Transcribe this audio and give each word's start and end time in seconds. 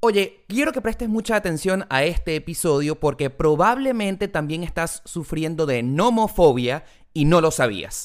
Oye, 0.00 0.44
quiero 0.46 0.70
que 0.70 0.80
prestes 0.80 1.08
mucha 1.08 1.34
atención 1.34 1.84
a 1.90 2.04
este 2.04 2.36
episodio 2.36 3.00
porque 3.00 3.30
probablemente 3.30 4.28
también 4.28 4.62
estás 4.62 5.02
sufriendo 5.04 5.66
de 5.66 5.82
nomofobia 5.82 6.84
y 7.12 7.24
no 7.24 7.40
lo 7.40 7.50
sabías. 7.50 8.04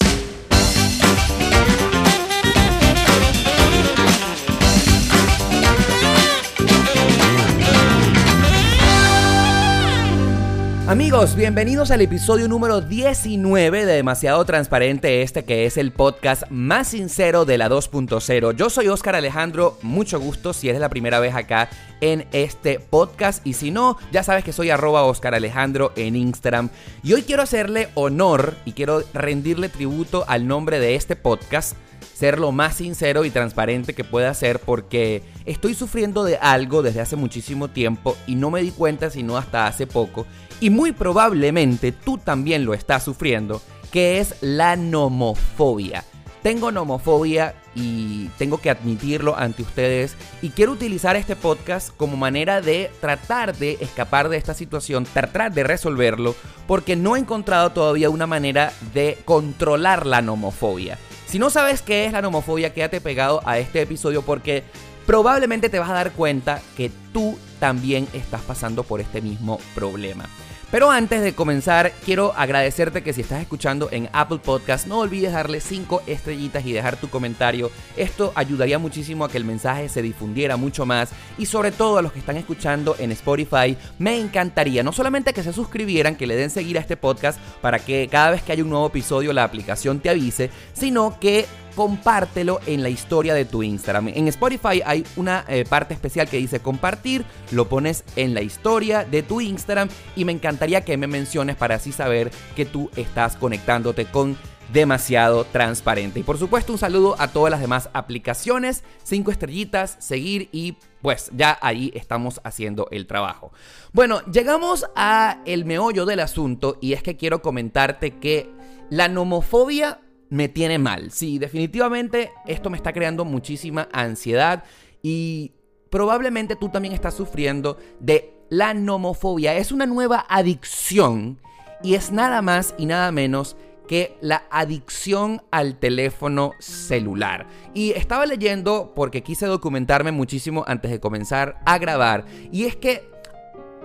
Amigos, 10.86 11.38
bienvenidos 11.38 11.92
al 11.92 12.02
episodio 12.02 12.50
número 12.50 12.82
19 12.82 13.86
de 13.86 13.94
Demasiado 13.94 14.44
Transparente, 14.44 15.22
este 15.22 15.46
que 15.46 15.66
es 15.66 15.78
el 15.78 15.94
podcast 15.94 16.44
más 16.50 16.90
sincero 16.90 17.46
de 17.46 17.58
la 17.58 17.70
2.0. 17.70 18.54
Yo 18.54 18.70
soy 18.70 18.90
Oscar 18.90 19.16
Alejandro, 19.16 19.77
mucho 19.82 20.20
gusto 20.20 20.52
si 20.52 20.68
eres 20.68 20.82
la 20.82 20.90
primera 20.90 21.22
vez 21.22 21.36
acá 21.36 21.70
en 22.02 22.27
este 22.34 22.82
podcast 22.82 23.48
y 23.48 23.54
si 23.54 23.72
no, 23.72 23.98
ya 24.12 24.24
sabes 24.24 24.44
que 24.44 24.52
soy 24.52 24.72
arroba 24.72 25.05
Oscar 25.05 25.34
Alejandro 25.34 25.94
en 25.96 26.18
Instagram. 26.18 26.70
Y 27.02 27.13
hoy 27.13 27.22
quiero 27.22 27.44
hacerle 27.44 27.88
honor 27.94 28.55
y 28.66 28.74
quiero 28.74 29.04
rendirle 29.13 29.70
tributo 29.70 30.26
al 30.27 30.48
nombre 30.48 30.82
de 30.82 30.96
este 30.96 31.16
podcast 31.16 31.77
ser 32.13 32.40
lo 32.40 32.52
más 32.52 32.76
sincero 32.76 33.26
y 33.26 33.32
transparente 33.32 33.94
que 33.94 34.04
pueda 34.04 34.34
ser 34.34 34.60
porque 34.60 35.24
estoy 35.46 35.74
sufriendo 35.74 36.24
de 36.24 36.38
algo 36.38 36.82
desde 36.82 37.02
hace 37.02 37.16
muchísimo 37.16 37.70
tiempo 37.70 38.16
y 38.27 38.35
no 38.35 38.52
me 38.52 38.62
di 38.62 38.72
cuenta 38.72 39.10
sino 39.10 39.38
hasta 39.38 39.66
hace 39.66 39.88
poco 39.88 40.26
y 40.64 40.70
muy 40.70 40.94
probablemente 40.94 41.92
tú 41.92 42.18
también 42.18 42.64
lo 42.64 42.74
estás 42.74 43.04
sufriendo, 43.04 43.62
que 43.92 44.22
es 44.22 44.36
la 44.40 44.78
nomofobia. 44.78 46.06
Tengo 46.42 46.72
nomofobia 46.72 47.56
y 47.76 48.30
tengo 48.38 48.62
que 48.62 48.70
admitirlo 48.70 49.38
ante 49.38 49.62
ustedes 49.62 50.16
y 50.41 50.52
quiero 50.52 50.72
utilizar 50.72 51.18
este 51.18 51.36
podcast 51.36 51.94
como 51.98 52.16
manera 52.16 52.62
de 52.62 52.90
tratar 53.02 53.58
de 53.58 53.78
escapar 53.82 54.30
de 54.30 54.38
esta 54.38 54.54
situación, 54.54 55.04
tratar 55.04 55.54
de 55.54 55.66
resolverlo, 55.66 56.34
porque 56.66 56.96
no 56.96 57.18
he 57.18 57.20
encontrado 57.20 57.74
todavía 57.74 58.10
una 58.10 58.26
manera 58.26 58.72
de 58.94 59.18
controlar 59.26 60.06
la 60.06 60.22
nomofobia. 60.22 60.98
Si 61.26 61.40
no 61.40 61.50
sabes 61.50 61.82
qué 61.82 62.06
es 62.06 62.14
la 62.14 62.22
nomofobia, 62.22 62.74
quédate 62.74 63.02
pegado 63.02 63.41
a 63.46 63.60
este 63.60 63.82
episodio 63.82 64.22
porque 64.22 64.64
probablemente 65.06 65.68
te 65.68 65.80
vas 65.80 65.90
a 65.90 65.94
dar 65.96 66.14
cuenta 66.14 66.62
que 66.78 66.90
tú 67.12 67.38
también 67.59 68.08
estás 68.14 68.41
pasando 68.44 68.84
por 68.84 69.02
este 69.02 69.22
mismo 69.22 69.59
problema. 69.75 70.30
Pero 70.74 70.90
antes 70.90 71.22
de 71.22 71.35
comenzar, 71.35 71.91
quiero 72.03 72.34
agradecerte 72.35 73.03
que 73.03 73.13
si 73.13 73.22
estás 73.22 73.40
escuchando 73.40 73.90
en 73.91 74.09
Apple 74.12 74.40
Podcast, 74.40 74.88
no 74.88 75.02
olvides 75.02 75.31
darle 75.31 75.62
5 75.62 76.02
estrellitas 76.07 76.66
y 76.66 76.74
dejar 76.74 76.97
tu 76.97 77.12
comentario. 77.12 77.69
Esto 77.96 78.31
ayudaría 78.34 78.79
muchísimo 78.79 79.24
a 79.24 79.29
que 79.29 79.38
el 79.38 79.46
mensaje 79.46 79.88
se 79.88 80.01
difundiera 80.01 80.57
mucho 80.57 80.88
más. 80.88 81.12
Y 81.38 81.46
sobre 81.46 81.72
todo 81.72 82.00
a 82.00 82.01
los 82.01 82.12
que 82.12 82.18
están 82.18 82.38
escuchando 82.38 82.96
en 82.97 83.12
Spotify, 83.12 83.78
me 84.00 84.19
encantaría 84.19 84.81
no 84.81 84.91
solamente 84.91 85.31
que 85.31 85.44
se 85.44 85.53
suscribieran, 85.53 86.16
que 86.16 86.25
le 86.25 86.35
den 86.35 86.50
seguir 86.50 86.79
a 86.79 86.81
este 86.81 86.97
podcast 86.97 87.40
para 87.62 87.78
que 87.78 88.07
cada 88.12 88.31
vez 88.31 88.41
que 88.41 88.53
haya 88.53 88.63
un 88.63 88.72
nuevo 88.72 88.88
episodio 88.88 89.31
la 89.31 89.44
aplicación 89.44 90.00
te 90.00 90.09
avise, 90.09 90.50
sino 90.73 91.19
que 91.19 91.45
compártelo 91.75 92.59
en 92.66 92.84
la 92.84 92.89
historia 92.89 93.34
de 93.34 93.45
tu 93.45 93.63
Instagram. 93.63 94.09
En 94.09 94.28
Spotify 94.28 94.81
hay 94.85 95.06
una 95.16 95.45
eh, 95.47 95.66
parte 95.67 95.94
especial 95.94 96.28
que 96.28 96.38
dice 96.38 96.59
compartir, 96.59 97.25
lo 97.51 97.69
pones 97.69 98.03
en 98.16 98.34
la 98.34 98.41
historia 98.41 99.03
de 99.03 99.23
tu 99.23 99.41
Instagram 99.41 99.89
y 100.16 100.25
me 100.25 100.31
encantaría 100.31 100.81
que 100.81 100.97
me 100.97 101.07
menciones 101.07 101.56
para 101.56 101.75
así 101.75 101.91
saber 101.91 102.31
que 102.56 102.66
tú 102.66 102.89
estás 102.95 103.35
conectándote 103.35 104.06
con 104.06 104.38
demasiado 104.72 105.45
transparente. 105.45 106.19
Y 106.19 106.23
por 106.23 106.38
supuesto 106.38 106.72
un 106.73 106.79
saludo 106.79 107.16
a 107.19 107.28
todas 107.28 107.51
las 107.51 107.61
demás 107.61 107.90
aplicaciones, 107.94 108.84
cinco 109.03 109.31
estrellitas, 109.31 109.95
seguir 110.00 110.50
y 110.51 110.78
pues 111.01 111.29
ya 111.34 111.57
ahí 111.61 111.91
estamos 111.95 112.41
haciendo 112.44 112.88
el 112.91 113.05
trabajo. 113.05 113.51
Bueno, 113.91 114.22
llegamos 114.25 114.85
a 114.95 115.40
el 115.45 115.66
meollo 115.66 116.05
del 116.05 116.22
asunto 116.22 116.78
y 116.81 116.94
es 116.94 117.03
que 117.03 117.17
quiero 117.17 117.41
comentarte 117.41 118.17
que 118.19 118.50
la 118.90 119.07
nomofobia 119.09 120.00
me 120.33 120.49
tiene 120.49 120.79
mal. 120.79 121.11
Sí, 121.11 121.38
definitivamente 121.38 122.31
esto 122.47 122.71
me 122.71 122.77
está 122.77 122.91
creando 122.91 123.23
muchísima 123.23 123.88
ansiedad 123.94 124.63
y 125.03 125.51
probablemente 125.91 126.55
tú 126.55 126.69
también 126.69 126.95
estás 126.95 127.13
sufriendo 127.13 127.77
de 127.99 128.33
la 128.49 128.73
nomofobia. 128.73 129.55
Es 129.55 129.72
una 129.72 129.85
nueva 129.85 130.25
adicción 130.27 131.39
y 131.83 131.93
es 131.93 132.11
nada 132.11 132.41
más 132.41 132.73
y 132.79 132.88
nada 132.88 133.11
menos 133.11 133.55
que 133.88 134.17
la 134.22 134.45
adicción 134.49 135.43
al 135.51 135.77
teléfono 135.77 136.53
celular. 136.57 137.45
Y 137.75 137.91
estaba 137.91 138.25
leyendo 138.25 138.93
porque 138.95 139.22
quise 139.22 139.45
documentarme 139.45 140.11
muchísimo 140.11 140.63
antes 140.66 140.89
de 140.89 140.99
comenzar 140.99 141.61
a 141.63 141.77
grabar. 141.77 142.25
Y 142.51 142.66
es 142.66 142.75
que 142.75 143.12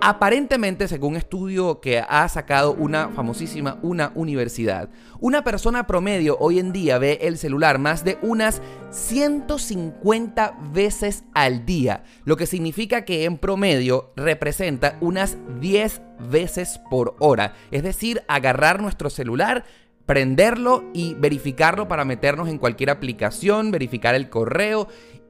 Aparentemente, 0.01 0.87
según 0.87 1.09
un 1.11 1.17
estudio 1.17 1.81
que 1.81 1.99
ha 1.99 2.29
sacado 2.29 2.73
una 2.73 3.09
famosísima 3.09 3.79
una 3.81 4.13
universidad, 4.15 4.89
una 5.19 5.43
persona 5.43 5.87
promedio 5.87 6.37
hoy 6.39 6.59
en 6.59 6.71
día 6.71 6.97
ve 6.99 7.19
el 7.21 7.37
celular 7.37 7.79
más 7.79 8.05
de 8.05 8.17
unas 8.21 8.61
150 8.91 10.57
veces 10.71 11.25
al 11.33 11.65
día, 11.65 12.03
lo 12.23 12.37
que 12.37 12.45
significa 12.45 13.03
que 13.03 13.25
en 13.25 13.37
promedio 13.37 14.13
representa 14.15 14.97
unas 15.01 15.37
10 15.59 16.01
veces 16.29 16.79
por 16.89 17.17
hora, 17.19 17.55
es 17.71 17.83
decir, 17.83 18.23
agarrar 18.29 18.81
nuestro 18.81 19.09
celular 19.09 19.65
prenderlo 20.05 20.85
y 20.91 21.13
verificarlo 21.13 21.87
para 21.87 22.03
meternos 22.03 22.49
en 22.49 22.57
cualquier 22.57 22.89
aplicación, 22.89 23.69
verificar 23.69 24.15
el 24.15 24.29
correo. 24.29 24.87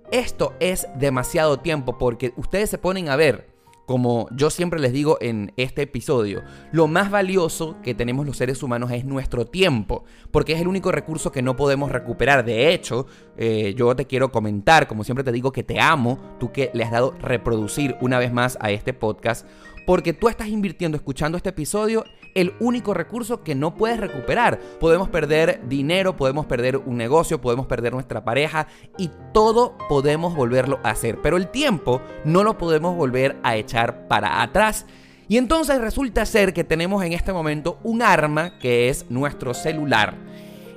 Esto 0.10 0.54
es 0.62 0.88
demasiado 0.96 1.60
tiempo 1.60 1.98
porque 1.98 2.32
ustedes 2.38 2.70
se 2.70 2.78
ponen 2.78 3.10
a 3.10 3.18
ver 3.18 3.59
como 3.90 4.28
yo 4.30 4.52
siempre 4.52 4.80
les 4.80 4.94
digo 4.94 5.18
en 5.20 5.52
este 5.58 5.82
episodio, 5.82 6.44
lo 6.72 6.86
más 6.86 7.10
valioso 7.10 7.78
que 7.82 7.96
tenemos 7.96 8.24
los 8.24 8.38
seres 8.38 8.62
humanos 8.62 8.92
es 8.92 9.04
nuestro 9.04 9.48
tiempo, 9.48 10.04
porque 10.30 10.54
es 10.54 10.62
el 10.62 10.68
único 10.68 10.92
recurso 10.92 11.32
que 11.32 11.42
no 11.42 11.56
podemos 11.56 11.92
recuperar. 11.92 12.46
De 12.46 12.72
hecho, 12.72 13.08
eh, 13.36 13.74
yo 13.76 13.96
te 13.96 14.06
quiero 14.06 14.32
comentar, 14.32 14.88
como 14.88 15.04
siempre 15.04 15.24
te 15.24 15.32
digo, 15.32 15.52
que 15.52 15.64
te 15.64 15.80
amo, 15.80 16.20
tú 16.40 16.52
que 16.52 16.70
le 16.76 16.84
has 16.84 16.92
dado 16.92 17.16
reproducir 17.20 17.96
una 18.00 18.20
vez 18.20 18.32
más 18.32 18.60
a 18.62 18.70
este 18.70 18.94
podcast, 18.94 19.48
porque 19.88 20.14
tú 20.14 20.30
estás 20.30 20.50
invirtiendo 20.50 20.96
escuchando 20.96 21.36
este 21.36 21.50
episodio 21.50 22.04
el 22.36 22.54
único 22.60 22.94
recurso 22.94 23.44
que 23.44 23.56
no 23.56 23.76
puedes 23.76 24.00
recuperar. 24.00 24.60
Podemos 24.80 25.10
perder 25.10 25.62
dinero, 25.68 26.16
podemos 26.16 26.46
perder 26.46 26.78
un 26.78 26.98
negocio, 26.98 27.42
podemos 27.42 27.68
perder 27.68 27.94
nuestra 27.94 28.24
pareja 28.24 28.68
y 28.98 29.10
todo 29.34 29.78
podemos 29.88 30.36
volverlo 30.36 30.80
a 30.84 30.92
hacer. 30.92 31.20
Pero 31.22 31.38
el 31.38 31.48
tiempo 31.48 32.02
no 32.26 32.44
lo 32.44 32.58
podemos 32.58 32.96
volver 32.96 33.38
a 33.44 33.56
echar 33.56 34.08
para 34.08 34.42
atrás. 34.42 34.86
Y 35.28 35.38
entonces 35.38 35.80
resulta 35.80 36.26
ser 36.26 36.54
que 36.54 36.64
tenemos 36.64 37.04
en 37.04 37.14
este 37.14 37.32
momento 37.32 37.80
un 37.84 38.02
arma 38.02 38.58
que 38.58 38.90
es 38.90 39.06
nuestro 39.10 39.54
celular, 39.54 40.16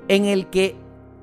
en 0.08 0.26
el 0.26 0.48
que 0.48 0.76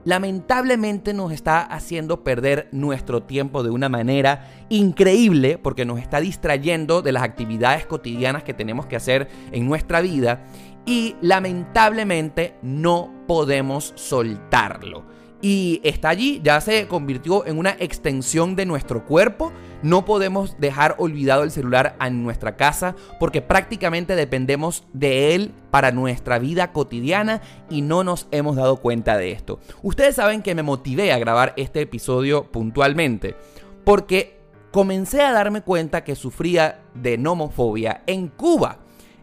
lamentablemente 0.09 1.13
nos 1.13 1.31
está 1.31 1.61
haciendo 1.61 2.23
perder 2.23 2.67
nuestro 2.71 3.21
tiempo 3.21 3.61
de 3.61 3.69
una 3.69 3.89
manera 3.89 4.49
increíble 4.69 5.59
porque 5.59 5.85
nos 5.85 5.99
está 5.99 6.19
distrayendo 6.19 7.03
de 7.03 7.11
las 7.11 7.21
actividades 7.21 7.85
cotidianas 7.85 8.43
que 8.43 8.55
tenemos 8.55 8.87
que 8.87 8.95
hacer 8.95 9.27
en 9.51 9.67
nuestra 9.67 10.01
vida 10.01 10.45
y 10.83 11.15
lamentablemente 11.21 12.55
no 12.63 13.13
podemos 13.27 13.93
soltarlo 13.95 15.05
y 15.41 15.79
está 15.83 16.09
allí, 16.09 16.41
ya 16.43 16.59
se 16.59 16.87
convirtió 16.87 17.45
en 17.45 17.57
una 17.57 17.75
extensión 17.79 18.55
de 18.55 18.65
nuestro 18.65 19.05
cuerpo. 19.05 19.53
No 19.81 20.03
podemos 20.03 20.59
dejar 20.59 20.95
olvidado 20.97 21.43
el 21.43 21.51
celular 21.51 21.95
en 22.01 22.21
nuestra 22.23 22.57
casa 22.57 22.95
porque 23.19 23.41
prácticamente 23.41 24.17
dependemos 24.17 24.83
de 24.91 25.35
él 25.35 25.53
para 25.71 25.91
nuestra 25.91 26.39
vida 26.39 26.73
cotidiana 26.73 27.41
y 27.69 27.81
no 27.81 28.03
nos 28.03 28.27
hemos 28.31 28.57
dado 28.57 28.77
cuenta 28.77 29.17
de 29.17 29.31
esto. 29.31 29.59
Ustedes 29.81 30.15
saben 30.15 30.41
que 30.41 30.55
me 30.55 30.63
motivé 30.63 31.13
a 31.13 31.19
grabar 31.19 31.53
este 31.55 31.79
episodio 31.79 32.51
puntualmente 32.51 33.35
porque 33.85 34.37
comencé 34.71 35.21
a 35.21 35.31
darme 35.31 35.61
cuenta 35.61 36.03
que 36.03 36.15
sufría 36.15 36.81
de 36.93 37.17
nomofobia 37.17 38.03
en 38.05 38.27
Cuba. 38.27 38.79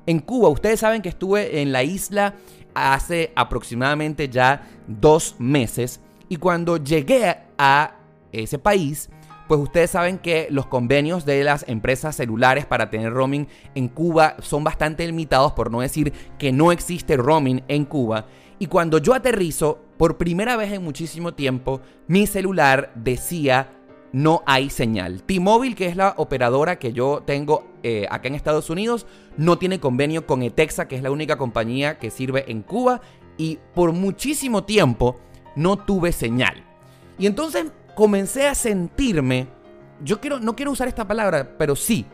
En 0.06 0.20
Cuba, 0.20 0.48
ustedes 0.48 0.80
saben 0.80 1.02
que 1.02 1.10
estuve 1.10 1.60
en 1.60 1.72
la 1.72 1.82
isla 1.82 2.34
hace 2.72 3.32
aproximadamente 3.34 4.28
ya 4.28 4.66
dos 4.86 5.36
meses 5.38 6.00
y 6.28 6.36
cuando 6.36 6.76
llegué 6.76 7.36
a 7.58 7.96
ese 8.32 8.58
país, 8.58 9.08
pues 9.48 9.60
ustedes 9.60 9.90
saben 9.90 10.18
que 10.18 10.48
los 10.50 10.66
convenios 10.66 11.24
de 11.24 11.44
las 11.44 11.64
empresas 11.68 12.16
celulares 12.16 12.66
para 12.66 12.90
tener 12.90 13.12
roaming 13.12 13.46
en 13.74 13.88
Cuba 13.88 14.36
son 14.40 14.64
bastante 14.64 15.06
limitados, 15.06 15.52
por 15.52 15.70
no 15.70 15.80
decir 15.80 16.12
que 16.38 16.52
no 16.52 16.72
existe 16.72 17.16
roaming 17.16 17.62
en 17.68 17.84
Cuba. 17.84 18.26
Y 18.58 18.66
cuando 18.66 18.98
yo 18.98 19.14
aterrizo, 19.14 19.78
por 19.96 20.16
primera 20.16 20.56
vez 20.56 20.72
en 20.72 20.82
muchísimo 20.82 21.34
tiempo, 21.34 21.80
mi 22.08 22.26
celular 22.26 22.92
decía 22.94 23.70
no 24.12 24.42
hay 24.46 24.70
señal. 24.70 25.22
T-Mobile, 25.24 25.74
que 25.74 25.86
es 25.88 25.96
la 25.96 26.14
operadora 26.16 26.78
que 26.78 26.94
yo 26.94 27.22
tengo 27.26 27.66
eh, 27.82 28.06
acá 28.10 28.28
en 28.28 28.34
Estados 28.34 28.70
Unidos, 28.70 29.06
no 29.36 29.58
tiene 29.58 29.78
convenio 29.78 30.26
con 30.26 30.42
Etexa, 30.42 30.88
que 30.88 30.96
es 30.96 31.02
la 31.02 31.10
única 31.10 31.36
compañía 31.36 31.98
que 31.98 32.10
sirve 32.10 32.50
en 32.50 32.62
Cuba. 32.62 33.02
Y 33.36 33.58
por 33.74 33.92
muchísimo 33.92 34.64
tiempo 34.64 35.20
no 35.56 35.76
tuve 35.76 36.12
señal. 36.12 36.62
Y 37.18 37.26
entonces 37.26 37.72
comencé 37.96 38.46
a 38.46 38.54
sentirme, 38.54 39.48
yo 40.04 40.20
quiero, 40.20 40.38
no 40.38 40.54
quiero 40.54 40.70
usar 40.70 40.86
esta 40.86 41.08
palabra, 41.08 41.56
pero 41.58 41.74
sí, 41.74 42.06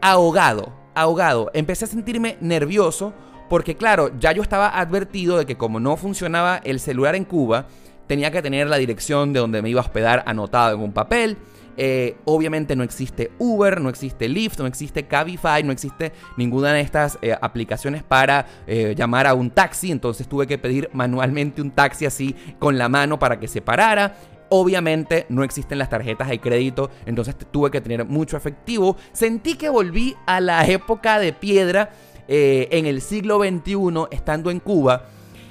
ahogado, 0.00 0.72
ahogado. 0.94 1.50
Empecé 1.54 1.84
a 1.84 1.88
sentirme 1.88 2.38
nervioso 2.40 3.12
porque 3.48 3.76
claro, 3.76 4.10
ya 4.18 4.32
yo 4.32 4.42
estaba 4.42 4.68
advertido 4.68 5.38
de 5.38 5.46
que 5.46 5.56
como 5.56 5.78
no 5.78 5.96
funcionaba 5.96 6.60
el 6.64 6.80
celular 6.80 7.14
en 7.14 7.24
Cuba, 7.24 7.66
tenía 8.06 8.30
que 8.30 8.42
tener 8.42 8.66
la 8.66 8.76
dirección 8.76 9.32
de 9.32 9.40
donde 9.40 9.62
me 9.62 9.70
iba 9.70 9.80
a 9.80 9.84
hospedar 9.84 10.24
anotado 10.26 10.74
en 10.74 10.80
un 10.80 10.92
papel. 10.92 11.36
Eh, 11.76 12.16
obviamente 12.24 12.74
no 12.74 12.82
existe 12.82 13.30
Uber, 13.38 13.80
no 13.80 13.88
existe 13.88 14.28
Lyft, 14.28 14.58
no 14.58 14.66
existe 14.66 15.06
Cabify, 15.06 15.62
no 15.62 15.72
existe 15.72 16.12
ninguna 16.36 16.72
de 16.72 16.80
estas 16.80 17.18
eh, 17.22 17.36
aplicaciones 17.40 18.02
para 18.02 18.46
eh, 18.66 18.94
llamar 18.96 19.26
a 19.26 19.34
un 19.34 19.50
taxi. 19.50 19.90
Entonces 19.90 20.28
tuve 20.28 20.46
que 20.46 20.58
pedir 20.58 20.88
manualmente 20.92 21.60
un 21.60 21.70
taxi 21.70 22.06
así 22.06 22.34
con 22.58 22.78
la 22.78 22.88
mano 22.88 23.18
para 23.18 23.38
que 23.38 23.48
se 23.48 23.60
parara. 23.60 24.16
Obviamente 24.48 25.26
no 25.28 25.42
existen 25.42 25.78
las 25.78 25.90
tarjetas 25.90 26.28
de 26.28 26.38
crédito, 26.38 26.88
entonces 27.04 27.34
tuve 27.50 27.70
que 27.70 27.80
tener 27.80 28.04
mucho 28.04 28.36
efectivo. 28.36 28.96
Sentí 29.12 29.54
que 29.56 29.68
volví 29.68 30.14
a 30.24 30.40
la 30.40 30.64
época 30.66 31.18
de 31.18 31.32
piedra 31.32 31.90
en 32.28 32.86
el 32.86 33.02
siglo 33.02 33.38
XXI 33.38 34.06
estando 34.10 34.50
en 34.50 34.60
Cuba. 34.60 35.08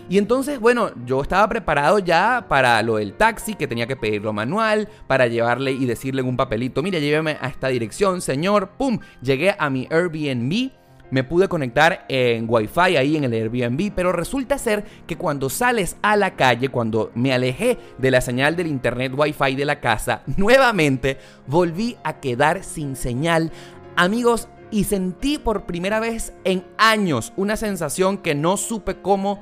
Y 0.08 0.20
entonces, 0.20 0.60
bueno, 0.60 0.92
yo 1.06 1.22
estaba 1.22 1.50
preparado 1.50 1.98
ya 2.00 2.46
para 2.48 2.82
lo 2.84 2.98
del 2.98 3.14
taxi, 3.14 3.56
que 3.56 3.68
tenía 3.68 3.88
que 3.88 3.96
pedirlo 3.96 4.34
manual, 4.34 4.88
para 5.08 5.28
llevarle 5.28 5.72
y 5.72 5.86
decirle 5.86 6.22
en 6.22 6.28
un 6.28 6.38
papelito, 6.38 6.84
mire, 6.84 7.02
lléveme 7.02 7.38
a 7.42 7.48
esta 7.48 7.70
dirección, 7.70 8.22
señor. 8.22 8.70
¡Pum! 8.78 9.00
Llegué 9.22 9.56
a 9.58 9.70
mi 9.70 9.88
Airbnb. 9.90 10.72
Me 11.12 11.24
pude 11.24 11.48
conectar 11.48 12.06
en 12.10 12.46
Wi-Fi 12.48 12.98
ahí 12.98 13.16
en 13.16 13.24
el 13.24 13.34
Airbnb, 13.34 13.92
pero 13.96 14.12
resulta 14.12 14.58
ser 14.58 14.84
que 15.08 15.18
cuando 15.18 15.50
sales 15.50 15.98
a 16.02 16.16
la 16.16 16.36
calle, 16.36 16.70
cuando 16.70 17.12
me 17.16 17.34
alejé 17.34 17.78
de 17.98 18.12
la 18.12 18.22
señal 18.22 18.56
del 18.56 18.68
internet 18.68 19.14
Wi-Fi 19.16 19.56
de 19.56 19.66
la 19.66 19.80
casa, 19.80 20.24
nuevamente 20.38 21.18
volví 21.48 21.96
a 22.04 22.20
quedar 22.20 22.64
sin 22.64 22.96
señal. 22.96 23.52
Amigos, 23.96 24.50
y 24.72 24.86
sentí 24.86 25.38
por 25.38 25.66
primera 25.66 26.00
vez 26.00 26.34
en 26.44 26.66
años 26.78 27.34
una 27.38 27.56
sensación 27.56 28.18
que 28.18 28.36
no 28.36 28.58
supe 28.58 28.96
cómo 28.96 29.42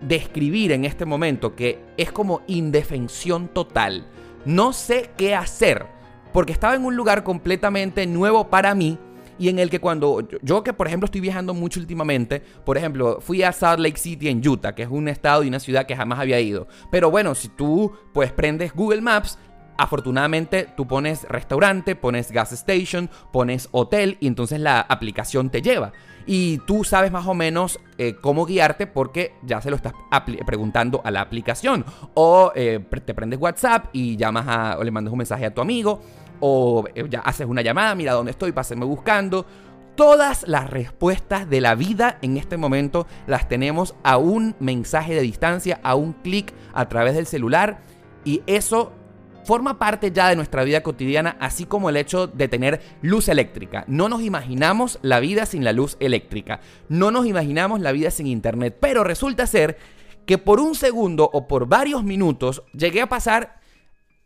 describir 0.00 0.72
en 0.72 0.84
este 0.84 1.04
momento, 1.04 1.54
que 1.54 1.78
es 1.96 2.12
como 2.12 2.42
indefensión 2.46 3.48
total. 3.48 4.06
No 4.44 4.72
sé 4.72 5.10
qué 5.16 5.34
hacer, 5.34 5.86
porque 6.32 6.52
estaba 6.52 6.74
en 6.74 6.84
un 6.84 6.96
lugar 6.96 7.24
completamente 7.24 8.06
nuevo 8.06 8.48
para 8.48 8.74
mí 8.74 8.98
y 9.40 9.48
en 9.48 9.58
el 9.58 9.70
que 9.70 9.80
cuando 9.80 10.28
yo 10.42 10.62
que 10.62 10.74
por 10.74 10.86
ejemplo 10.86 11.06
estoy 11.06 11.22
viajando 11.22 11.54
mucho 11.54 11.80
últimamente, 11.80 12.42
por 12.64 12.76
ejemplo, 12.76 13.20
fui 13.22 13.42
a 13.42 13.52
Salt 13.52 13.80
Lake 13.80 13.96
City 13.96 14.28
en 14.28 14.46
Utah, 14.46 14.74
que 14.74 14.82
es 14.82 14.88
un 14.90 15.08
estado 15.08 15.42
y 15.42 15.48
una 15.48 15.58
ciudad 15.58 15.86
que 15.86 15.96
jamás 15.96 16.18
había 16.18 16.38
ido. 16.40 16.68
Pero 16.90 17.10
bueno, 17.10 17.34
si 17.34 17.48
tú 17.48 17.90
pues 18.12 18.32
prendes 18.32 18.74
Google 18.74 19.00
Maps, 19.00 19.38
Afortunadamente 19.80 20.68
tú 20.76 20.86
pones 20.86 21.26
restaurante, 21.26 21.96
pones 21.96 22.32
gas 22.32 22.52
station, 22.52 23.08
pones 23.32 23.70
hotel 23.72 24.18
y 24.20 24.26
entonces 24.26 24.60
la 24.60 24.78
aplicación 24.78 25.48
te 25.48 25.62
lleva. 25.62 25.94
Y 26.26 26.58
tú 26.66 26.84
sabes 26.84 27.10
más 27.10 27.26
o 27.26 27.32
menos 27.32 27.80
eh, 27.96 28.14
cómo 28.20 28.44
guiarte 28.44 28.86
porque 28.86 29.32
ya 29.42 29.62
se 29.62 29.70
lo 29.70 29.76
estás 29.76 29.94
preguntando 30.44 31.00
a 31.02 31.10
la 31.10 31.22
aplicación. 31.22 31.86
O 32.12 32.52
eh, 32.54 32.78
te 33.06 33.14
prendes 33.14 33.40
WhatsApp 33.40 33.86
y 33.94 34.18
llamas 34.18 34.46
a, 34.48 34.76
o 34.78 34.84
le 34.84 34.90
mandas 34.90 35.12
un 35.12 35.18
mensaje 35.18 35.46
a 35.46 35.54
tu 35.54 35.62
amigo. 35.62 36.02
O 36.40 36.84
eh, 36.94 37.06
ya 37.08 37.20
haces 37.20 37.46
una 37.46 37.62
llamada, 37.62 37.94
mira 37.94 38.12
dónde 38.12 38.32
estoy, 38.32 38.52
pásenme 38.52 38.84
buscando. 38.84 39.46
Todas 39.96 40.46
las 40.46 40.68
respuestas 40.68 41.48
de 41.48 41.62
la 41.62 41.74
vida 41.74 42.18
en 42.20 42.36
este 42.36 42.58
momento 42.58 43.06
las 43.26 43.48
tenemos 43.48 43.94
a 44.02 44.18
un 44.18 44.56
mensaje 44.60 45.14
de 45.14 45.22
distancia, 45.22 45.80
a 45.82 45.94
un 45.94 46.12
clic 46.12 46.52
a 46.74 46.86
través 46.90 47.14
del 47.14 47.24
celular. 47.24 47.80
Y 48.26 48.42
eso 48.46 48.92
forma 49.50 49.80
parte 49.80 50.12
ya 50.12 50.28
de 50.28 50.36
nuestra 50.36 50.62
vida 50.62 50.84
cotidiana, 50.84 51.36
así 51.40 51.66
como 51.66 51.90
el 51.90 51.96
hecho 51.96 52.28
de 52.28 52.46
tener 52.46 52.80
luz 53.02 53.28
eléctrica. 53.28 53.84
No 53.88 54.08
nos 54.08 54.22
imaginamos 54.22 55.00
la 55.02 55.18
vida 55.18 55.44
sin 55.44 55.64
la 55.64 55.72
luz 55.72 55.96
eléctrica, 55.98 56.60
no 56.88 57.10
nos 57.10 57.26
imaginamos 57.26 57.80
la 57.80 57.90
vida 57.90 58.12
sin 58.12 58.28
internet, 58.28 58.76
pero 58.80 59.02
resulta 59.02 59.48
ser 59.48 59.76
que 60.24 60.38
por 60.38 60.60
un 60.60 60.76
segundo 60.76 61.28
o 61.32 61.48
por 61.48 61.66
varios 61.66 62.04
minutos 62.04 62.62
llegué 62.74 63.02
a 63.02 63.08
pasar, 63.08 63.60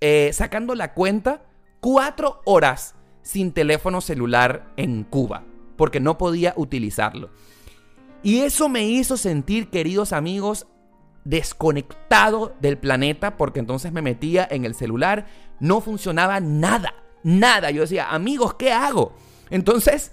eh, 0.03 0.29
sacando 0.35 0.75
la 0.75 0.93
cuenta, 0.93 1.47
cuatro 1.81 2.43
horas 2.44 2.94
sin 3.23 3.53
teléfono 3.53 4.03
celular 4.03 4.75
en 4.77 5.05
Cuba, 5.05 5.44
porque 5.79 6.00
no 6.00 6.19
podía 6.19 6.53
utilizarlo. 6.55 7.31
Y 8.23 8.41
eso 8.41 8.69
me 8.69 8.85
hizo 8.85 9.17
sentir, 9.17 9.70
queridos 9.70 10.12
amigos, 10.12 10.67
desconectado 11.25 12.55
del 12.61 12.79
planeta 12.79 13.37
porque 13.37 13.61
entonces 13.61 13.93
me 13.93 14.03
metía 14.03 14.47
en 14.50 14.65
el 14.65 14.75
celular, 14.75 15.26
no 15.61 15.81
funcionaba 15.81 16.41
nada, 16.41 16.94
nada. 17.23 17.71
Yo 17.71 17.82
decía, 17.82 18.11
amigos, 18.11 18.55
¿qué 18.55 18.73
hago? 18.73 19.12
Entonces, 19.50 20.12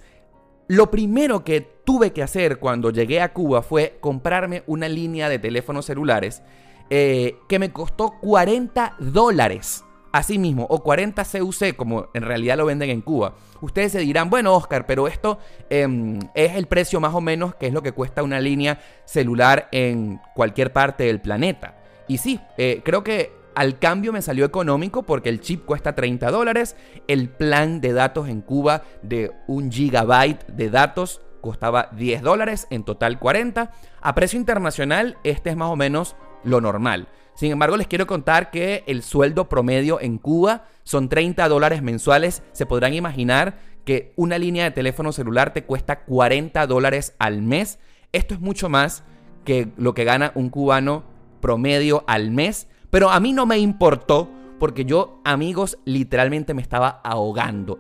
lo 0.68 0.90
primero 0.90 1.44
que 1.44 1.62
tuve 1.62 2.14
que 2.14 2.24
hacer 2.24 2.60
cuando 2.60 2.92
llegué 2.92 3.22
a 3.22 3.34
Cuba 3.34 3.62
fue 3.62 3.98
comprarme 4.00 4.64
una 4.68 4.88
línea 4.88 5.28
de 5.28 5.40
teléfonos 5.40 5.86
celulares 5.86 6.42
eh, 6.90 7.38
que 7.48 7.60
me 7.60 7.72
costó 7.72 8.20
40 8.22 8.96
dólares. 9.00 9.84
Así 10.12 10.38
mismo, 10.38 10.66
o 10.70 10.84
40 10.84 11.24
CUC, 11.24 11.76
como 11.76 12.10
en 12.14 12.24
realidad 12.24 12.58
lo 12.58 12.66
venden 12.66 12.90
en 12.90 13.02
Cuba. 13.02 13.34
Ustedes 13.62 13.94
se 13.94 14.00
dirán, 14.00 14.30
bueno, 14.30 14.54
Oscar, 14.54 14.86
pero 14.86 15.08
esto 15.08 15.40
em, 15.70 16.20
es 16.36 16.56
el 16.56 16.68
precio 16.68 17.00
más 17.00 17.14
o 17.14 17.22
menos 17.22 17.56
que 17.56 17.68
es 17.68 17.74
lo 17.74 17.82
que 17.82 17.94
cuesta 17.94 18.24
una 18.24 18.40
línea 18.40 18.80
celular 19.06 19.70
en 19.72 20.20
cualquier 20.36 20.74
parte 20.74 21.06
del 21.06 21.22
planeta. 21.22 21.76
Y 22.08 22.18
sí, 22.18 22.42
eh, 22.58 22.82
creo 22.84 23.04
que 23.04 23.32
al 23.56 23.80
cambio 23.80 24.12
me 24.12 24.22
salió 24.22 24.46
económico 24.46 25.04
porque 25.04 25.30
el 25.30 25.40
chip 25.40 25.66
cuesta 25.66 25.96
30 25.96 26.30
dólares, 26.32 26.76
el 27.08 27.30
plan 27.30 27.80
de 27.80 27.94
datos 27.94 28.28
en 28.28 28.42
Cuba 28.42 28.84
de 29.02 29.32
un 29.48 29.72
gigabyte 29.72 30.46
de 30.48 30.70
datos 30.70 31.22
costaba 31.42 31.90
10 31.94 32.22
dólares, 32.22 32.68
en 32.70 32.84
total 32.84 33.20
40. 33.20 33.72
A 34.02 34.16
precio 34.16 34.40
internacional, 34.40 35.18
este 35.24 35.50
es 35.50 35.58
más 35.58 35.70
o 35.70 35.76
menos 35.76 36.16
lo 36.44 36.62
normal. 36.62 37.08
Sin 37.36 37.52
embargo, 37.52 37.78
les 37.78 37.88
quiero 37.88 38.08
contar 38.08 38.52
que 38.52 38.84
el 38.88 39.04
sueldo 39.04 39.50
promedio 39.50 40.00
en 40.00 40.18
Cuba 40.18 40.68
son 40.84 41.10
30 41.10 41.48
dólares 41.48 41.82
mensuales. 41.82 42.44
Se 42.52 42.66
podrán 42.66 42.94
imaginar 42.94 43.58
que 43.86 44.14
una 44.16 44.38
línea 44.38 44.66
de 44.66 44.72
teléfono 44.72 45.12
celular 45.12 45.54
te 45.54 45.64
cuesta 45.64 46.02
40 46.02 46.68
dólares 46.68 47.16
al 47.20 47.42
mes. 47.42 47.80
Esto 48.12 48.34
es 48.34 48.40
mucho 48.40 48.70
más 48.70 49.04
que 49.46 49.70
lo 49.78 49.94
que 49.94 50.04
gana 50.04 50.32
un 50.36 50.50
cubano 50.50 51.04
promedio 51.40 52.04
al 52.08 52.32
mes. 52.32 52.68
Pero 52.90 53.10
a 53.10 53.20
mí 53.20 53.34
no 53.34 53.46
me 53.46 53.58
importó 53.58 54.30
porque 54.60 54.86
yo, 54.86 55.20
amigos, 55.24 55.80
literalmente 55.86 56.54
me 56.54 56.62
estaba 56.62 57.02
ahogando. 57.04 57.80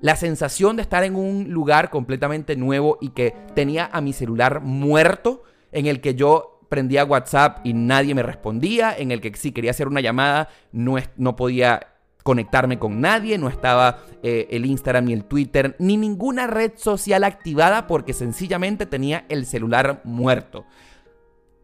La 0.00 0.16
sensación 0.16 0.76
de 0.76 0.82
estar 0.82 1.04
en 1.04 1.14
un 1.14 1.50
lugar 1.50 1.90
completamente 1.90 2.56
nuevo 2.56 2.98
y 3.00 3.10
que 3.10 3.34
tenía 3.54 3.88
a 3.92 4.00
mi 4.00 4.12
celular 4.12 4.60
muerto, 4.60 5.44
en 5.72 5.86
el 5.86 6.00
que 6.00 6.14
yo 6.14 6.55
prendía 6.68 7.04
WhatsApp 7.04 7.64
y 7.64 7.72
nadie 7.72 8.14
me 8.14 8.22
respondía, 8.22 8.96
en 8.96 9.10
el 9.10 9.20
que 9.20 9.34
si 9.34 9.52
quería 9.52 9.70
hacer 9.70 9.88
una 9.88 10.00
llamada 10.00 10.48
no, 10.72 10.96
no 11.16 11.36
podía 11.36 11.96
conectarme 12.26 12.78
con 12.80 13.00
nadie, 13.00 13.38
no 13.38 13.48
estaba 13.48 14.00
eh, 14.22 14.48
el 14.50 14.66
Instagram 14.66 15.04
ni 15.04 15.12
el 15.12 15.24
Twitter, 15.24 15.76
ni 15.78 15.96
ninguna 15.96 16.48
red 16.48 16.72
social 16.74 17.22
activada 17.22 17.86
porque 17.86 18.12
sencillamente 18.12 18.84
tenía 18.84 19.24
el 19.28 19.46
celular 19.46 20.00
muerto. 20.02 20.66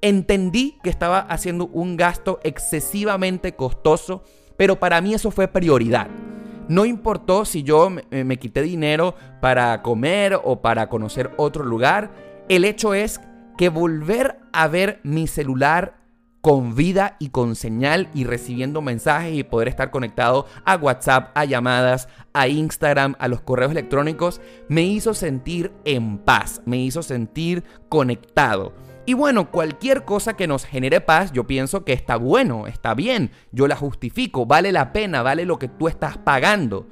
Entendí 0.01 0.79
que 0.85 0.91
estaba 0.91 1.19
haciendo 1.19 1.67
un 1.67 1.97
gasto 1.97 2.39
excesivamente 2.45 3.57
costoso, 3.57 4.23
pero 4.57 4.79
para 4.79 5.01
mí 5.01 5.15
eso 5.15 5.33
fue 5.33 5.49
prioridad. 5.49 6.07
No 6.69 6.85
importó 6.85 7.45
si 7.45 7.65
yo 7.65 7.91
me, 7.91 8.25
me 8.25 8.39
quité 8.39 8.63
dinero 8.63 9.17
para 9.41 9.83
comer 9.83 10.39
o 10.45 10.63
para 10.63 10.89
conocer 10.89 11.33
otro 11.39 11.65
lugar, 11.65 12.13
el 12.49 12.65
hecho 12.65 12.95
es 12.95 13.21
que 13.57 13.69
volver 13.69 14.39
a 14.53 14.69
ver 14.69 15.01
mi 15.03 15.27
celular 15.27 16.03
con 16.43 16.75
vida 16.75 17.17
y 17.21 17.29
con 17.29 17.55
señal 17.55 18.09
y 18.15 18.25
recibiendo 18.25 18.83
mensajes 18.83 19.33
y 19.33 19.45
poder 19.45 19.69
estar 19.69 19.93
conectado 19.93 20.47
a 20.65 20.77
WhatsApp, 20.77 21.31
a 21.37 21.45
llamadas, 21.45 22.09
a 22.33 22.49
Instagram, 22.49 23.15
a 23.21 23.29
los 23.29 23.41
correos 23.41 23.71
electrónicos, 23.71 24.41
me 24.69 24.83
hizo 24.83 25.15
sentir 25.15 25.73
en 25.85 26.19
paz, 26.19 26.61
me 26.67 26.79
hizo 26.79 27.05
sentir 27.05 27.63
conectado. 27.89 28.73
Y 29.07 29.15
bueno, 29.15 29.53
cualquier 29.53 30.05
cosa 30.05 30.35
que 30.35 30.49
nos 30.49 30.65
genere 30.65 31.01
paz, 31.01 31.33
yo 31.33 31.47
pienso 31.47 31.85
que 31.85 31.93
está 31.93 32.17
bueno, 32.17 32.67
está 32.67 32.95
bien, 32.95 33.31
yo 33.53 33.69
la 33.69 33.77
justifico, 33.77 34.45
vale 34.45 34.73
la 34.73 34.93
pena, 34.93 35.23
vale 35.23 35.45
lo 35.45 35.61
que 35.61 35.69
tú 35.69 35.87
estás 35.87 36.19
pagando. 36.19 36.89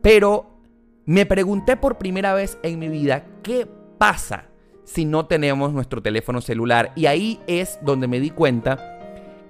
Pero 0.00 0.58
me 1.04 1.26
pregunté 1.26 1.76
por 1.76 1.98
primera 1.98 2.32
vez 2.32 2.58
en 2.62 2.78
mi 2.78 2.88
vida, 2.88 3.26
¿qué 3.42 3.68
pasa 3.98 4.46
si 4.84 5.04
no 5.04 5.26
tenemos 5.26 5.72
nuestro 5.72 6.02
teléfono 6.02 6.40
celular? 6.40 6.92
Y 6.94 7.06
ahí 7.06 7.40
es 7.46 7.78
donde 7.82 8.06
me 8.06 8.20
di 8.20 8.30
cuenta 8.30 8.94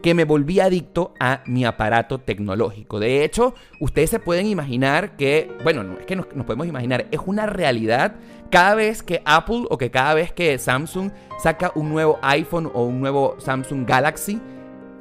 que 0.04 0.12
me 0.12 0.24
volví 0.24 0.60
adicto 0.60 1.14
a 1.18 1.40
mi 1.46 1.64
aparato 1.64 2.18
tecnológico. 2.18 3.00
De 3.00 3.24
hecho, 3.24 3.54
ustedes 3.80 4.10
se 4.10 4.18
pueden 4.18 4.46
imaginar 4.46 5.16
que, 5.16 5.50
bueno, 5.62 5.82
no 5.82 5.98
es 5.98 6.04
que 6.04 6.14
nos, 6.14 6.26
podemos 6.26 6.66
imaginar, 6.66 7.06
es 7.10 7.20
una 7.24 7.46
realidad 7.46 8.16
cada 8.50 8.74
vez 8.74 9.02
que 9.02 9.22
Apple 9.24 9.64
o 9.70 9.78
que 9.78 9.90
cada 9.90 10.12
vez 10.12 10.30
que 10.30 10.58
Samsung 10.58 11.10
saca 11.38 11.72
un 11.74 11.88
nuevo 11.88 12.18
iPhone 12.20 12.70
o 12.74 12.84
un 12.84 13.00
nuevo 13.00 13.36
Samsung 13.38 13.86
Galaxy, 13.88 14.42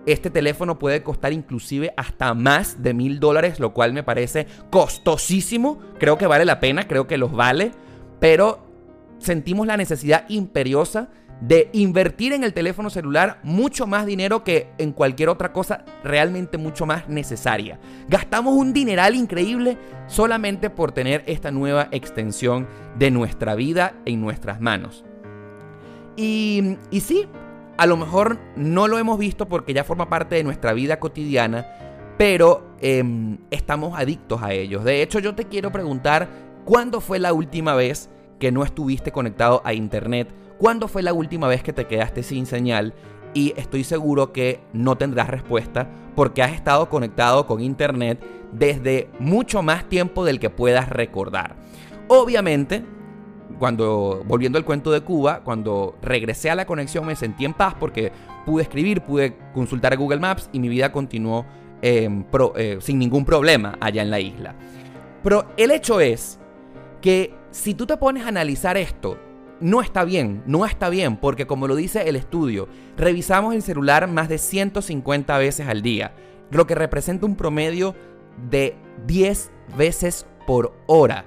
este 0.05 0.29
teléfono 0.29 0.79
puede 0.79 1.03
costar 1.03 1.33
inclusive 1.33 1.93
hasta 1.97 2.33
más 2.33 2.81
de 2.81 2.93
mil 2.93 3.19
dólares, 3.19 3.59
lo 3.59 3.73
cual 3.73 3.91
me 3.91 4.03
parece 4.03 4.47
costosísimo. 4.69 5.79
Creo 5.99 6.17
que 6.17 6.27
vale 6.27 6.45
la 6.45 6.61
pena, 6.61 6.87
creo 6.87 7.07
que 7.07 7.17
los 7.17 7.33
vale, 7.33 7.73
pero 8.21 8.72
sentimos 9.23 9.67
la 9.67 9.77
necesidad 9.77 10.25
imperiosa 10.29 11.09
de 11.41 11.69
invertir 11.73 12.31
en 12.31 12.43
el 12.43 12.53
teléfono 12.53 12.89
celular 12.89 13.39
mucho 13.43 13.85
más 13.85 14.05
dinero 14.05 14.43
que 14.43 14.69
en 14.77 14.93
cualquier 14.93 15.29
otra 15.29 15.51
cosa 15.51 15.83
realmente 16.03 16.57
mucho 16.57 16.85
más 16.85 17.09
necesaria. 17.09 17.79
Gastamos 18.07 18.55
un 18.55 18.71
dineral 18.71 19.15
increíble 19.15 19.77
solamente 20.07 20.69
por 20.69 20.91
tener 20.91 21.23
esta 21.25 21.51
nueva 21.51 21.89
extensión 21.91 22.67
de 22.97 23.11
nuestra 23.11 23.55
vida 23.55 23.95
en 24.05 24.21
nuestras 24.21 24.61
manos. 24.61 25.03
Y, 26.15 26.77
y 26.91 27.01
sí, 27.01 27.27
a 27.77 27.87
lo 27.87 27.97
mejor 27.97 28.39
no 28.55 28.87
lo 28.87 28.97
hemos 28.97 29.17
visto 29.17 29.47
porque 29.47 29.73
ya 29.73 29.83
forma 29.83 30.09
parte 30.09 30.35
de 30.35 30.43
nuestra 30.43 30.73
vida 30.73 30.99
cotidiana, 30.99 31.67
pero 32.17 32.75
em, 32.79 33.39
estamos 33.49 33.97
adictos 33.97 34.41
a 34.41 34.53
ellos. 34.53 34.83
De 34.83 35.01
hecho, 35.01 35.19
yo 35.19 35.35
te 35.35 35.45
quiero 35.45 35.71
preguntar, 35.71 36.29
¿cuándo 36.65 37.01
fue 37.01 37.19
la 37.19 37.33
última 37.33 37.73
vez 37.75 38.09
que 38.43 38.51
no 38.51 38.65
estuviste 38.65 39.13
conectado 39.13 39.61
a 39.63 39.73
Internet? 39.73 40.27
¿Cuándo 40.57 40.89
fue 40.89 41.01
la 41.01 41.13
última 41.13 41.47
vez 41.47 41.63
que 41.63 41.71
te 41.71 41.87
quedaste 41.87 42.23
sin 42.23 42.45
señal? 42.45 42.93
Y 43.33 43.53
estoy 43.55 43.85
seguro 43.85 44.33
que 44.33 44.59
no 44.73 44.97
tendrás 44.97 45.29
respuesta 45.29 45.87
porque 46.13 46.43
has 46.43 46.51
estado 46.51 46.89
conectado 46.89 47.47
con 47.47 47.61
internet 47.61 48.21
desde 48.51 49.07
mucho 49.17 49.63
más 49.63 49.87
tiempo 49.87 50.25
del 50.25 50.41
que 50.41 50.49
puedas 50.49 50.89
recordar. 50.89 51.55
Obviamente, 52.09 52.83
cuando 53.59 54.25
volviendo 54.27 54.57
al 54.57 54.65
cuento 54.65 54.91
de 54.91 54.99
Cuba, 54.99 55.39
cuando 55.45 55.95
regresé 56.01 56.49
a 56.49 56.55
la 56.55 56.65
conexión 56.65 57.05
me 57.05 57.15
sentí 57.15 57.45
en 57.45 57.53
paz 57.53 57.75
porque 57.79 58.11
pude 58.45 58.63
escribir, 58.63 59.03
pude 59.03 59.37
consultar 59.53 59.93
a 59.93 59.95
Google 59.95 60.19
Maps 60.19 60.49
y 60.51 60.59
mi 60.59 60.67
vida 60.67 60.91
continuó 60.91 61.45
em, 61.81 62.25
eh, 62.57 62.77
sin 62.81 62.99
ningún 62.99 63.23
problema 63.23 63.77
allá 63.79 64.01
en 64.01 64.11
la 64.11 64.19
isla. 64.19 64.53
Pero 65.23 65.45
el 65.55 65.71
hecho 65.71 66.01
es 66.01 66.41
que 67.03 67.35
si 67.51 67.73
tú 67.73 67.85
te 67.85 67.97
pones 67.97 68.23
a 68.23 68.29
analizar 68.29 68.77
esto, 68.77 69.19
no 69.59 69.81
está 69.81 70.05
bien, 70.05 70.41
no 70.47 70.65
está 70.65 70.87
bien, 70.87 71.17
porque 71.17 71.45
como 71.45 71.67
lo 71.67 71.75
dice 71.75 72.07
el 72.07 72.15
estudio, 72.15 72.69
revisamos 72.95 73.53
el 73.53 73.61
celular 73.61 74.07
más 74.07 74.29
de 74.29 74.37
150 74.37 75.37
veces 75.37 75.67
al 75.67 75.81
día, 75.81 76.15
lo 76.49 76.65
que 76.65 76.75
representa 76.75 77.25
un 77.25 77.35
promedio 77.35 77.93
de 78.49 78.77
10 79.05 79.51
veces 79.77 80.25
por 80.47 80.73
hora. 80.87 81.25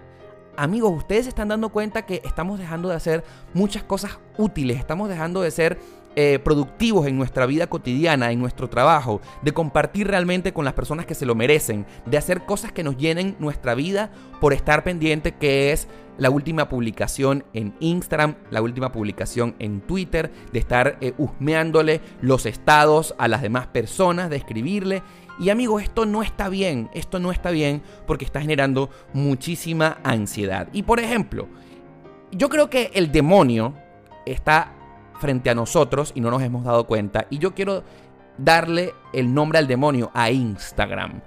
Amigos, 0.56 0.94
ustedes 0.96 1.26
están 1.26 1.48
dando 1.48 1.68
cuenta 1.68 2.06
que 2.06 2.22
estamos 2.24 2.58
dejando 2.58 2.88
de 2.88 2.94
hacer 2.94 3.22
muchas 3.52 3.82
cosas 3.82 4.18
útiles, 4.38 4.78
estamos 4.78 5.10
dejando 5.10 5.42
de 5.42 5.50
ser 5.50 5.78
eh, 6.18 6.38
productivos 6.42 7.06
en 7.06 7.18
nuestra 7.18 7.44
vida 7.44 7.66
cotidiana, 7.66 8.32
en 8.32 8.40
nuestro 8.40 8.70
trabajo, 8.70 9.20
de 9.42 9.52
compartir 9.52 10.08
realmente 10.08 10.54
con 10.54 10.64
las 10.64 10.72
personas 10.72 11.04
que 11.04 11.14
se 11.14 11.26
lo 11.26 11.34
merecen, 11.34 11.84
de 12.06 12.16
hacer 12.16 12.46
cosas 12.46 12.72
que 12.72 12.82
nos 12.82 12.96
llenen 12.96 13.36
nuestra 13.38 13.74
vida 13.74 14.10
por 14.40 14.54
estar 14.54 14.82
pendiente 14.82 15.34
que 15.34 15.72
es 15.72 15.88
la 16.16 16.30
última 16.30 16.70
publicación 16.70 17.44
en 17.52 17.74
Instagram, 17.80 18.36
la 18.50 18.62
última 18.62 18.92
publicación 18.92 19.54
en 19.58 19.82
Twitter, 19.82 20.32
de 20.52 20.58
estar 20.58 20.96
eh, 21.02 21.12
husmeándole 21.18 22.00
los 22.22 22.46
estados 22.46 23.14
a 23.18 23.28
las 23.28 23.42
demás 23.42 23.66
personas, 23.66 24.30
de 24.30 24.36
escribirle. 24.36 25.02
Y 25.38 25.50
amigos, 25.50 25.82
esto 25.82 26.06
no 26.06 26.22
está 26.22 26.48
bien, 26.48 26.88
esto 26.94 27.18
no 27.18 27.30
está 27.30 27.50
bien 27.50 27.82
porque 28.06 28.24
está 28.24 28.40
generando 28.40 28.88
muchísima 29.12 29.98
ansiedad. 30.02 30.68
Y 30.72 30.84
por 30.84 30.98
ejemplo, 30.98 31.46
yo 32.32 32.48
creo 32.48 32.70
que 32.70 32.90
el 32.94 33.12
demonio 33.12 33.74
está 34.24 34.75
frente 35.20 35.50
a 35.50 35.54
nosotros 35.54 36.12
y 36.14 36.20
no 36.20 36.30
nos 36.30 36.42
hemos 36.42 36.64
dado 36.64 36.86
cuenta. 36.86 37.26
Y 37.30 37.38
yo 37.38 37.54
quiero 37.54 37.82
darle 38.38 38.94
el 39.12 39.32
nombre 39.32 39.58
al 39.58 39.66
demonio 39.66 40.10
a 40.14 40.30
Instagram. 40.30 41.20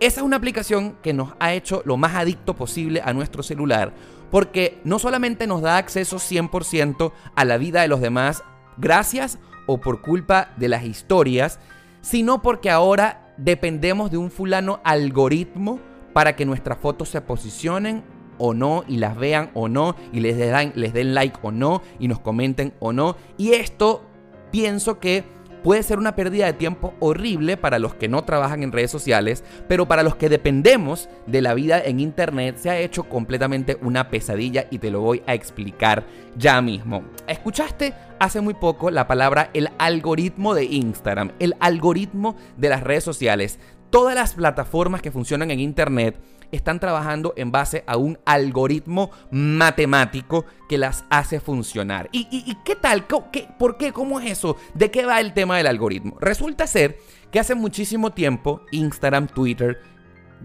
Esa 0.00 0.20
es 0.20 0.26
una 0.26 0.36
aplicación 0.36 0.96
que 1.02 1.12
nos 1.12 1.34
ha 1.40 1.52
hecho 1.52 1.82
lo 1.84 1.96
más 1.96 2.14
adicto 2.14 2.54
posible 2.54 3.02
a 3.04 3.12
nuestro 3.12 3.42
celular 3.42 3.92
porque 4.30 4.80
no 4.84 4.98
solamente 4.98 5.46
nos 5.46 5.62
da 5.62 5.78
acceso 5.78 6.16
100% 6.16 7.12
a 7.34 7.44
la 7.44 7.58
vida 7.58 7.82
de 7.82 7.88
los 7.88 8.00
demás 8.00 8.44
gracias 8.76 9.38
o 9.66 9.78
por 9.78 10.00
culpa 10.00 10.50
de 10.56 10.68
las 10.68 10.84
historias, 10.84 11.58
sino 12.00 12.42
porque 12.42 12.70
ahora 12.70 13.34
dependemos 13.36 14.10
de 14.10 14.18
un 14.18 14.30
fulano 14.30 14.80
algoritmo 14.84 15.80
para 16.12 16.36
que 16.36 16.46
nuestras 16.46 16.78
fotos 16.78 17.08
se 17.08 17.20
posicionen 17.20 18.02
o 18.38 18.54
no 18.54 18.84
y 18.88 18.96
las 18.96 19.16
vean 19.16 19.50
o 19.54 19.68
no 19.68 19.94
y 20.12 20.20
les 20.20 20.36
den, 20.36 20.72
les 20.74 20.92
den 20.92 21.14
like 21.14 21.38
o 21.42 21.50
no 21.50 21.82
y 21.98 22.08
nos 22.08 22.20
comenten 22.20 22.72
o 22.80 22.92
no. 22.92 23.16
Y 23.36 23.52
esto 23.52 24.04
pienso 24.50 24.98
que 24.98 25.24
puede 25.62 25.82
ser 25.82 25.98
una 25.98 26.14
pérdida 26.14 26.46
de 26.46 26.52
tiempo 26.52 26.94
horrible 27.00 27.56
para 27.56 27.78
los 27.78 27.94
que 27.94 28.08
no 28.08 28.24
trabajan 28.24 28.62
en 28.62 28.72
redes 28.72 28.90
sociales, 28.90 29.44
pero 29.68 29.86
para 29.86 30.02
los 30.02 30.16
que 30.16 30.28
dependemos 30.28 31.08
de 31.26 31.42
la 31.42 31.54
vida 31.54 31.82
en 31.82 32.00
Internet 32.00 32.56
se 32.58 32.70
ha 32.70 32.78
hecho 32.78 33.04
completamente 33.04 33.76
una 33.82 34.08
pesadilla 34.08 34.66
y 34.70 34.78
te 34.78 34.90
lo 34.90 35.00
voy 35.00 35.22
a 35.26 35.34
explicar 35.34 36.04
ya 36.36 36.60
mismo. 36.62 37.02
¿Escuchaste 37.26 37.94
hace 38.18 38.40
muy 38.40 38.54
poco 38.54 38.90
la 38.90 39.06
palabra 39.06 39.50
el 39.52 39.70
algoritmo 39.78 40.54
de 40.54 40.64
Instagram, 40.64 41.32
el 41.38 41.54
algoritmo 41.60 42.36
de 42.56 42.68
las 42.68 42.82
redes 42.82 43.04
sociales? 43.04 43.58
Todas 43.90 44.14
las 44.14 44.34
plataformas 44.34 45.00
que 45.00 45.10
funcionan 45.10 45.50
en 45.50 45.60
Internet 45.60 46.20
están 46.52 46.80
trabajando 46.80 47.34
en 47.36 47.52
base 47.52 47.84
a 47.86 47.96
un 47.96 48.18
algoritmo 48.24 49.10
matemático 49.30 50.44
que 50.68 50.78
las 50.78 51.04
hace 51.10 51.40
funcionar. 51.40 52.08
¿Y, 52.12 52.54
qué 52.64 52.76
tal? 52.76 53.06
¿Qué, 53.06 53.48
¿Por 53.58 53.76
qué? 53.76 53.92
¿Cómo 53.92 54.20
es 54.20 54.30
eso? 54.30 54.56
¿De 54.74 54.90
qué 54.90 55.04
va 55.04 55.20
el 55.20 55.34
tema 55.34 55.56
del 55.56 55.66
algoritmo? 55.66 56.16
Resulta 56.20 56.66
ser 56.66 56.98
que 57.30 57.40
hace 57.40 57.54
muchísimo 57.54 58.10
tiempo 58.10 58.62
Instagram, 58.72 59.26
Twitter, 59.28 59.80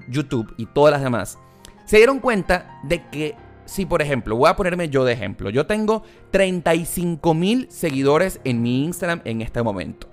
YouTube 0.10 0.54
y 0.58 0.66
todas 0.66 0.92
las 0.92 1.04
demás 1.04 1.38
se 1.86 1.98
dieron 1.98 2.20
cuenta 2.20 2.80
de 2.84 3.08
que 3.10 3.36
si 3.66 3.86
por 3.86 4.02
ejemplo, 4.02 4.36
voy 4.36 4.50
a 4.50 4.56
ponerme 4.56 4.90
yo 4.90 5.06
de 5.06 5.14
ejemplo, 5.14 5.50
yo 5.50 5.66
tengo 5.66 6.04
35 6.32 7.34
mil 7.34 7.68
seguidores 7.70 8.42
en 8.44 8.62
mi 8.62 8.84
Instagram 8.84 9.22
en 9.24 9.42
este 9.42 9.64
momento. 9.64 10.08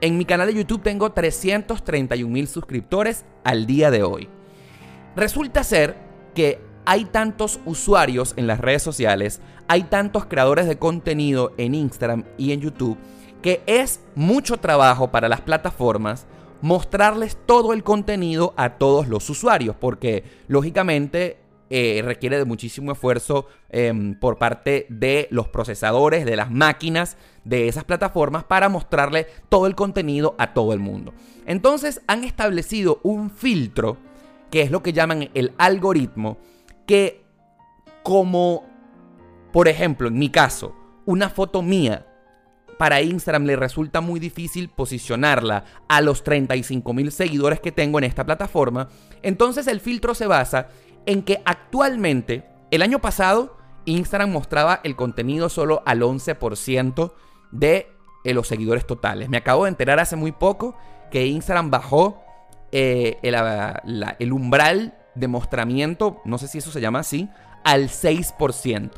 En 0.00 0.16
mi 0.18 0.24
canal 0.24 0.46
de 0.46 0.54
YouTube 0.54 0.82
tengo 0.82 1.12
331 1.12 2.32
mil 2.32 2.48
suscriptores 2.48 3.24
al 3.44 3.66
día 3.66 3.90
de 3.90 4.02
hoy. 4.02 4.28
Resulta 5.16 5.62
ser 5.62 5.96
que 6.34 6.60
hay 6.86 7.04
tantos 7.04 7.60
usuarios 7.64 8.34
en 8.36 8.46
las 8.46 8.60
redes 8.60 8.82
sociales, 8.82 9.40
hay 9.68 9.84
tantos 9.84 10.26
creadores 10.26 10.66
de 10.66 10.78
contenido 10.78 11.52
en 11.56 11.74
Instagram 11.74 12.24
y 12.36 12.52
en 12.52 12.60
YouTube, 12.60 12.98
que 13.40 13.62
es 13.66 14.00
mucho 14.14 14.56
trabajo 14.58 15.10
para 15.10 15.28
las 15.28 15.40
plataformas 15.40 16.26
mostrarles 16.60 17.36
todo 17.46 17.72
el 17.72 17.84
contenido 17.84 18.54
a 18.56 18.70
todos 18.78 19.06
los 19.06 19.28
usuarios, 19.30 19.76
porque 19.78 20.24
lógicamente 20.48 21.38
eh, 21.70 22.02
requiere 22.04 22.38
de 22.38 22.44
muchísimo 22.44 22.92
esfuerzo 22.92 23.46
em, 23.70 24.18
por 24.18 24.38
parte 24.38 24.86
de 24.88 25.28
los 25.30 25.48
procesadores, 25.48 26.24
de 26.24 26.36
las 26.36 26.50
máquinas 26.50 27.16
de 27.44 27.68
esas 27.68 27.84
plataformas 27.84 28.44
para 28.44 28.68
mostrarle 28.68 29.26
todo 29.48 29.66
el 29.66 29.74
contenido 29.74 30.34
a 30.38 30.54
todo 30.54 30.72
el 30.72 30.80
mundo. 30.80 31.12
Entonces 31.46 32.00
han 32.06 32.24
establecido 32.24 33.00
un 33.02 33.30
filtro 33.30 33.96
que 34.54 34.62
es 34.62 34.70
lo 34.70 34.84
que 34.84 34.92
llaman 34.92 35.30
el 35.34 35.52
algoritmo, 35.58 36.38
que 36.86 37.24
como, 38.04 38.64
por 39.52 39.66
ejemplo, 39.66 40.06
en 40.06 40.16
mi 40.16 40.28
caso, 40.28 40.76
una 41.06 41.28
foto 41.28 41.60
mía 41.60 42.06
para 42.78 43.02
Instagram 43.02 43.46
le 43.46 43.56
resulta 43.56 44.00
muy 44.00 44.20
difícil 44.20 44.68
posicionarla 44.68 45.64
a 45.88 46.00
los 46.00 46.22
35 46.22 46.92
mil 46.92 47.10
seguidores 47.10 47.58
que 47.58 47.72
tengo 47.72 47.98
en 47.98 48.04
esta 48.04 48.24
plataforma, 48.24 48.90
entonces 49.22 49.66
el 49.66 49.80
filtro 49.80 50.14
se 50.14 50.28
basa 50.28 50.68
en 51.04 51.24
que 51.24 51.42
actualmente, 51.44 52.44
el 52.70 52.82
año 52.82 53.00
pasado, 53.00 53.56
Instagram 53.86 54.30
mostraba 54.30 54.80
el 54.84 54.94
contenido 54.94 55.48
solo 55.48 55.82
al 55.84 56.02
11% 56.02 57.12
de 57.50 57.88
eh, 58.22 58.32
los 58.32 58.46
seguidores 58.46 58.86
totales. 58.86 59.28
Me 59.28 59.38
acabo 59.38 59.64
de 59.64 59.70
enterar 59.70 59.98
hace 59.98 60.14
muy 60.14 60.30
poco 60.30 60.76
que 61.10 61.26
Instagram 61.26 61.72
bajó 61.72 62.23
eh, 62.76 63.18
el, 63.22 64.32
umbral 64.32 64.98
de 65.14 65.28
mostramiento, 65.28 66.20
no 66.24 66.38
sé 66.38 66.48
si 66.48 66.58
eso 66.58 66.72
se 66.72 66.80
llama 66.80 66.98
así, 66.98 67.28
al 67.62 67.84
6%. 67.88 68.90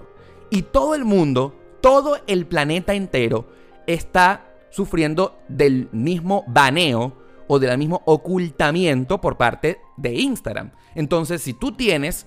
Y 0.50 0.62
todo 0.62 0.94
el 0.94 1.04
mundo, 1.04 1.54
todo 1.82 2.16
el 2.26 2.46
planeta 2.46 2.94
entero, 2.94 3.50
está 3.86 4.46
sufriendo 4.70 5.38
del 5.48 5.90
mismo 5.92 6.42
baneo 6.46 7.18
o 7.48 7.58
del 7.58 7.76
mismo 7.76 8.00
ocultamiento 8.06 9.20
por 9.20 9.36
parte 9.36 9.78
de 9.98 10.14
Instagram. 10.14 10.72
Entonces, 10.94 11.42
si 11.42 11.52
tú 11.52 11.72
tienes, 11.72 12.26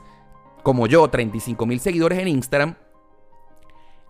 como 0.62 0.86
yo, 0.86 1.10
35 1.10 1.66
mil 1.66 1.80
seguidores 1.80 2.20
en 2.20 2.28
Instagram, 2.28 2.76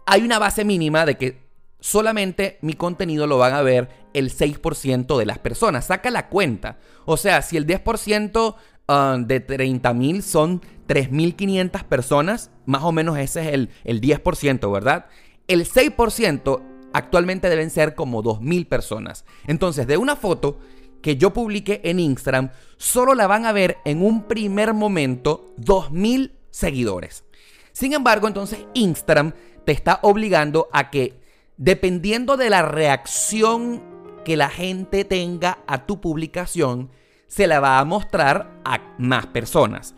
hay 0.05 0.23
una 0.23 0.39
base 0.39 0.65
mínima 0.65 1.05
de 1.05 1.15
que 1.15 1.41
solamente 1.79 2.57
mi 2.61 2.73
contenido 2.73 3.27
lo 3.27 3.37
van 3.37 3.53
a 3.53 3.61
ver 3.61 3.87
el 4.13 4.31
6% 4.31 5.17
de 5.17 5.25
las 5.25 5.39
personas. 5.39 5.85
Saca 5.85 6.09
la 6.09 6.29
cuenta. 6.29 6.77
O 7.05 7.17
sea, 7.17 7.41
si 7.41 7.57
el 7.57 7.65
10% 7.67 8.55
ah, 8.87 9.17
de 9.19 9.39
30 9.39 9.93
mil 9.93 10.23
son 10.23 10.61
3.500 10.87 11.83
personas, 11.83 12.51
más 12.65 12.83
o 12.83 12.91
menos 12.91 13.17
ese 13.17 13.41
es 13.41 13.53
el, 13.53 13.69
el 13.83 14.01
10%, 14.01 14.71
¿verdad? 14.71 15.07
El 15.47 15.65
6% 15.65 16.61
actualmente 16.93 17.49
deben 17.49 17.69
ser 17.69 17.95
como 17.95 18.23
2.000 18.23 18.67
personas. 18.67 19.25
Entonces, 19.47 19.87
de 19.87 19.97
una 19.97 20.15
foto 20.15 20.59
que 21.01 21.17
yo 21.17 21.31
publique 21.31 21.81
en 21.83 21.99
Instagram, 21.99 22.51
solo 22.77 23.15
la 23.15 23.27
van 23.27 23.45
a 23.45 23.51
ver 23.51 23.77
en 23.85 24.03
un 24.03 24.23
primer 24.23 24.73
momento 24.73 25.53
2.000 25.57 26.33
seguidores. 26.49 27.23
Sin 27.71 27.93
embargo, 27.93 28.27
entonces 28.27 28.65
Instagram 28.73 29.33
te 29.65 29.71
está 29.71 29.99
obligando 30.01 30.67
a 30.73 30.89
que, 30.89 31.21
dependiendo 31.57 32.37
de 32.37 32.49
la 32.49 32.61
reacción 32.61 33.81
que 34.23 34.37
la 34.37 34.49
gente 34.49 35.03
tenga 35.05 35.59
a 35.67 35.85
tu 35.85 36.01
publicación, 36.01 36.89
se 37.27 37.47
la 37.47 37.59
va 37.59 37.79
a 37.79 37.85
mostrar 37.85 38.59
a 38.65 38.95
más 38.97 39.27
personas. 39.27 39.95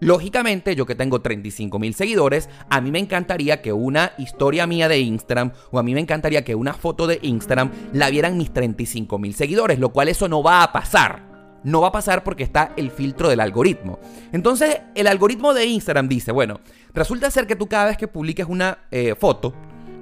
Lógicamente, 0.00 0.74
yo 0.74 0.86
que 0.86 0.94
tengo 0.94 1.20
35 1.20 1.78
mil 1.78 1.92
seguidores, 1.94 2.48
a 2.70 2.80
mí 2.80 2.90
me 2.90 2.98
encantaría 2.98 3.60
que 3.60 3.74
una 3.74 4.12
historia 4.16 4.66
mía 4.66 4.88
de 4.88 4.98
Instagram 4.98 5.52
o 5.70 5.78
a 5.78 5.82
mí 5.82 5.92
me 5.92 6.00
encantaría 6.00 6.42
que 6.42 6.54
una 6.54 6.72
foto 6.72 7.06
de 7.06 7.18
Instagram 7.20 7.70
la 7.92 8.08
vieran 8.08 8.38
mis 8.38 8.50
35 8.50 9.18
mil 9.18 9.34
seguidores, 9.34 9.78
lo 9.78 9.90
cual 9.90 10.08
eso 10.08 10.26
no 10.26 10.42
va 10.42 10.62
a 10.62 10.72
pasar. 10.72 11.28
No 11.64 11.82
va 11.82 11.88
a 11.88 11.92
pasar 11.92 12.24
porque 12.24 12.42
está 12.42 12.72
el 12.78 12.90
filtro 12.90 13.28
del 13.28 13.40
algoritmo. 13.40 13.98
Entonces, 14.32 14.80
el 14.94 15.06
algoritmo 15.06 15.52
de 15.52 15.66
Instagram 15.66 16.08
dice, 16.08 16.32
bueno, 16.32 16.60
resulta 16.94 17.30
ser 17.30 17.46
que 17.46 17.56
tú 17.56 17.68
cada 17.68 17.84
vez 17.86 17.98
que 17.98 18.08
publiques 18.08 18.46
una 18.48 18.78
eh, 18.90 19.14
foto 19.14 19.52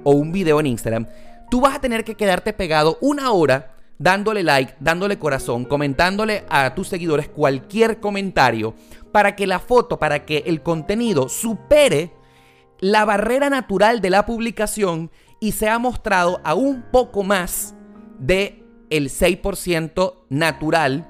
o 0.05 0.11
un 0.11 0.31
video 0.31 0.61
en 0.61 0.67
Instagram, 0.67 1.07
tú 1.49 1.61
vas 1.61 1.75
a 1.75 1.81
tener 1.81 2.03
que 2.03 2.15
quedarte 2.15 2.53
pegado 2.53 2.97
una 3.01 3.31
hora 3.31 3.75
dándole 3.97 4.43
like, 4.43 4.75
dándole 4.79 5.19
corazón, 5.19 5.65
comentándole 5.65 6.45
a 6.49 6.73
tus 6.73 6.87
seguidores 6.87 7.27
cualquier 7.27 7.99
comentario 7.99 8.73
para 9.11 9.35
que 9.35 9.45
la 9.45 9.59
foto, 9.59 9.99
para 9.99 10.25
que 10.25 10.43
el 10.47 10.63
contenido 10.63 11.29
supere 11.29 12.13
la 12.79 13.03
barrera 13.03 13.49
natural 13.49 13.99
de 14.01 14.09
la 14.09 14.25
publicación 14.25 15.11
y 15.39 15.51
sea 15.51 15.79
mostrado 15.79 16.39
a 16.43 16.53
un 16.53 16.85
poco 16.91 17.23
más 17.23 17.75
de 18.19 18.63
el 18.89 19.09
6% 19.09 20.13
natural 20.29 21.09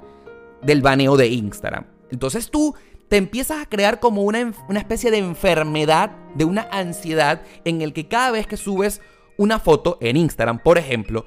del 0.62 0.81
baneo 0.81 1.15
de 1.15 1.27
Instagram. 1.27 1.86
Entonces 2.12 2.50
tú 2.50 2.75
te 3.08 3.17
empiezas 3.17 3.62
a 3.62 3.65
crear 3.67 4.00
como 4.00 4.24
una, 4.24 4.51
una, 4.67 4.79
especie 4.79 5.10
de 5.12 5.17
enfermedad, 5.17 6.12
de 6.36 6.46
una 6.46 6.67
ansiedad 6.72 7.41
en 7.65 7.81
el 7.81 7.93
que 7.93 8.08
cada 8.08 8.31
vez 8.31 8.46
que 8.46 8.58
subes 8.58 9.01
una 9.39 9.58
foto 9.58 9.98
en 10.01 10.17
Instagram, 10.17 10.60
por 10.60 10.77
ejemplo, 10.77 11.24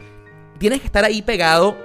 tienes 0.59 0.81
que 0.81 0.87
estar 0.87 1.02
ahí 1.02 1.23
pegado 1.23 1.76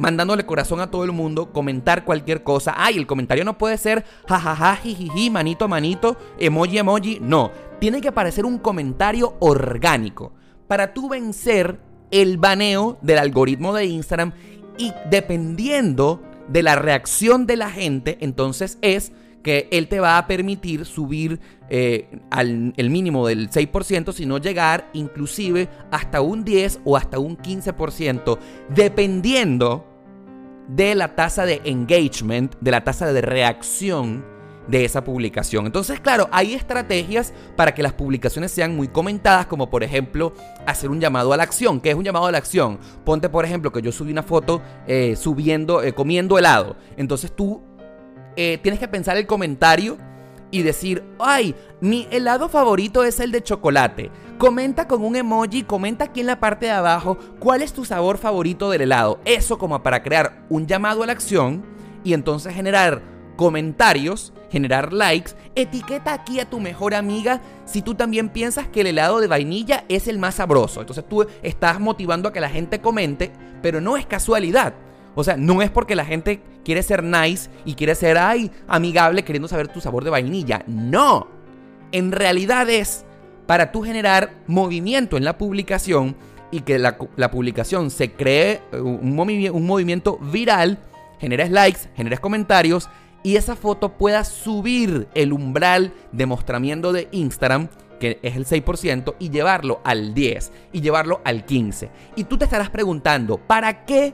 mandándole 0.00 0.44
corazón 0.44 0.80
a 0.80 0.90
todo 0.90 1.04
el 1.04 1.12
mundo, 1.12 1.52
comentar 1.52 2.04
cualquier 2.04 2.42
cosa. 2.42 2.74
Ay, 2.76 2.98
el 2.98 3.06
comentario 3.06 3.44
no 3.44 3.56
puede 3.56 3.78
ser 3.78 4.04
jajaja, 4.28 4.76
jijiji, 4.76 5.30
manito, 5.30 5.68
manito, 5.68 6.16
emoji, 6.38 6.78
emoji. 6.78 7.18
No, 7.22 7.52
tiene 7.78 8.00
que 8.00 8.10
parecer 8.10 8.44
un 8.44 8.58
comentario 8.58 9.36
orgánico 9.38 10.32
para 10.66 10.92
tú 10.92 11.08
vencer 11.08 11.78
el 12.10 12.36
baneo 12.36 12.98
del 13.00 13.18
algoritmo 13.18 13.72
de 13.72 13.86
Instagram 13.86 14.32
y 14.78 14.92
dependiendo 15.08 16.20
de 16.48 16.64
la 16.64 16.74
reacción 16.74 17.46
de 17.46 17.56
la 17.56 17.70
gente, 17.70 18.18
entonces 18.20 18.76
es 18.82 19.12
que 19.46 19.68
él 19.70 19.86
te 19.86 20.00
va 20.00 20.18
a 20.18 20.26
permitir 20.26 20.84
subir 20.84 21.38
eh, 21.68 22.20
al 22.30 22.72
el 22.76 22.90
mínimo 22.90 23.26
del 23.26 23.50
6%, 23.50 24.12
sino 24.12 24.38
llegar 24.38 24.88
inclusive 24.92 25.68
hasta 25.90 26.20
un 26.20 26.44
10 26.44 26.80
o 26.84 26.96
hasta 26.96 27.18
un 27.18 27.36
15%, 27.36 28.38
dependiendo 28.68 29.84
de 30.68 30.94
la 30.94 31.14
tasa 31.14 31.44
de 31.44 31.60
engagement, 31.64 32.54
de 32.60 32.70
la 32.70 32.84
tasa 32.84 33.12
de 33.12 33.20
reacción 33.20 34.24
de 34.68 34.84
esa 34.84 35.04
publicación. 35.04 35.66
Entonces, 35.66 36.00
claro, 36.00 36.28
hay 36.32 36.54
estrategias 36.54 37.32
para 37.56 37.74
que 37.74 37.82
las 37.82 37.92
publicaciones 37.92 38.50
sean 38.50 38.74
muy 38.76 38.88
comentadas, 38.88 39.46
como 39.46 39.70
por 39.70 39.84
ejemplo 39.84 40.32
hacer 40.66 40.90
un 40.90 41.00
llamado 41.00 41.32
a 41.32 41.36
la 41.36 41.44
acción. 41.44 41.80
¿Qué 41.80 41.90
es 41.90 41.94
un 41.96 42.04
llamado 42.04 42.26
a 42.26 42.32
la 42.32 42.38
acción? 42.38 42.78
Ponte, 43.04 43.28
por 43.28 43.44
ejemplo, 43.44 43.72
que 43.72 43.82
yo 43.82 43.92
subí 43.92 44.12
una 44.12 44.24
foto 44.24 44.62
eh, 44.86 45.14
subiendo, 45.16 45.82
eh, 45.82 45.92
comiendo 45.92 46.38
helado. 46.38 46.76
Entonces 46.96 47.34
tú 47.34 47.62
tienes 48.36 48.78
que 48.78 48.86
pensar 48.86 49.16
el 49.16 49.26
comentario 49.26 49.96
y 50.50 50.62
decir, 50.62 51.04
ay, 51.18 51.54
mi 51.80 52.06
helado 52.10 52.48
favorito 52.48 53.04
es 53.04 53.20
el 53.20 53.32
de 53.32 53.42
chocolate. 53.42 54.10
Comenta 54.38 54.86
con 54.86 55.04
un 55.04 55.16
emoji, 55.16 55.62
comenta 55.62 56.04
aquí 56.04 56.20
en 56.20 56.26
la 56.26 56.40
parte 56.40 56.66
de 56.66 56.72
abajo 56.72 57.18
cuál 57.38 57.62
es 57.62 57.72
tu 57.72 57.84
sabor 57.84 58.18
favorito 58.18 58.70
del 58.70 58.82
helado. 58.82 59.18
Eso 59.24 59.58
como 59.58 59.82
para 59.82 60.02
crear 60.02 60.44
un 60.48 60.66
llamado 60.66 61.02
a 61.02 61.06
la 61.06 61.12
acción 61.12 61.64
y 62.04 62.12
entonces 62.12 62.54
generar 62.54 63.02
comentarios, 63.36 64.32
generar 64.50 64.92
likes. 64.92 65.32
Etiqueta 65.54 66.12
aquí 66.12 66.40
a 66.40 66.48
tu 66.48 66.60
mejor 66.60 66.94
amiga 66.94 67.40
si 67.64 67.82
tú 67.82 67.94
también 67.94 68.28
piensas 68.28 68.68
que 68.68 68.82
el 68.82 68.88
helado 68.88 69.20
de 69.20 69.26
vainilla 69.26 69.84
es 69.88 70.06
el 70.08 70.18
más 70.18 70.36
sabroso. 70.36 70.80
Entonces 70.80 71.04
tú 71.08 71.26
estás 71.42 71.80
motivando 71.80 72.28
a 72.28 72.32
que 72.32 72.40
la 72.40 72.50
gente 72.50 72.80
comente, 72.80 73.32
pero 73.62 73.80
no 73.80 73.96
es 73.96 74.06
casualidad. 74.06 74.74
O 75.16 75.24
sea, 75.24 75.36
no 75.36 75.62
es 75.62 75.70
porque 75.70 75.96
la 75.96 76.04
gente 76.04 76.40
quiere 76.64 76.82
ser 76.82 77.02
nice 77.02 77.50
y 77.64 77.74
quiere 77.74 77.94
ser, 77.96 78.18
ay, 78.18 78.52
amigable 78.68 79.24
queriendo 79.24 79.48
saber 79.48 79.66
tu 79.66 79.80
sabor 79.80 80.04
de 80.04 80.10
vainilla. 80.10 80.62
No. 80.68 81.28
En 81.90 82.12
realidad 82.12 82.68
es 82.68 83.04
para 83.46 83.72
tú 83.72 83.82
generar 83.82 84.34
movimiento 84.46 85.16
en 85.16 85.24
la 85.24 85.38
publicación 85.38 86.16
y 86.50 86.60
que 86.60 86.78
la, 86.78 86.98
publicación 87.30 87.90
se 87.90 88.12
cree 88.12 88.60
eh, 88.72 88.80
un, 88.80 89.16
movimiento 89.16 90.18
viral, 90.18 90.78
generes 91.18 91.50
likes, 91.50 91.80
generes 91.96 92.20
comentarios 92.20 92.88
y 93.22 93.36
esa 93.36 93.56
foto 93.56 93.96
pueda 93.96 94.22
subir 94.22 95.08
el 95.14 95.32
umbral 95.32 95.92
de 96.12 96.26
mostramiento 96.26 96.92
de 96.92 97.08
Instagram 97.10 97.68
que 97.98 98.18
es 98.22 98.36
el 98.36 98.44
6%, 98.44 99.14
y 99.18 99.30
llevarlo 99.30 99.80
al 99.82 100.12
10, 100.12 100.52
y 100.72 100.82
llevarlo 100.82 101.22
al 101.24 101.46
15. 101.46 101.88
Y 102.16 102.24
tú 102.24 102.36
te 102.36 102.44
estarás 102.44 102.68
preguntando, 102.68 103.38
¿para 103.38 103.86
qué 103.86 104.12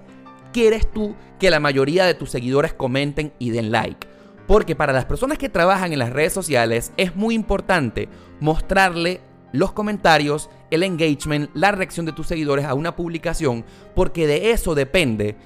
quieres 0.52 0.90
tú 0.90 1.14
que 1.38 1.50
la 1.50 1.60
mayoría 1.60 2.04
de 2.04 2.14
tus 2.14 2.30
seguidores 2.30 2.72
comenten 2.72 3.32
y 3.38 3.50
den 3.50 3.72
like. 3.72 4.06
Porque 4.46 4.76
para 4.76 4.92
las 4.92 5.04
personas 5.04 5.38
que 5.38 5.48
trabajan 5.48 5.92
en 5.92 5.98
las 5.98 6.12
redes 6.12 6.32
sociales 6.32 6.92
es 6.96 7.16
muy 7.16 7.34
importante 7.34 8.08
mostrarle 8.40 9.20
los 9.52 9.72
comentarios, 9.72 10.50
el 10.70 10.82
engagement, 10.82 11.50
la 11.54 11.72
reacción 11.72 12.06
de 12.06 12.12
tus 12.12 12.26
seguidores 12.26 12.64
a 12.64 12.74
una 12.74 12.96
publicación, 12.96 13.64
porque 13.94 14.26
de 14.26 14.50
eso 14.50 14.74
depende 14.74 15.36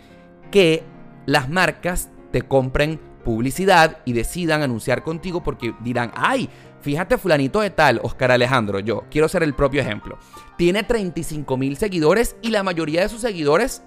que 0.50 0.84
las 1.26 1.48
marcas 1.48 2.10
te 2.30 2.42
compren 2.42 3.00
publicidad 3.24 3.98
y 4.04 4.12
decidan 4.12 4.62
anunciar 4.62 5.02
contigo 5.02 5.42
porque 5.42 5.74
dirán, 5.80 6.12
ay, 6.14 6.48
fíjate 6.80 7.18
fulanito 7.18 7.60
de 7.60 7.70
tal, 7.70 7.98
Oscar 8.04 8.30
Alejandro, 8.30 8.78
yo 8.78 9.04
quiero 9.10 9.28
ser 9.28 9.42
el 9.42 9.54
propio 9.54 9.80
ejemplo. 9.80 10.16
Tiene 10.56 10.84
35 10.84 11.56
mil 11.56 11.76
seguidores 11.76 12.36
y 12.40 12.50
la 12.50 12.62
mayoría 12.62 13.00
de 13.00 13.08
sus 13.08 13.22
seguidores 13.22 13.82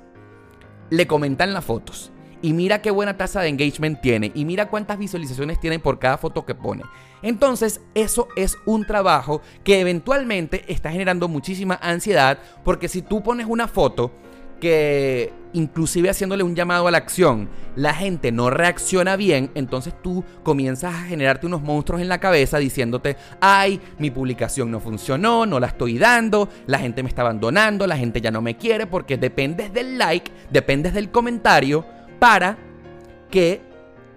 le 0.89 1.07
comentan 1.07 1.53
las 1.53 1.65
fotos. 1.65 2.11
Y 2.41 2.53
mira 2.53 2.81
qué 2.81 2.89
buena 2.91 3.17
tasa 3.17 3.41
de 3.41 3.49
engagement 3.49 3.99
tiene. 4.01 4.31
Y 4.33 4.45
mira 4.45 4.69
cuántas 4.69 4.97
visualizaciones 4.97 5.59
tiene 5.59 5.79
por 5.79 5.99
cada 5.99 6.17
foto 6.17 6.45
que 6.45 6.55
pone. 6.55 6.83
Entonces, 7.21 7.81
eso 7.95 8.29
es 8.37 8.57
un 8.65 8.85
trabajo 8.85 9.41
que 9.63 9.81
eventualmente 9.81 10.63
está 10.71 10.91
generando 10.91 11.27
muchísima 11.27 11.77
ansiedad. 11.81 12.39
Porque 12.63 12.87
si 12.87 13.01
tú 13.01 13.21
pones 13.21 13.45
una 13.47 13.67
foto 13.67 14.11
que 14.59 15.33
inclusive 15.53 16.09
haciéndole 16.09 16.43
un 16.43 16.55
llamado 16.55 16.87
a 16.87 16.91
la 16.91 16.97
acción, 16.97 17.49
la 17.75 17.93
gente 17.93 18.31
no 18.31 18.49
reacciona 18.49 19.15
bien, 19.15 19.51
entonces 19.55 19.93
tú 20.01 20.23
comienzas 20.43 20.93
a 20.93 21.03
generarte 21.03 21.47
unos 21.47 21.61
monstruos 21.61 22.01
en 22.01 22.09
la 22.09 22.19
cabeza 22.19 22.59
diciéndote, 22.59 23.17
ay, 23.41 23.81
mi 23.97 24.11
publicación 24.11 24.69
no 24.69 24.79
funcionó, 24.79 25.45
no 25.45 25.59
la 25.59 25.67
estoy 25.67 25.97
dando, 25.97 26.49
la 26.67 26.79
gente 26.79 27.03
me 27.03 27.09
está 27.09 27.21
abandonando, 27.23 27.87
la 27.87 27.97
gente 27.97 28.21
ya 28.21 28.31
no 28.31 28.41
me 28.41 28.57
quiere, 28.57 28.85
porque 28.85 29.17
dependes 29.17 29.73
del 29.73 29.97
like, 29.97 30.31
dependes 30.51 30.93
del 30.93 31.09
comentario 31.09 31.85
para 32.19 32.57
que 33.31 33.61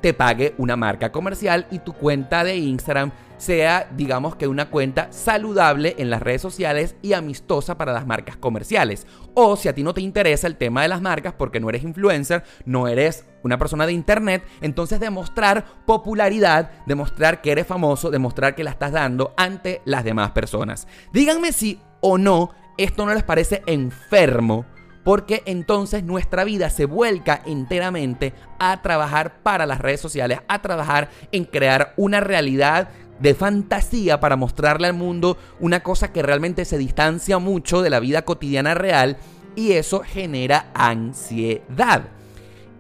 te 0.01 0.13
pague 0.13 0.55
una 0.59 0.77
marca 0.77 1.13
comercial 1.13 1.67
y 1.71 1.79
tu 1.79 1.93
cuenta 1.93 2.45
de 2.45 2.57
Instagram 2.57 3.13
sea, 3.43 3.89
digamos 3.97 4.37
que 4.37 4.47
una 4.47 4.71
cuenta 4.71 5.09
saludable 5.11 5.97
en 5.99 6.11
las 6.11 6.23
redes 6.23 6.41
sociales 6.41 6.95
y 7.03 7.13
amistosa 7.13 7.77
para 7.77 7.93
las 7.93 8.07
marcas 8.07 8.37
comerciales. 8.37 9.05
O 9.35 9.57
si 9.57 9.69
a 9.69 9.75
ti 9.75 9.83
no 9.83 9.95
te 9.95 10.01
interesa 10.01 10.47
el 10.47 10.57
tema 10.57 10.83
de 10.83 10.89
las 10.89 11.03
marcas 11.03 11.35
porque 11.37 11.59
no 11.59 11.69
eres 11.69 11.83
influencer, 11.83 12.45
no 12.65 12.87
eres 12.87 13.27
una 13.43 13.59
persona 13.59 13.85
de 13.85 13.95
internet, 13.95 14.45
entonces 14.61 15.01
demostrar 15.01 15.65
popularidad, 15.85 16.71
demostrar 16.87 17.41
que 17.41 17.51
eres 17.51 17.67
famoso, 17.67 18.13
demostrar 18.13 18.55
que 18.55 18.63
la 18.63 18.71
estás 18.71 18.93
dando 18.93 19.35
ante 19.37 19.83
las 19.85 20.05
demás 20.05 20.31
personas. 20.31 20.87
Díganme 21.13 21.51
si 21.51 21.81
o 22.01 22.19
no 22.19 22.51
esto 22.79 23.05
no 23.05 23.13
les 23.13 23.25
parece 23.25 23.63
enfermo 23.67 24.65
porque 25.05 25.43
entonces 25.47 26.05
nuestra 26.05 26.45
vida 26.45 26.71
se 26.71 26.85
vuelca 26.85 27.43
enteramente 27.47 28.35
a 28.59 28.83
trabajar 28.83 29.43
para 29.43 29.67
las 29.67 29.81
redes 29.81 30.01
sociales, 30.01 30.41
a 30.49 30.63
trabajar 30.63 31.11
en 31.33 31.45
crear 31.45 31.93
una 31.97 32.21
realidad 32.21 32.89
de 33.23 33.35
fantasía 33.35 34.19
para 34.19 34.37
mostrarle 34.37 34.89
al 34.89 34.95
mundo 34.95 35.39
una 35.61 35.81
cosa 35.81 36.13
que 36.13 36.23
realmente 36.23 36.65
se 36.65 36.77
distancia 36.77 37.39
mucho 37.39 37.81
de 37.81 37.89
la 37.89 38.01
vida 38.01 38.25
cotidiana 38.25 38.75
real 38.75 39.17
y 39.55 39.73
eso 39.73 40.01
genera 40.01 40.71
ansiedad. 40.75 42.09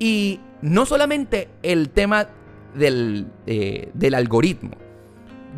Y 0.00 0.40
no 0.61 0.85
solamente 0.85 1.48
el 1.62 1.90
tema 1.90 2.28
del, 2.74 3.28
eh, 3.46 3.90
del 3.94 4.14
algoritmo. 4.14 4.72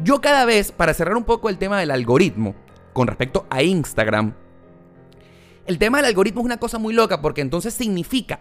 Yo 0.03 0.20
cada 0.20 0.44
vez, 0.44 0.70
para 0.70 0.92
cerrar 0.92 1.16
un 1.16 1.25
poco 1.25 1.49
el 1.49 1.57
tema 1.57 1.81
del 1.81 1.90
algoritmo 1.90 2.55
con 2.92 3.07
respecto 3.07 3.47
a 3.49 3.62
Instagram, 3.62 4.35
el 5.66 5.79
tema 5.79 5.99
del 5.99 6.07
algoritmo 6.07 6.42
es 6.42 6.47
una 6.47 6.59
cosa 6.59 6.79
muy 6.79 6.92
loca 6.92 7.23
porque 7.23 7.40
entonces 7.40 7.73
significa 7.73 8.40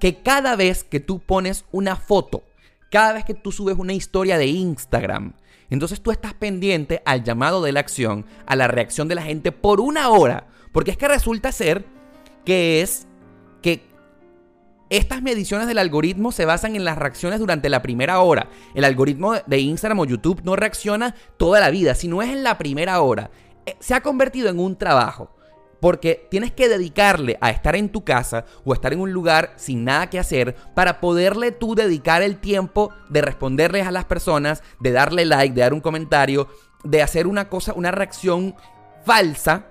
que 0.00 0.22
cada 0.22 0.56
vez 0.56 0.82
que 0.82 0.98
tú 0.98 1.20
pones 1.20 1.66
una 1.70 1.94
foto, 1.94 2.42
cada 2.90 3.12
vez 3.12 3.24
que 3.24 3.34
tú 3.34 3.52
subes 3.52 3.76
una 3.78 3.92
historia 3.92 4.38
de 4.38 4.46
Instagram, 4.46 5.34
entonces 5.70 6.00
tú 6.00 6.10
estás 6.10 6.34
pendiente 6.34 7.02
al 7.04 7.24
llamado 7.24 7.62
de 7.62 7.72
la 7.72 7.80
acción, 7.80 8.24
a 8.46 8.56
la 8.56 8.68
reacción 8.68 9.08
de 9.08 9.14
la 9.14 9.22
gente 9.22 9.52
por 9.52 9.80
una 9.80 10.08
hora. 10.10 10.46
Porque 10.72 10.90
es 10.90 10.96
que 10.96 11.08
resulta 11.08 11.52
ser 11.52 11.84
que 12.44 12.80
es 12.80 13.06
que 13.62 13.82
estas 14.90 15.20
mediciones 15.22 15.66
del 15.66 15.78
algoritmo 15.78 16.32
se 16.32 16.46
basan 16.46 16.74
en 16.74 16.84
las 16.84 16.96
reacciones 16.96 17.40
durante 17.40 17.68
la 17.68 17.82
primera 17.82 18.20
hora. 18.20 18.48
El 18.74 18.84
algoritmo 18.84 19.34
de 19.46 19.58
Instagram 19.58 20.00
o 20.00 20.06
YouTube 20.06 20.40
no 20.44 20.56
reacciona 20.56 21.14
toda 21.36 21.60
la 21.60 21.70
vida, 21.70 21.94
sino 21.94 22.22
es 22.22 22.30
en 22.30 22.42
la 22.42 22.56
primera 22.56 23.00
hora. 23.00 23.30
Eh, 23.66 23.76
se 23.80 23.94
ha 23.94 24.00
convertido 24.00 24.48
en 24.48 24.58
un 24.58 24.76
trabajo. 24.76 25.37
Porque 25.80 26.26
tienes 26.30 26.52
que 26.52 26.68
dedicarle 26.68 27.38
a 27.40 27.50
estar 27.50 27.76
en 27.76 27.88
tu 27.88 28.04
casa 28.04 28.44
o 28.64 28.72
estar 28.72 28.92
en 28.92 29.00
un 29.00 29.12
lugar 29.12 29.52
sin 29.56 29.84
nada 29.84 30.10
que 30.10 30.18
hacer 30.18 30.54
para 30.74 31.00
poderle 31.00 31.52
tú 31.52 31.74
dedicar 31.74 32.22
el 32.22 32.38
tiempo 32.38 32.92
de 33.08 33.20
responderles 33.20 33.86
a 33.86 33.92
las 33.92 34.04
personas, 34.04 34.62
de 34.80 34.92
darle 34.92 35.24
like, 35.24 35.54
de 35.54 35.60
dar 35.60 35.74
un 35.74 35.80
comentario, 35.80 36.48
de 36.84 37.02
hacer 37.02 37.26
una 37.26 37.48
cosa, 37.48 37.72
una 37.74 37.90
reacción 37.90 38.54
falsa 39.04 39.66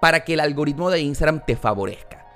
para 0.00 0.24
que 0.24 0.34
el 0.34 0.40
algoritmo 0.40 0.90
de 0.90 1.00
Instagram 1.00 1.44
te 1.46 1.56
favorezca. 1.56 2.26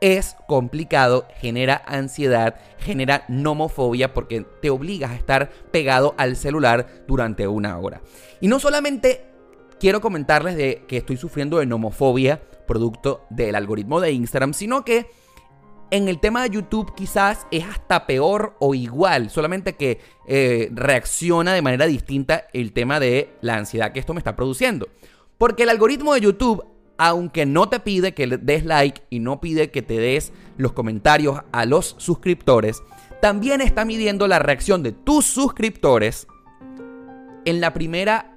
Es 0.00 0.36
complicado, 0.46 1.26
genera 1.38 1.82
ansiedad, 1.86 2.56
genera 2.78 3.24
nomofobia 3.28 4.12
porque 4.12 4.42
te 4.60 4.68
obligas 4.68 5.10
a 5.10 5.14
estar 5.14 5.50
pegado 5.70 6.14
al 6.18 6.36
celular 6.36 6.86
durante 7.06 7.48
una 7.48 7.78
hora. 7.78 8.02
Y 8.40 8.48
no 8.48 8.60
solamente 8.60 9.24
quiero 9.80 10.02
comentarles 10.02 10.56
de 10.56 10.84
que 10.86 10.98
estoy 10.98 11.16
sufriendo 11.16 11.58
de 11.58 11.66
nomofobia 11.66 12.42
producto 12.66 13.24
del 13.30 13.54
algoritmo 13.54 14.00
de 14.00 14.12
Instagram, 14.12 14.52
sino 14.54 14.84
que 14.84 15.06
en 15.90 16.08
el 16.08 16.18
tema 16.18 16.42
de 16.42 16.50
YouTube 16.50 16.94
quizás 16.94 17.46
es 17.50 17.64
hasta 17.64 18.06
peor 18.06 18.56
o 18.58 18.74
igual, 18.74 19.30
solamente 19.30 19.74
que 19.74 20.00
eh, 20.26 20.68
reacciona 20.72 21.52
de 21.54 21.62
manera 21.62 21.86
distinta 21.86 22.46
el 22.52 22.72
tema 22.72 22.98
de 22.98 23.30
la 23.40 23.56
ansiedad 23.56 23.92
que 23.92 24.00
esto 24.00 24.14
me 24.14 24.20
está 24.20 24.34
produciendo. 24.34 24.88
Porque 25.38 25.62
el 25.62 25.68
algoritmo 25.68 26.14
de 26.14 26.22
YouTube, 26.22 26.64
aunque 26.98 27.46
no 27.46 27.68
te 27.68 27.78
pide 27.80 28.14
que 28.14 28.26
le 28.26 28.38
des 28.38 28.64
like 28.64 29.02
y 29.10 29.20
no 29.20 29.40
pide 29.40 29.70
que 29.70 29.82
te 29.82 29.98
des 29.98 30.32
los 30.56 30.72
comentarios 30.72 31.40
a 31.52 31.66
los 31.66 31.94
suscriptores, 31.98 32.82
también 33.20 33.60
está 33.60 33.84
midiendo 33.84 34.26
la 34.26 34.38
reacción 34.38 34.82
de 34.82 34.92
tus 34.92 35.24
suscriptores 35.26 36.26
en 37.44 37.60
la 37.60 37.72
primera 37.72 38.32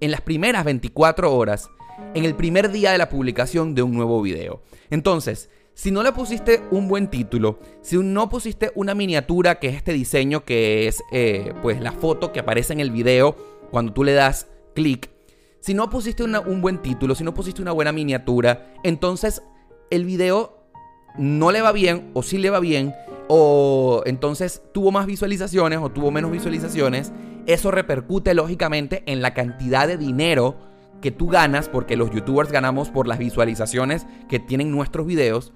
en 0.00 0.10
las 0.10 0.22
primeras 0.22 0.64
24 0.64 1.34
horas 1.34 1.68
en 2.14 2.24
el 2.24 2.34
primer 2.34 2.70
día 2.70 2.92
de 2.92 2.98
la 2.98 3.08
publicación 3.08 3.74
de 3.74 3.82
un 3.82 3.92
nuevo 3.92 4.20
video. 4.22 4.62
Entonces, 4.90 5.50
si 5.74 5.90
no 5.90 6.02
le 6.02 6.12
pusiste 6.12 6.62
un 6.70 6.88
buen 6.88 7.08
título, 7.08 7.58
si 7.80 7.96
no 7.96 8.28
pusiste 8.28 8.72
una 8.74 8.94
miniatura 8.94 9.58
que 9.58 9.68
es 9.68 9.76
este 9.76 9.92
diseño 9.92 10.44
que 10.44 10.88
es 10.88 11.02
eh, 11.12 11.54
pues 11.62 11.80
la 11.80 11.92
foto 11.92 12.32
que 12.32 12.40
aparece 12.40 12.72
en 12.72 12.80
el 12.80 12.90
video 12.90 13.36
cuando 13.70 13.92
tú 13.92 14.04
le 14.04 14.12
das 14.12 14.48
clic, 14.74 15.10
si 15.60 15.74
no 15.74 15.88
pusiste 15.88 16.22
un 16.22 16.60
buen 16.60 16.82
título, 16.82 17.14
si 17.14 17.24
no 17.24 17.34
pusiste 17.34 17.62
una 17.62 17.72
buena 17.72 17.92
miniatura, 17.92 18.74
entonces 18.82 19.42
el 19.90 20.04
video 20.04 20.66
no 21.18 21.50
le 21.52 21.60
va 21.60 21.72
bien 21.72 22.10
o 22.14 22.22
sí 22.22 22.38
le 22.38 22.50
va 22.50 22.60
bien 22.60 22.94
o 23.28 24.02
entonces 24.06 24.62
tuvo 24.72 24.90
más 24.90 25.06
visualizaciones 25.06 25.78
o 25.80 25.90
tuvo 25.90 26.10
menos 26.10 26.30
visualizaciones, 26.30 27.12
eso 27.46 27.70
repercute 27.70 28.34
lógicamente 28.34 29.02
en 29.06 29.22
la 29.22 29.34
cantidad 29.34 29.86
de 29.86 29.96
dinero 29.96 30.69
que 31.00 31.10
tú 31.10 31.28
ganas, 31.28 31.68
porque 31.68 31.96
los 31.96 32.10
youtubers 32.10 32.52
ganamos 32.52 32.90
por 32.90 33.06
las 33.06 33.18
visualizaciones 33.18 34.06
que 34.28 34.38
tienen 34.38 34.70
nuestros 34.70 35.06
videos. 35.06 35.52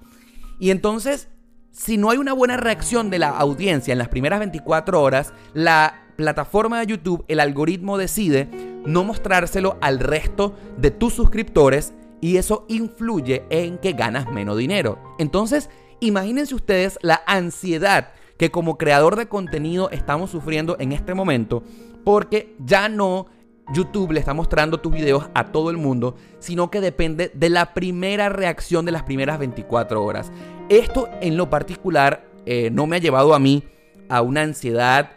Y 0.59 0.71
entonces, 0.71 1.29
si 1.71 1.97
no 1.97 2.09
hay 2.09 2.17
una 2.17 2.33
buena 2.33 2.57
reacción 2.57 3.09
de 3.09 3.19
la 3.19 3.29
audiencia 3.29 3.91
en 3.91 3.97
las 3.97 4.09
primeras 4.09 4.39
24 4.39 5.01
horas, 5.01 5.33
la 5.53 6.05
plataforma 6.15 6.79
de 6.79 6.87
YouTube, 6.87 7.25
el 7.27 7.39
algoritmo 7.39 7.97
decide 7.97 8.49
no 8.85 9.03
mostrárselo 9.03 9.77
al 9.81 9.99
resto 9.99 10.55
de 10.77 10.91
tus 10.91 11.13
suscriptores 11.13 11.93
y 12.21 12.37
eso 12.37 12.65
influye 12.69 13.43
en 13.49 13.77
que 13.77 13.93
ganas 13.93 14.31
menos 14.31 14.57
dinero. 14.57 15.15
Entonces, 15.19 15.69
imagínense 15.99 16.55
ustedes 16.55 16.97
la 17.01 17.21
ansiedad 17.27 18.13
que 18.37 18.51
como 18.51 18.77
creador 18.77 19.15
de 19.15 19.27
contenido 19.27 19.89
estamos 19.91 20.31
sufriendo 20.31 20.75
en 20.79 20.91
este 20.91 21.13
momento 21.13 21.63
porque 22.03 22.55
ya 22.59 22.87
no 22.87 23.25
YouTube 23.73 24.11
le 24.11 24.19
está 24.19 24.33
mostrando 24.33 24.79
tus 24.79 24.93
videos 24.93 25.29
a 25.33 25.45
todo 25.45 25.69
el 25.69 25.77
mundo, 25.77 26.15
sino 26.39 26.69
que 26.69 26.81
depende 26.81 27.31
de 27.33 27.49
la 27.49 27.73
primera 27.73 28.29
reacción 28.29 28.85
de 28.85 28.91
las 28.91 29.03
primeras 29.03 29.39
24 29.39 30.03
horas. 30.03 30.31
Esto 30.69 31.09
en 31.21 31.37
lo 31.37 31.49
particular 31.49 32.25
eh, 32.45 32.69
no 32.71 32.85
me 32.87 32.97
ha 32.97 32.99
llevado 32.99 33.33
a 33.33 33.39
mí 33.39 33.63
a 34.09 34.21
una 34.21 34.41
ansiedad 34.41 35.11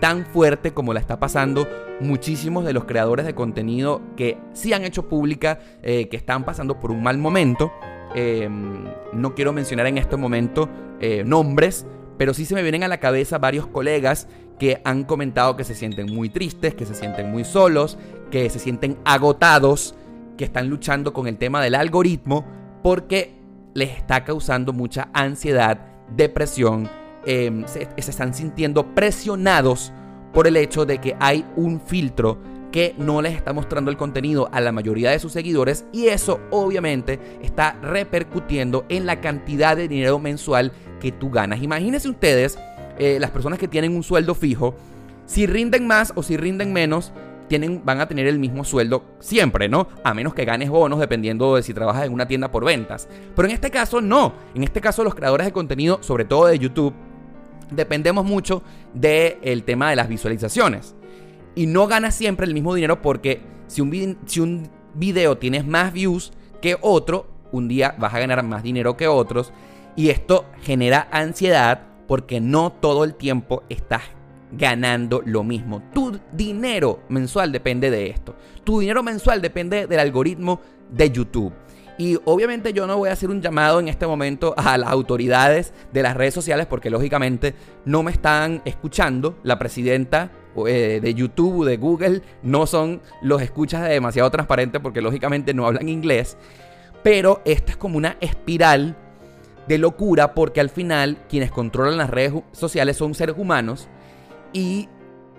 tan 0.00 0.24
fuerte 0.26 0.72
como 0.72 0.94
la 0.94 1.00
está 1.00 1.20
pasando 1.20 1.66
muchísimos 2.00 2.64
de 2.64 2.72
los 2.72 2.84
creadores 2.84 3.26
de 3.26 3.34
contenido 3.34 4.00
que 4.16 4.38
sí 4.54 4.72
han 4.72 4.84
hecho 4.84 5.08
pública, 5.08 5.60
eh, 5.82 6.08
que 6.08 6.16
están 6.16 6.44
pasando 6.44 6.80
por 6.80 6.90
un 6.90 7.02
mal 7.02 7.18
momento. 7.18 7.70
Em, 8.14 8.84
no 9.12 9.34
quiero 9.34 9.52
mencionar 9.52 9.86
en 9.86 9.98
este 9.98 10.16
momento 10.16 10.68
eh, 11.00 11.22
nombres, 11.24 11.86
pero 12.16 12.34
sí 12.34 12.44
se 12.44 12.54
me 12.54 12.62
vienen 12.62 12.82
a 12.82 12.88
la 12.88 12.98
cabeza 12.98 13.38
varios 13.38 13.66
colegas 13.66 14.26
que 14.60 14.82
han 14.84 15.04
comentado 15.04 15.56
que 15.56 15.64
se 15.64 15.74
sienten 15.74 16.14
muy 16.14 16.28
tristes, 16.28 16.74
que 16.74 16.84
se 16.84 16.94
sienten 16.94 17.30
muy 17.30 17.44
solos, 17.44 17.96
que 18.30 18.50
se 18.50 18.58
sienten 18.58 18.98
agotados, 19.06 19.94
que 20.36 20.44
están 20.44 20.68
luchando 20.68 21.14
con 21.14 21.26
el 21.26 21.38
tema 21.38 21.62
del 21.62 21.74
algoritmo 21.74 22.44
porque 22.82 23.34
les 23.72 23.96
está 23.96 24.22
causando 24.22 24.74
mucha 24.74 25.08
ansiedad, 25.14 25.80
depresión, 26.14 26.90
em, 27.24 27.66
se, 27.66 27.88
se 27.96 28.10
están 28.10 28.34
sintiendo 28.34 28.94
presionados 28.94 29.94
por 30.34 30.46
el 30.46 30.58
hecho 30.58 30.84
de 30.84 30.98
que 30.98 31.16
hay 31.20 31.46
un 31.56 31.80
filtro 31.80 32.38
que 32.70 32.94
no 32.98 33.22
les 33.22 33.34
está 33.34 33.54
mostrando 33.54 33.90
el 33.90 33.96
contenido 33.96 34.50
a 34.52 34.60
la 34.60 34.72
mayoría 34.72 35.10
de 35.10 35.18
sus 35.18 35.32
seguidores 35.32 35.86
y 35.90 36.08
eso 36.08 36.38
obviamente 36.50 37.18
está 37.42 37.78
repercutiendo 37.80 38.84
en 38.90 39.06
la 39.06 39.22
cantidad 39.22 39.74
de 39.74 39.88
dinero 39.88 40.18
mensual 40.18 40.72
que 41.00 41.12
tú 41.12 41.30
ganas. 41.30 41.62
Imagínense 41.62 42.08
ustedes, 42.08 42.58
eh, 43.00 43.18
las 43.18 43.30
personas 43.30 43.58
que 43.58 43.66
tienen 43.66 43.96
un 43.96 44.02
sueldo 44.02 44.34
fijo, 44.34 44.74
si 45.24 45.46
rinden 45.46 45.86
más 45.86 46.12
o 46.16 46.22
si 46.22 46.36
rinden 46.36 46.70
menos, 46.70 47.14
tienen, 47.48 47.80
van 47.82 47.98
a 47.98 48.06
tener 48.06 48.26
el 48.26 48.38
mismo 48.38 48.62
sueldo 48.62 49.04
siempre, 49.20 49.70
¿no? 49.70 49.88
A 50.04 50.12
menos 50.12 50.34
que 50.34 50.44
ganes 50.44 50.68
bonos 50.68 51.00
dependiendo 51.00 51.56
de 51.56 51.62
si 51.62 51.72
trabajas 51.72 52.04
en 52.04 52.12
una 52.12 52.28
tienda 52.28 52.50
por 52.50 52.62
ventas. 52.62 53.08
Pero 53.34 53.48
en 53.48 53.54
este 53.54 53.70
caso 53.70 54.02
no. 54.02 54.34
En 54.54 54.64
este 54.64 54.82
caso 54.82 55.02
los 55.02 55.14
creadores 55.14 55.46
de 55.46 55.52
contenido, 55.52 56.02
sobre 56.02 56.26
todo 56.26 56.44
de 56.44 56.58
YouTube, 56.58 56.92
dependemos 57.70 58.26
mucho 58.26 58.62
del 58.92 59.64
tema 59.64 59.88
de 59.88 59.96
las 59.96 60.06
visualizaciones. 60.06 60.94
Y 61.54 61.64
no 61.64 61.86
ganas 61.86 62.14
siempre 62.14 62.44
el 62.44 62.52
mismo 62.52 62.74
dinero 62.74 63.00
porque 63.00 63.40
si 63.66 63.80
un, 63.80 64.18
si 64.26 64.40
un 64.40 64.68
video 64.92 65.38
tienes 65.38 65.66
más 65.66 65.94
views 65.94 66.34
que 66.60 66.76
otro, 66.82 67.28
un 67.50 67.66
día 67.66 67.94
vas 67.98 68.12
a 68.12 68.18
ganar 68.18 68.42
más 68.42 68.62
dinero 68.62 68.98
que 68.98 69.08
otros. 69.08 69.54
Y 69.96 70.10
esto 70.10 70.44
genera 70.60 71.08
ansiedad 71.10 71.89
porque 72.10 72.40
no 72.40 72.72
todo 72.72 73.04
el 73.04 73.14
tiempo 73.14 73.62
estás 73.68 74.02
ganando 74.50 75.22
lo 75.24 75.44
mismo. 75.44 75.80
Tu 75.94 76.18
dinero 76.32 77.04
mensual 77.08 77.52
depende 77.52 77.88
de 77.88 78.08
esto. 78.08 78.34
Tu 78.64 78.80
dinero 78.80 79.04
mensual 79.04 79.40
depende 79.40 79.86
del 79.86 80.00
algoritmo 80.00 80.60
de 80.90 81.08
YouTube. 81.12 81.52
Y 81.98 82.18
obviamente 82.24 82.72
yo 82.72 82.88
no 82.88 82.96
voy 82.96 83.10
a 83.10 83.12
hacer 83.12 83.30
un 83.30 83.40
llamado 83.40 83.78
en 83.78 83.86
este 83.86 84.08
momento 84.08 84.54
a 84.56 84.76
las 84.76 84.90
autoridades 84.90 85.72
de 85.92 86.02
las 86.02 86.16
redes 86.16 86.34
sociales 86.34 86.66
porque 86.66 86.90
lógicamente 86.90 87.54
no 87.84 88.02
me 88.02 88.10
están 88.10 88.60
escuchando. 88.64 89.38
La 89.44 89.60
presidenta 89.60 90.32
eh, 90.66 90.98
de 91.00 91.14
YouTube, 91.14 91.64
de 91.64 91.76
Google, 91.76 92.22
no 92.42 92.66
son 92.66 93.02
los 93.22 93.40
escuchas 93.40 93.84
de 93.84 93.90
demasiado 93.90 94.32
transparente 94.32 94.80
porque 94.80 95.00
lógicamente 95.00 95.54
no 95.54 95.64
hablan 95.64 95.88
inglés. 95.88 96.36
Pero 97.04 97.40
esta 97.44 97.70
es 97.70 97.76
como 97.76 97.98
una 97.98 98.16
espiral 98.20 98.96
de 99.70 99.78
locura 99.78 100.34
porque 100.34 100.60
al 100.60 100.68
final 100.68 101.16
quienes 101.28 101.52
controlan 101.52 101.96
las 101.96 102.10
redes 102.10 102.32
sociales 102.50 102.96
son 102.96 103.14
seres 103.14 103.36
humanos 103.38 103.88
y 104.52 104.88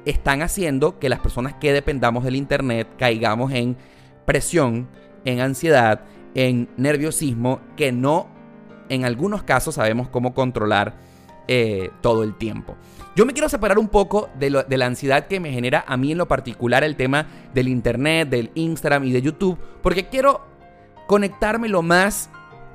están 0.06 0.42
haciendo 0.42 1.00
que 1.00 1.10
las 1.10 1.20
personas 1.20 1.56
que 1.56 1.74
dependamos 1.74 2.24
del 2.24 2.38
Internet 2.38 2.88
caigamos 2.98 3.52
en 3.52 3.76
presión, 4.26 4.88
en 5.26 5.42
ansiedad, 5.42 6.06
en 6.34 6.70
nerviosismo 6.78 7.60
que 7.76 7.92
no, 7.92 8.30
en 8.88 9.04
algunos 9.04 9.44
casos, 9.44 9.76
sabemos 9.76 10.08
cómo 10.08 10.34
controlar 10.34 10.96
eh, 11.50 11.90
todo 12.00 12.24
el 12.24 12.38
tiempo. 12.38 12.78
Yo 13.18 13.26
me 13.26 13.34
quiero 13.34 13.50
separar 13.50 13.80
un 13.80 13.90
poco 13.90 14.30
de, 14.40 14.64
de, 14.66 14.78
la 14.78 14.86
ansiedad 14.86 15.28
que 15.28 15.42
me 15.42 15.52
genera 15.52 15.84
a 15.86 15.98
mí 15.98 16.14
en 16.14 16.18
lo 16.18 16.30
particular 16.30 16.86
el 16.86 16.96
tema 16.96 17.28
del 17.54 17.68
internet, 17.68 18.30
del 18.30 18.50
Instagram 18.56 19.04
y 19.04 19.12
de 19.12 19.22
YouTube, 19.22 19.60
porque 19.82 20.08
quiero 20.08 20.40
conectarme 21.06 21.68
lo 21.68 21.82
más 21.82 22.30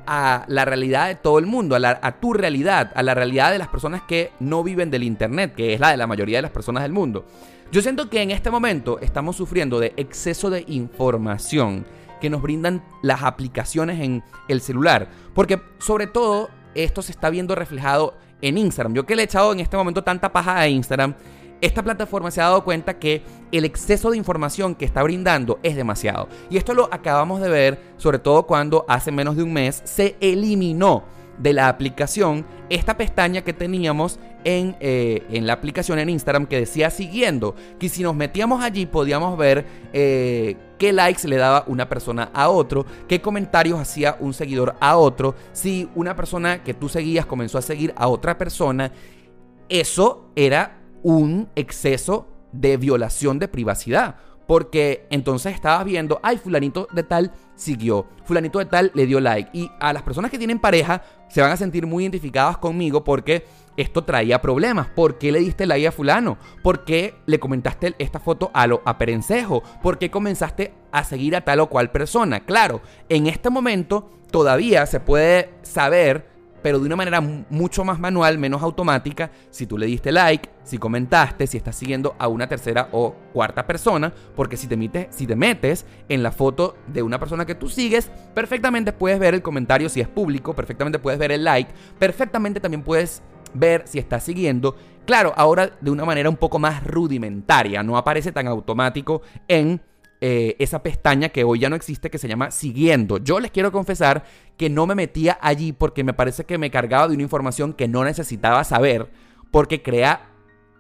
a 0.06 0.44
la 0.48 0.64
realidad 0.64 1.08
de 1.08 1.14
todo 1.14 1.38
el 1.38 1.46
mundo, 1.46 1.76
a, 1.76 2.12
tu 2.12 2.32
realidad, 2.32 2.92
a 2.94 3.02
la 3.02 3.14
realidad 3.14 3.52
de 3.52 3.58
las 3.58 3.68
personas 3.68 4.02
que 4.02 4.32
no 4.40 4.62
viven 4.62 4.90
del 4.90 5.02
Internet, 5.02 5.54
que 5.54 5.74
es 5.74 5.80
la 5.80 5.90
de 5.90 5.96
la 5.96 6.06
mayoría 6.06 6.38
de 6.38 6.42
las 6.42 6.50
personas 6.50 6.82
del 6.82 6.92
mundo. 6.92 7.26
Yo 7.72 7.82
siento 7.82 8.08
que 8.08 8.22
en 8.22 8.30
este 8.30 8.50
momento 8.50 8.98
estamos 9.00 9.36
sufriendo 9.36 9.80
de 9.80 9.92
exceso 9.96 10.50
de 10.50 10.64
información 10.68 11.84
que 12.20 12.30
nos 12.30 12.42
brindan 12.42 12.82
las 13.02 13.22
aplicaciones 13.22 14.00
en 14.00 14.22
el 14.48 14.60
celular, 14.60 15.08
porque 15.34 15.60
sobre 15.78 16.06
todo 16.06 16.48
esto 16.74 17.02
se 17.02 17.12
está 17.12 17.30
viendo 17.30 17.54
reflejado 17.54 18.14
en 18.40 18.58
Instagram. 18.58 18.94
Yo 18.94 19.06
que 19.06 19.16
le 19.16 19.22
he 19.22 19.24
echado 19.24 19.52
en 19.52 19.60
este 19.60 19.76
momento 19.76 20.04
tanta 20.04 20.32
paja 20.32 20.58
a 20.58 20.68
Instagram, 20.68 21.14
esta 21.60 21.82
plataforma 21.82 22.30
se 22.30 22.40
ha 22.40 22.44
dado 22.44 22.64
cuenta 22.64 22.98
que 22.98 23.22
el 23.52 23.64
exceso 23.64 24.10
de 24.10 24.16
información 24.16 24.74
que 24.74 24.84
está 24.84 25.02
brindando 25.02 25.58
es 25.62 25.76
demasiado. 25.76 26.28
Y 26.50 26.56
esto 26.56 26.74
lo 26.74 26.92
acabamos 26.92 27.40
de 27.40 27.48
ver, 27.48 27.80
sobre 27.96 28.18
todo 28.18 28.46
cuando 28.46 28.84
hace 28.88 29.10
menos 29.10 29.36
de 29.36 29.42
un 29.42 29.52
mes 29.52 29.82
se 29.84 30.16
eliminó 30.20 31.04
de 31.38 31.52
la 31.52 31.68
aplicación 31.68 32.46
esta 32.68 32.96
pestaña 32.96 33.42
que 33.42 33.52
teníamos 33.52 34.18
en, 34.44 34.76
eh, 34.80 35.24
en, 35.30 35.46
la 35.46 35.52
aplicación 35.54 35.98
en 35.98 36.08
Instagram 36.08 36.46
que 36.46 36.58
decía 36.58 36.90
siguiendo, 36.90 37.54
que 37.78 37.88
si 37.88 38.02
nos 38.02 38.14
metíamos 38.14 38.62
allí 38.62 38.86
podíamos 38.86 39.36
ver 39.36 39.66
eh, 39.92 40.56
qué 40.78 40.92
likes 40.92 41.26
le 41.28 41.36
daba 41.36 41.64
una 41.66 41.88
persona 41.88 42.30
a 42.32 42.48
otro, 42.48 42.86
qué 43.08 43.20
comentarios 43.20 43.78
hacía 43.78 44.16
un 44.20 44.32
seguidor 44.34 44.76
a 44.80 44.96
otro, 44.96 45.34
si 45.52 45.88
una 45.94 46.16
persona 46.16 46.62
que 46.62 46.74
tú 46.74 46.88
seguías 46.88 47.26
comenzó 47.26 47.58
a 47.58 47.62
seguir 47.62 47.92
a 47.96 48.08
otra 48.08 48.38
persona. 48.38 48.92
Eso 49.68 50.30
era 50.36 50.75
un 51.06 51.48
exceso 51.54 52.26
de 52.50 52.76
violación 52.76 53.38
de 53.38 53.46
privacidad. 53.46 54.16
Porque 54.48 55.06
entonces 55.10 55.54
estabas 55.54 55.84
viendo, 55.84 56.18
ay, 56.22 56.36
fulanito 56.36 56.88
de 56.92 57.04
tal 57.04 57.32
siguió, 57.54 58.06
fulanito 58.24 58.58
de 58.58 58.64
tal 58.64 58.90
le 58.92 59.06
dio 59.06 59.20
like. 59.20 59.50
Y 59.52 59.70
a 59.78 59.92
las 59.92 60.02
personas 60.02 60.32
que 60.32 60.38
tienen 60.38 60.58
pareja 60.58 61.02
se 61.28 61.40
van 61.40 61.52
a 61.52 61.56
sentir 61.56 61.86
muy 61.86 62.02
identificadas 62.02 62.58
conmigo 62.58 63.04
porque 63.04 63.44
esto 63.76 64.02
traía 64.02 64.42
problemas. 64.42 64.88
¿Por 64.88 65.16
qué 65.18 65.30
le 65.30 65.38
diste 65.38 65.66
like 65.66 65.86
a 65.86 65.92
fulano? 65.92 66.38
¿Por 66.62 66.84
qué 66.84 67.14
le 67.26 67.38
comentaste 67.38 67.94
esta 67.98 68.18
foto 68.18 68.50
a 68.52 68.66
lo 68.66 68.82
aperencejo? 68.84 69.62
¿Por 69.82 69.98
qué 69.98 70.10
comenzaste 70.10 70.74
a 70.90 71.04
seguir 71.04 71.36
a 71.36 71.44
tal 71.44 71.60
o 71.60 71.68
cual 71.68 71.92
persona? 71.92 72.40
Claro, 72.40 72.80
en 73.08 73.28
este 73.28 73.48
momento 73.48 74.10
todavía 74.32 74.86
se 74.86 74.98
puede 74.98 75.50
saber 75.62 76.35
pero 76.66 76.80
de 76.80 76.86
una 76.86 76.96
manera 76.96 77.20
mucho 77.20 77.84
más 77.84 78.00
manual, 78.00 78.38
menos 78.38 78.60
automática, 78.60 79.30
si 79.50 79.68
tú 79.68 79.78
le 79.78 79.86
diste 79.86 80.10
like, 80.10 80.50
si 80.64 80.78
comentaste, 80.78 81.46
si 81.46 81.56
estás 81.56 81.76
siguiendo 81.76 82.16
a 82.18 82.26
una 82.26 82.48
tercera 82.48 82.88
o 82.90 83.14
cuarta 83.32 83.68
persona, 83.68 84.12
porque 84.34 84.56
si 84.56 84.66
te, 84.66 84.76
metes, 84.76 85.06
si 85.10 85.28
te 85.28 85.36
metes 85.36 85.86
en 86.08 86.24
la 86.24 86.32
foto 86.32 86.74
de 86.88 87.04
una 87.04 87.20
persona 87.20 87.46
que 87.46 87.54
tú 87.54 87.68
sigues, 87.68 88.10
perfectamente 88.34 88.92
puedes 88.92 89.20
ver 89.20 89.34
el 89.34 89.42
comentario 89.42 89.88
si 89.88 90.00
es 90.00 90.08
público, 90.08 90.56
perfectamente 90.56 90.98
puedes 90.98 91.20
ver 91.20 91.30
el 91.30 91.44
like, 91.44 91.70
perfectamente 92.00 92.58
también 92.58 92.82
puedes 92.82 93.22
ver 93.54 93.84
si 93.86 94.00
estás 94.00 94.24
siguiendo. 94.24 94.74
Claro, 95.06 95.34
ahora 95.36 95.70
de 95.80 95.92
una 95.92 96.04
manera 96.04 96.28
un 96.28 96.36
poco 96.36 96.58
más 96.58 96.82
rudimentaria, 96.82 97.84
no 97.84 97.96
aparece 97.96 98.32
tan 98.32 98.48
automático 98.48 99.22
en 99.46 99.80
eh, 100.28 100.56
esa 100.58 100.82
pestaña 100.82 101.28
que 101.28 101.44
hoy 101.44 101.60
ya 101.60 101.70
no 101.70 101.76
existe 101.76 102.10
que 102.10 102.18
se 102.18 102.26
llama 102.26 102.50
Siguiendo. 102.50 103.18
Yo 103.18 103.38
les 103.38 103.52
quiero 103.52 103.70
confesar 103.70 104.24
que 104.56 104.68
no 104.68 104.84
me 104.84 104.96
metía 104.96 105.38
allí 105.40 105.70
porque 105.72 106.02
me 106.02 106.14
parece 106.14 106.42
que 106.42 106.58
me 106.58 106.68
cargaba 106.68 107.06
de 107.06 107.14
una 107.14 107.22
información 107.22 107.72
que 107.72 107.86
no 107.86 108.02
necesitaba 108.02 108.64
saber 108.64 109.08
porque 109.52 109.82
crea 109.82 110.30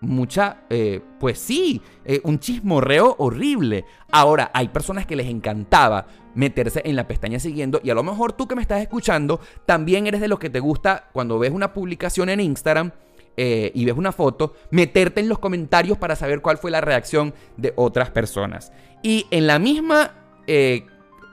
mucha, 0.00 0.62
eh, 0.68 1.00
pues 1.20 1.38
sí, 1.38 1.80
eh, 2.04 2.20
un 2.24 2.40
chismorreo 2.40 3.14
horrible. 3.20 3.84
Ahora, 4.10 4.50
hay 4.52 4.66
personas 4.66 5.06
que 5.06 5.14
les 5.14 5.28
encantaba 5.28 6.08
meterse 6.34 6.82
en 6.84 6.96
la 6.96 7.06
pestaña 7.06 7.38
siguiendo 7.38 7.80
y 7.84 7.90
a 7.90 7.94
lo 7.94 8.02
mejor 8.02 8.32
tú 8.32 8.48
que 8.48 8.56
me 8.56 8.62
estás 8.62 8.82
escuchando 8.82 9.38
también 9.64 10.08
eres 10.08 10.20
de 10.20 10.26
los 10.26 10.40
que 10.40 10.50
te 10.50 10.58
gusta 10.58 11.08
cuando 11.12 11.38
ves 11.38 11.52
una 11.52 11.72
publicación 11.72 12.30
en 12.30 12.40
Instagram 12.40 12.90
y 13.38 13.84
ves 13.84 13.94
una 13.94 14.12
foto, 14.12 14.54
meterte 14.70 15.20
en 15.20 15.28
los 15.28 15.38
comentarios 15.38 15.98
para 15.98 16.16
saber 16.16 16.40
cuál 16.40 16.56
fue 16.56 16.70
la 16.70 16.80
reacción 16.80 17.34
de 17.58 17.74
otras 17.76 18.08
personas. 18.08 18.72
Y 19.06 19.24
en 19.30 19.46
la 19.46 19.60
misma 19.60 20.10
eh, 20.48 20.84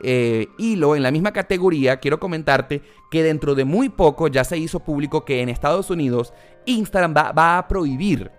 eh, 0.03 0.45
hilo, 0.59 0.95
en 0.95 1.01
la 1.01 1.09
misma 1.09 1.33
categoría, 1.33 1.97
quiero 1.97 2.19
comentarte 2.19 2.83
que 3.09 3.23
dentro 3.23 3.55
de 3.55 3.65
muy 3.65 3.89
poco 3.89 4.27
ya 4.27 4.43
se 4.43 4.59
hizo 4.59 4.81
público 4.81 5.25
que 5.25 5.41
en 5.41 5.49
Estados 5.49 5.89
Unidos 5.89 6.35
Instagram 6.67 7.15
va 7.15 7.57
a 7.57 7.67
prohibir 7.67 8.29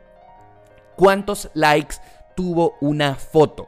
cuántos 0.94 1.50
likes 1.54 1.96
tuvo 2.36 2.76
una 2.80 3.16
foto. 3.16 3.66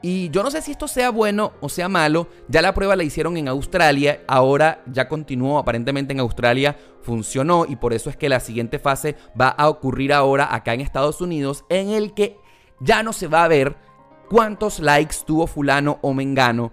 Y 0.00 0.30
yo 0.30 0.42
no 0.42 0.50
sé 0.50 0.62
si 0.62 0.70
esto 0.70 0.88
sea 0.88 1.10
bueno 1.10 1.52
o 1.60 1.68
sea 1.68 1.90
malo. 1.90 2.28
Ya 2.48 2.62
la 2.62 2.72
prueba 2.72 2.96
la 2.96 3.04
hicieron 3.04 3.36
en 3.36 3.48
Australia. 3.48 4.22
Ahora 4.26 4.82
ya 4.86 5.08
continuó. 5.08 5.58
Aparentemente 5.58 6.14
en 6.14 6.20
Australia 6.20 6.74
funcionó. 7.02 7.66
Y 7.68 7.76
por 7.76 7.92
eso 7.92 8.08
es 8.08 8.16
que 8.16 8.30
la 8.30 8.40
siguiente 8.40 8.78
fase 8.78 9.14
va 9.38 9.48
a 9.48 9.68
ocurrir 9.68 10.14
ahora 10.14 10.54
acá 10.54 10.72
en 10.72 10.80
Estados 10.80 11.20
Unidos. 11.20 11.66
En 11.68 11.90
el 11.90 12.14
que 12.14 12.38
ya 12.80 13.02
no 13.02 13.12
se 13.12 13.28
va 13.28 13.44
a 13.44 13.48
ver 13.48 13.76
cuántos 14.32 14.80
likes 14.80 15.16
tuvo 15.26 15.46
fulano 15.46 15.98
o 16.00 16.14
mengano 16.14 16.72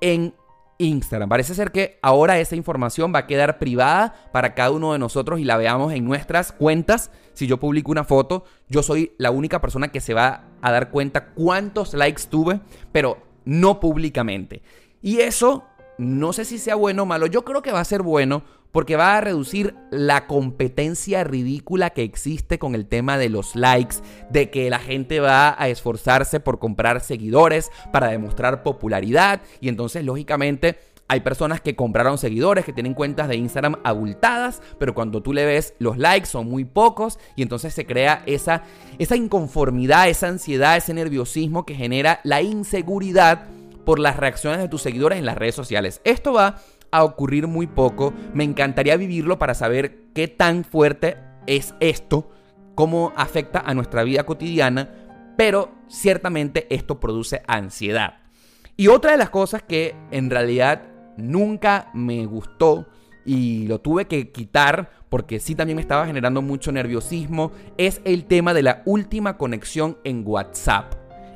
en 0.00 0.32
Instagram. 0.78 1.28
Parece 1.28 1.56
ser 1.56 1.72
que 1.72 1.98
ahora 2.02 2.38
esa 2.38 2.54
información 2.54 3.12
va 3.12 3.18
a 3.18 3.26
quedar 3.26 3.58
privada 3.58 4.14
para 4.32 4.54
cada 4.54 4.70
uno 4.70 4.92
de 4.92 5.00
nosotros 5.00 5.40
y 5.40 5.44
la 5.44 5.56
veamos 5.56 5.92
en 5.92 6.04
nuestras 6.04 6.52
cuentas. 6.52 7.10
Si 7.32 7.48
yo 7.48 7.58
publico 7.58 7.90
una 7.90 8.04
foto, 8.04 8.44
yo 8.68 8.84
soy 8.84 9.12
la 9.18 9.32
única 9.32 9.60
persona 9.60 9.88
que 9.88 10.00
se 10.00 10.14
va 10.14 10.44
a 10.62 10.70
dar 10.70 10.90
cuenta 10.90 11.30
cuántos 11.30 11.94
likes 11.94 12.22
tuve, 12.30 12.60
pero 12.92 13.18
no 13.44 13.80
públicamente. 13.80 14.62
Y 15.02 15.18
eso 15.18 15.64
no 16.00 16.32
sé 16.32 16.46
si 16.46 16.56
sea 16.56 16.76
bueno 16.76 17.02
o 17.02 17.06
malo. 17.06 17.26
Yo 17.26 17.44
creo 17.44 17.60
que 17.60 17.72
va 17.72 17.80
a 17.80 17.84
ser 17.84 18.02
bueno 18.02 18.42
porque 18.72 18.96
va 18.96 19.18
a 19.18 19.20
reducir 19.20 19.74
la 19.90 20.26
competencia 20.26 21.24
ridícula 21.24 21.90
que 21.90 22.04
existe 22.04 22.58
con 22.58 22.74
el 22.74 22.86
tema 22.86 23.18
de 23.18 23.28
los 23.28 23.54
likes, 23.54 23.96
de 24.30 24.48
que 24.48 24.70
la 24.70 24.78
gente 24.78 25.20
va 25.20 25.54
a 25.58 25.68
esforzarse 25.68 26.40
por 26.40 26.58
comprar 26.58 27.02
seguidores 27.02 27.70
para 27.92 28.08
demostrar 28.08 28.62
popularidad 28.62 29.42
y 29.60 29.68
entonces 29.68 30.02
lógicamente 30.04 30.78
hay 31.06 31.20
personas 31.20 31.60
que 31.60 31.76
compraron 31.76 32.16
seguidores, 32.16 32.64
que 32.64 32.72
tienen 32.72 32.94
cuentas 32.94 33.28
de 33.28 33.36
Instagram 33.36 33.76
abultadas, 33.82 34.62
pero 34.78 34.94
cuando 34.94 35.20
tú 35.20 35.34
le 35.34 35.44
ves 35.44 35.74
los 35.80 35.98
likes 35.98 36.26
son 36.26 36.48
muy 36.48 36.64
pocos 36.64 37.18
y 37.36 37.42
entonces 37.42 37.74
se 37.74 37.84
crea 37.84 38.22
esa, 38.24 38.62
esa 38.98 39.16
inconformidad, 39.16 40.08
esa 40.08 40.28
ansiedad, 40.28 40.76
ese 40.76 40.94
nerviosismo 40.94 41.66
que 41.66 41.74
genera 41.74 42.20
la 42.22 42.40
inseguridad 42.40 43.48
por 43.90 43.98
las 43.98 44.18
reacciones 44.18 44.60
de 44.60 44.68
tus 44.68 44.82
seguidores 44.82 45.18
en 45.18 45.26
las 45.26 45.36
redes 45.36 45.56
sociales. 45.56 46.00
Esto 46.04 46.32
va 46.32 46.60
a 46.92 47.02
ocurrir 47.02 47.48
muy 47.48 47.66
poco. 47.66 48.14
Me 48.32 48.44
encantaría 48.44 48.96
vivirlo 48.96 49.36
para 49.40 49.52
saber 49.52 50.04
qué 50.14 50.28
tan 50.28 50.62
fuerte 50.62 51.16
es 51.48 51.74
esto, 51.80 52.30
cómo 52.76 53.12
afecta 53.16 53.58
a 53.58 53.74
nuestra 53.74 54.04
vida 54.04 54.22
cotidiana, 54.22 54.90
pero 55.36 55.72
ciertamente 55.88 56.68
esto 56.72 57.00
produce 57.00 57.42
ansiedad. 57.48 58.18
Y 58.76 58.86
otra 58.86 59.10
de 59.10 59.16
las 59.16 59.30
cosas 59.30 59.64
que 59.64 59.96
en 60.12 60.30
realidad 60.30 60.82
nunca 61.16 61.90
me 61.92 62.26
gustó 62.26 62.86
y 63.26 63.66
lo 63.66 63.80
tuve 63.80 64.04
que 64.04 64.30
quitar 64.30 64.92
porque 65.08 65.40
sí 65.40 65.56
también 65.56 65.74
me 65.74 65.82
estaba 65.82 66.06
generando 66.06 66.42
mucho 66.42 66.70
nerviosismo 66.70 67.50
es 67.76 68.00
el 68.04 68.26
tema 68.26 68.54
de 68.54 68.62
la 68.62 68.82
última 68.86 69.36
conexión 69.36 69.98
en 70.04 70.22
WhatsApp. 70.24 70.94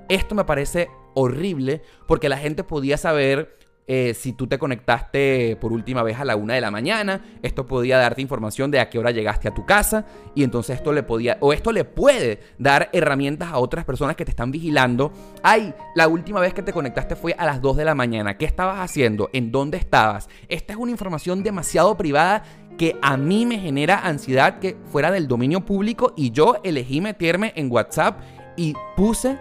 Esto 0.08 0.36
me 0.36 0.44
parece 0.44 0.88
horrible 1.14 1.82
porque 2.06 2.28
la 2.28 2.38
gente 2.38 2.64
podía 2.64 2.96
saber 2.96 3.56
eh, 3.86 4.14
si 4.14 4.32
tú 4.32 4.46
te 4.46 4.58
conectaste 4.58 5.58
por 5.60 5.70
última 5.70 6.02
vez 6.02 6.18
a 6.18 6.24
la 6.24 6.36
una 6.36 6.54
de 6.54 6.62
la 6.62 6.70
mañana, 6.70 7.22
esto 7.42 7.66
podía 7.66 7.98
darte 7.98 8.22
información 8.22 8.70
de 8.70 8.80
a 8.80 8.88
qué 8.88 8.98
hora 8.98 9.10
llegaste 9.10 9.46
a 9.46 9.52
tu 9.52 9.66
casa 9.66 10.06
y 10.34 10.42
entonces 10.42 10.76
esto 10.76 10.92
le 10.92 11.02
podía, 11.02 11.36
o 11.40 11.52
esto 11.52 11.70
le 11.70 11.84
puede 11.84 12.40
dar 12.58 12.88
herramientas 12.94 13.52
a 13.52 13.58
otras 13.58 13.84
personas 13.84 14.16
que 14.16 14.24
te 14.24 14.30
están 14.30 14.50
vigilando. 14.50 15.12
Ay, 15.42 15.74
la 15.94 16.08
última 16.08 16.40
vez 16.40 16.54
que 16.54 16.62
te 16.62 16.72
conectaste 16.72 17.14
fue 17.14 17.34
a 17.36 17.44
las 17.44 17.60
2 17.60 17.76
de 17.76 17.84
la 17.84 17.94
mañana, 17.94 18.38
¿qué 18.38 18.46
estabas 18.46 18.78
haciendo? 18.78 19.28
¿En 19.34 19.52
dónde 19.52 19.76
estabas? 19.76 20.28
Esta 20.48 20.72
es 20.72 20.78
una 20.78 20.90
información 20.90 21.42
demasiado 21.42 21.94
privada 21.98 22.42
que 22.78 22.96
a 23.02 23.18
mí 23.18 23.44
me 23.44 23.58
genera 23.58 23.98
ansiedad 23.98 24.60
que 24.60 24.76
fuera 24.86 25.10
del 25.10 25.28
dominio 25.28 25.60
público 25.60 26.14
y 26.16 26.30
yo 26.30 26.56
elegí 26.64 27.02
meterme 27.02 27.52
en 27.54 27.70
WhatsApp 27.70 28.18
y 28.56 28.74
puse 28.96 29.38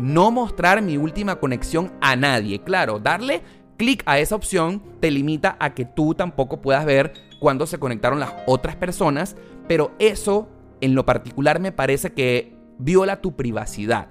no 0.00 0.30
mostrar 0.30 0.82
mi 0.82 0.96
última 0.96 1.36
conexión 1.36 1.92
a 2.00 2.16
nadie. 2.16 2.62
Claro, 2.62 2.98
darle 2.98 3.42
clic 3.76 4.02
a 4.06 4.18
esa 4.18 4.34
opción 4.34 4.82
te 5.00 5.10
limita 5.10 5.56
a 5.60 5.74
que 5.74 5.84
tú 5.84 6.14
tampoco 6.14 6.60
puedas 6.60 6.84
ver 6.84 7.14
cuándo 7.40 7.66
se 7.66 7.78
conectaron 7.78 8.20
las 8.20 8.34
otras 8.46 8.76
personas, 8.76 9.36
pero 9.68 9.92
eso 9.98 10.48
en 10.80 10.94
lo 10.94 11.06
particular 11.06 11.60
me 11.60 11.72
parece 11.72 12.12
que 12.12 12.54
viola 12.78 13.20
tu 13.20 13.36
privacidad. 13.36 14.08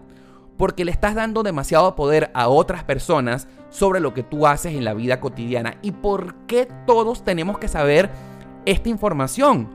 porque 0.58 0.84
le 0.84 0.92
estás 0.92 1.16
dando 1.16 1.42
demasiado 1.42 1.96
poder 1.96 2.32
a 2.34 2.50
otras 2.50 2.84
personas 2.84 3.48
sobre 3.70 4.02
lo 4.02 4.14
que 4.14 4.24
tú 4.24 4.46
haces 4.46 4.76
en 4.76 4.84
la 4.84 4.94
vida 4.94 5.22
cotidiana. 5.22 5.78
¿Y 5.82 5.92
por 5.92 6.36
qué 6.48 6.68
todos 6.86 7.24
tenemos 7.24 7.58
que 7.60 7.70
saber 7.70 8.10
esta 8.66 8.90
información? 8.90 9.70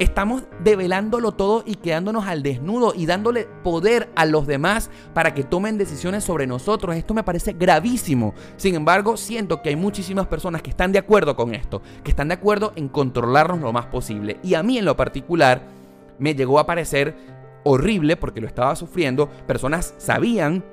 Estamos 0.00 0.44
develándolo 0.64 1.32
todo 1.32 1.62
y 1.66 1.74
quedándonos 1.74 2.26
al 2.26 2.42
desnudo 2.42 2.94
y 2.96 3.04
dándole 3.04 3.46
poder 3.62 4.08
a 4.16 4.24
los 4.24 4.46
demás 4.46 4.90
para 5.12 5.34
que 5.34 5.44
tomen 5.44 5.76
decisiones 5.76 6.24
sobre 6.24 6.46
nosotros. 6.46 6.96
Esto 6.96 7.12
me 7.12 7.22
parece 7.22 7.52
gravísimo. 7.52 8.32
Sin 8.56 8.74
embargo, 8.74 9.18
siento 9.18 9.60
que 9.60 9.68
hay 9.68 9.76
muchísimas 9.76 10.26
personas 10.26 10.62
que 10.62 10.70
están 10.70 10.90
de 10.92 10.98
acuerdo 10.98 11.36
con 11.36 11.54
esto, 11.54 11.82
que 12.02 12.12
están 12.12 12.28
de 12.28 12.34
acuerdo 12.34 12.72
en 12.76 12.88
controlarnos 12.88 13.60
lo 13.60 13.74
más 13.74 13.86
posible. 13.86 14.38
Y 14.42 14.54
a 14.54 14.62
mí 14.62 14.78
en 14.78 14.86
lo 14.86 14.96
particular 14.96 15.64
me 16.18 16.34
llegó 16.34 16.58
a 16.58 16.64
parecer 16.64 17.14
horrible 17.64 18.16
porque 18.16 18.40
lo 18.40 18.46
estaba 18.46 18.76
sufriendo. 18.76 19.28
Personas 19.46 19.92
sabían 19.98 20.64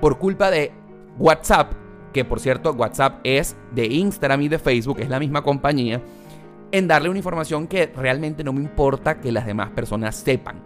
por 0.00 0.18
culpa 0.18 0.50
de 0.50 0.72
WhatsApp, 1.20 1.72
que 2.12 2.24
por 2.24 2.40
cierto 2.40 2.72
WhatsApp 2.72 3.20
es 3.22 3.54
de 3.76 3.86
Instagram 3.86 4.42
y 4.42 4.48
de 4.48 4.58
Facebook, 4.58 4.98
es 4.98 5.08
la 5.08 5.20
misma 5.20 5.44
compañía 5.44 6.02
en 6.72 6.88
darle 6.88 7.10
una 7.10 7.18
información 7.18 7.68
que 7.68 7.86
realmente 7.86 8.42
no 8.42 8.52
me 8.52 8.60
importa 8.60 9.20
que 9.20 9.30
las 9.30 9.46
demás 9.46 9.70
personas 9.70 10.16
sepan. 10.16 10.56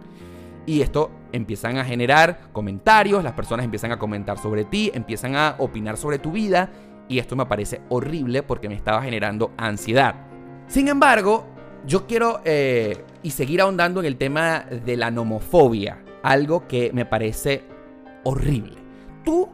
Y 0.65 0.81
esto 0.81 1.11
empiezan 1.31 1.77
a 1.77 1.85
generar 1.85 2.49
comentarios, 2.51 3.23
las 3.23 3.33
personas 3.33 3.65
empiezan 3.65 3.91
a 3.91 3.99
comentar 3.99 4.37
sobre 4.37 4.65
ti, 4.65 4.89
empiezan 4.93 5.35
a 5.35 5.55
opinar 5.59 5.97
sobre 5.97 6.19
tu 6.19 6.31
vida 6.31 6.69
y 7.07 7.19
esto 7.19 7.35
me 7.35 7.45
parece 7.45 7.81
horrible 7.89 8.43
porque 8.43 8.69
me 8.69 8.75
estaba 8.75 9.01
generando 9.01 9.51
ansiedad. 9.57 10.15
Sin 10.67 10.87
embargo, 10.87 11.45
yo 11.85 12.05
quiero 12.07 12.41
eh, 12.43 13.03
y 13.23 13.31
seguir 13.31 13.61
ahondando 13.61 13.99
en 13.99 14.05
el 14.07 14.17
tema 14.17 14.61
de 14.61 14.97
la 14.97 15.11
nomofobia, 15.11 16.03
algo 16.23 16.67
que 16.67 16.91
me 16.93 17.05
parece 17.05 17.63
horrible. 18.23 18.77
Tú, 19.23 19.49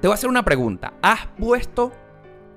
te 0.00 0.08
voy 0.08 0.12
a 0.12 0.14
hacer 0.14 0.30
una 0.30 0.44
pregunta, 0.44 0.94
¿has 1.02 1.26
puesto 1.38 1.92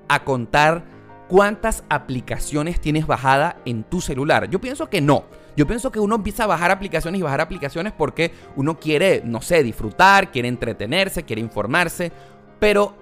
a 0.08 0.24
contar 0.24 0.84
cuántas 1.30 1.84
aplicaciones 1.88 2.80
tienes 2.80 3.06
bajada 3.06 3.58
en 3.64 3.84
tu 3.84 4.00
celular. 4.00 4.50
Yo 4.50 4.60
pienso 4.60 4.90
que 4.90 5.00
no. 5.00 5.26
Yo 5.56 5.64
pienso 5.64 5.92
que 5.92 6.00
uno 6.00 6.16
empieza 6.16 6.42
a 6.42 6.48
bajar 6.48 6.72
aplicaciones 6.72 7.20
y 7.20 7.22
bajar 7.22 7.40
aplicaciones 7.40 7.92
porque 7.96 8.32
uno 8.56 8.80
quiere, 8.80 9.22
no 9.24 9.40
sé, 9.40 9.62
disfrutar, 9.62 10.32
quiere 10.32 10.48
entretenerse, 10.48 11.22
quiere 11.22 11.40
informarse. 11.40 12.10
Pero 12.58 12.96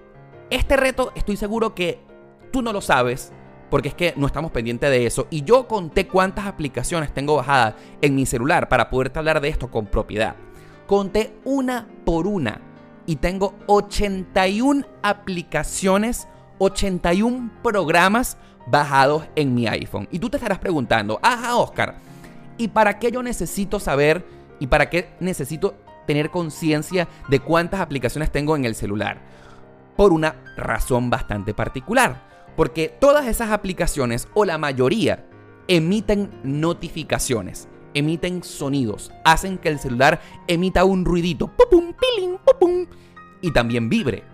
este 0.50 0.76
reto 0.76 1.10
estoy 1.14 1.38
seguro 1.38 1.74
que 1.74 2.00
tú 2.52 2.60
no 2.60 2.74
lo 2.74 2.82
sabes 2.82 3.32
porque 3.70 3.88
es 3.88 3.94
que 3.94 4.12
no 4.16 4.26
estamos 4.26 4.50
pendientes 4.50 4.90
de 4.90 5.06
eso. 5.06 5.26
Y 5.30 5.42
yo 5.44 5.66
conté 5.66 6.06
cuántas 6.06 6.46
aplicaciones 6.46 7.14
tengo 7.14 7.36
bajadas 7.36 7.76
en 8.02 8.14
mi 8.14 8.26
celular 8.26 8.68
para 8.68 8.90
poderte 8.90 9.20
hablar 9.20 9.40
de 9.40 9.48
esto 9.48 9.70
con 9.70 9.86
propiedad. 9.86 10.36
Conté 10.86 11.34
una 11.44 11.88
por 12.04 12.26
una 12.26 12.60
y 13.06 13.16
tengo 13.16 13.54
81 13.68 14.84
aplicaciones 15.02 16.28
81 16.58 17.50
programas 17.62 18.36
bajados 18.66 19.24
en 19.36 19.54
mi 19.54 19.66
iPhone. 19.66 20.08
Y 20.10 20.18
tú 20.18 20.28
te 20.28 20.36
estarás 20.36 20.58
preguntando, 20.58 21.18
ajá 21.22 21.56
Oscar, 21.56 21.96
¿y 22.56 22.68
para 22.68 22.98
qué 22.98 23.10
yo 23.10 23.22
necesito 23.22 23.80
saber 23.80 24.24
y 24.58 24.66
para 24.66 24.90
qué 24.90 25.10
necesito 25.20 25.76
tener 26.06 26.30
conciencia 26.30 27.08
de 27.28 27.40
cuántas 27.40 27.80
aplicaciones 27.80 28.30
tengo 28.30 28.56
en 28.56 28.64
el 28.64 28.74
celular? 28.74 29.20
Por 29.96 30.12
una 30.12 30.36
razón 30.56 31.10
bastante 31.10 31.54
particular. 31.54 32.26
Porque 32.56 32.88
todas 32.88 33.26
esas 33.26 33.50
aplicaciones, 33.50 34.26
o 34.34 34.44
la 34.44 34.58
mayoría, 34.58 35.24
emiten 35.68 36.30
notificaciones, 36.42 37.68
emiten 37.94 38.42
sonidos, 38.42 39.12
hacen 39.24 39.58
que 39.58 39.68
el 39.68 39.78
celular 39.78 40.20
emita 40.48 40.84
un 40.84 41.04
ruidito, 41.04 41.46
pum, 41.70 41.94
pum, 42.58 42.86
y 43.40 43.52
también 43.52 43.88
vibre. 43.88 44.24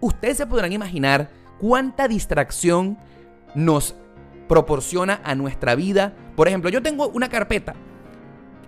Ustedes 0.00 0.38
se 0.38 0.46
podrán 0.46 0.72
imaginar 0.72 1.30
cuánta 1.64 2.08
distracción 2.08 2.98
nos 3.54 3.94
proporciona 4.48 5.22
a 5.24 5.34
nuestra 5.34 5.74
vida. 5.74 6.12
Por 6.36 6.46
ejemplo, 6.46 6.68
yo 6.68 6.82
tengo 6.82 7.08
una 7.08 7.30
carpeta 7.30 7.74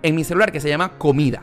en 0.03 0.15
mi 0.15 0.25
celular 0.25 0.51
que 0.51 0.61
se 0.61 0.71
llama 0.71 0.97
comida. 0.97 1.43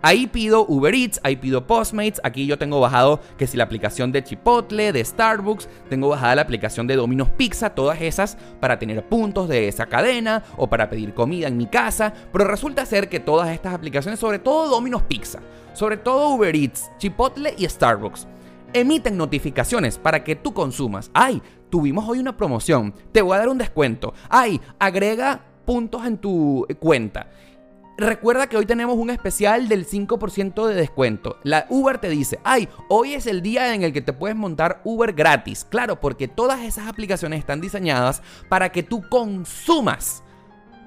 Ahí 0.00 0.28
pido 0.28 0.64
Uber 0.64 0.94
Eats, 0.94 1.18
ahí 1.24 1.34
pido 1.34 1.66
Postmates, 1.66 2.20
aquí 2.22 2.46
yo 2.46 2.56
tengo 2.56 2.78
bajado 2.78 3.20
que 3.36 3.48
si 3.48 3.56
la 3.56 3.64
aplicación 3.64 4.12
de 4.12 4.22
Chipotle, 4.22 4.92
de 4.92 5.04
Starbucks, 5.04 5.68
tengo 5.90 6.08
bajada 6.08 6.36
la 6.36 6.42
aplicación 6.42 6.86
de 6.86 6.94
Domino's 6.94 7.30
Pizza, 7.30 7.70
todas 7.70 8.00
esas 8.00 8.38
para 8.60 8.78
tener 8.78 9.04
puntos 9.08 9.48
de 9.48 9.66
esa 9.66 9.86
cadena 9.86 10.44
o 10.56 10.68
para 10.70 10.88
pedir 10.88 11.14
comida 11.14 11.48
en 11.48 11.56
mi 11.56 11.66
casa, 11.66 12.12
pero 12.32 12.44
resulta 12.44 12.86
ser 12.86 13.08
que 13.08 13.18
todas 13.18 13.48
estas 13.48 13.74
aplicaciones, 13.74 14.20
sobre 14.20 14.38
todo 14.38 14.70
Domino's 14.70 15.02
Pizza, 15.02 15.40
sobre 15.72 15.96
todo 15.96 16.28
Uber 16.28 16.54
Eats, 16.54 16.92
Chipotle 16.98 17.56
y 17.58 17.68
Starbucks, 17.68 18.28
emiten 18.72 19.16
notificaciones 19.16 19.98
para 19.98 20.24
que 20.24 20.36
tú 20.36 20.52
consumas. 20.54 21.10
Ay, 21.14 21.42
tuvimos 21.70 22.08
hoy 22.08 22.18
una 22.18 22.36
promoción, 22.36 22.94
te 23.12 23.22
voy 23.22 23.34
a 23.34 23.38
dar 23.38 23.48
un 23.48 23.58
descuento. 23.58 24.14
Ay, 24.28 24.60
agrega 24.78 25.44
puntos 25.64 26.04
en 26.04 26.18
tu 26.18 26.66
cuenta. 26.78 27.28
Recuerda 27.98 28.46
que 28.46 28.56
hoy 28.56 28.64
tenemos 28.64 28.96
un 28.96 29.10
especial 29.10 29.68
del 29.68 29.86
5% 29.86 30.66
de 30.66 30.74
descuento. 30.74 31.36
La 31.44 31.66
Uber 31.68 31.98
te 31.98 32.08
dice, 32.08 32.38
ay, 32.42 32.68
hoy 32.88 33.14
es 33.14 33.26
el 33.26 33.42
día 33.42 33.74
en 33.74 33.82
el 33.82 33.92
que 33.92 34.00
te 34.00 34.14
puedes 34.14 34.36
montar 34.36 34.80
Uber 34.84 35.12
gratis. 35.12 35.64
Claro, 35.68 36.00
porque 36.00 36.26
todas 36.26 36.62
esas 36.62 36.88
aplicaciones 36.88 37.38
están 37.38 37.60
diseñadas 37.60 38.22
para 38.48 38.72
que 38.72 38.82
tú 38.82 39.02
consumas. 39.08 40.24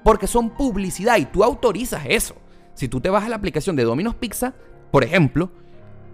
Porque 0.02 0.26
son 0.26 0.50
publicidad 0.50 1.16
y 1.16 1.26
tú 1.26 1.44
autorizas 1.44 2.02
eso. 2.08 2.34
Si 2.74 2.88
tú 2.88 3.00
te 3.00 3.08
vas 3.08 3.24
a 3.24 3.28
la 3.28 3.36
aplicación 3.36 3.76
de 3.76 3.84
Domino's 3.84 4.16
Pizza, 4.16 4.54
por 4.90 5.04
ejemplo, 5.04 5.50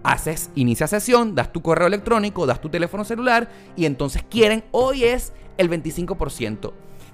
haces, 0.03 0.51
inicia 0.55 0.87
sesión, 0.87 1.35
das 1.35 1.53
tu 1.53 1.63
correo 1.63 1.87
electrónico, 1.87 2.47
das 2.47 2.61
tu 2.61 2.69
teléfono 2.69 3.05
celular 3.05 3.49
y 3.77 3.87
entonces 3.87 4.23
quieren, 4.29 4.65
hoy 4.71 5.05
es 5.05 5.33
el 5.59 5.71
25%. 5.71 6.73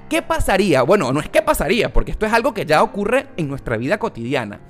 ¿Qué 0.09 0.22
pasaría? 0.22 0.83
Bueno, 0.83 1.12
no 1.12 1.20
es 1.20 1.29
qué 1.29 1.42
pasaría, 1.42 1.92
porque 1.92 2.12
esto 2.12 2.24
es 2.24 2.33
algo 2.33 2.55
que 2.55 2.64
ya 2.64 2.83
ocurre 2.83 3.29
en 3.37 3.48
nuestra 3.48 3.77
vida 3.77 3.98
cotidiana. 3.98 4.61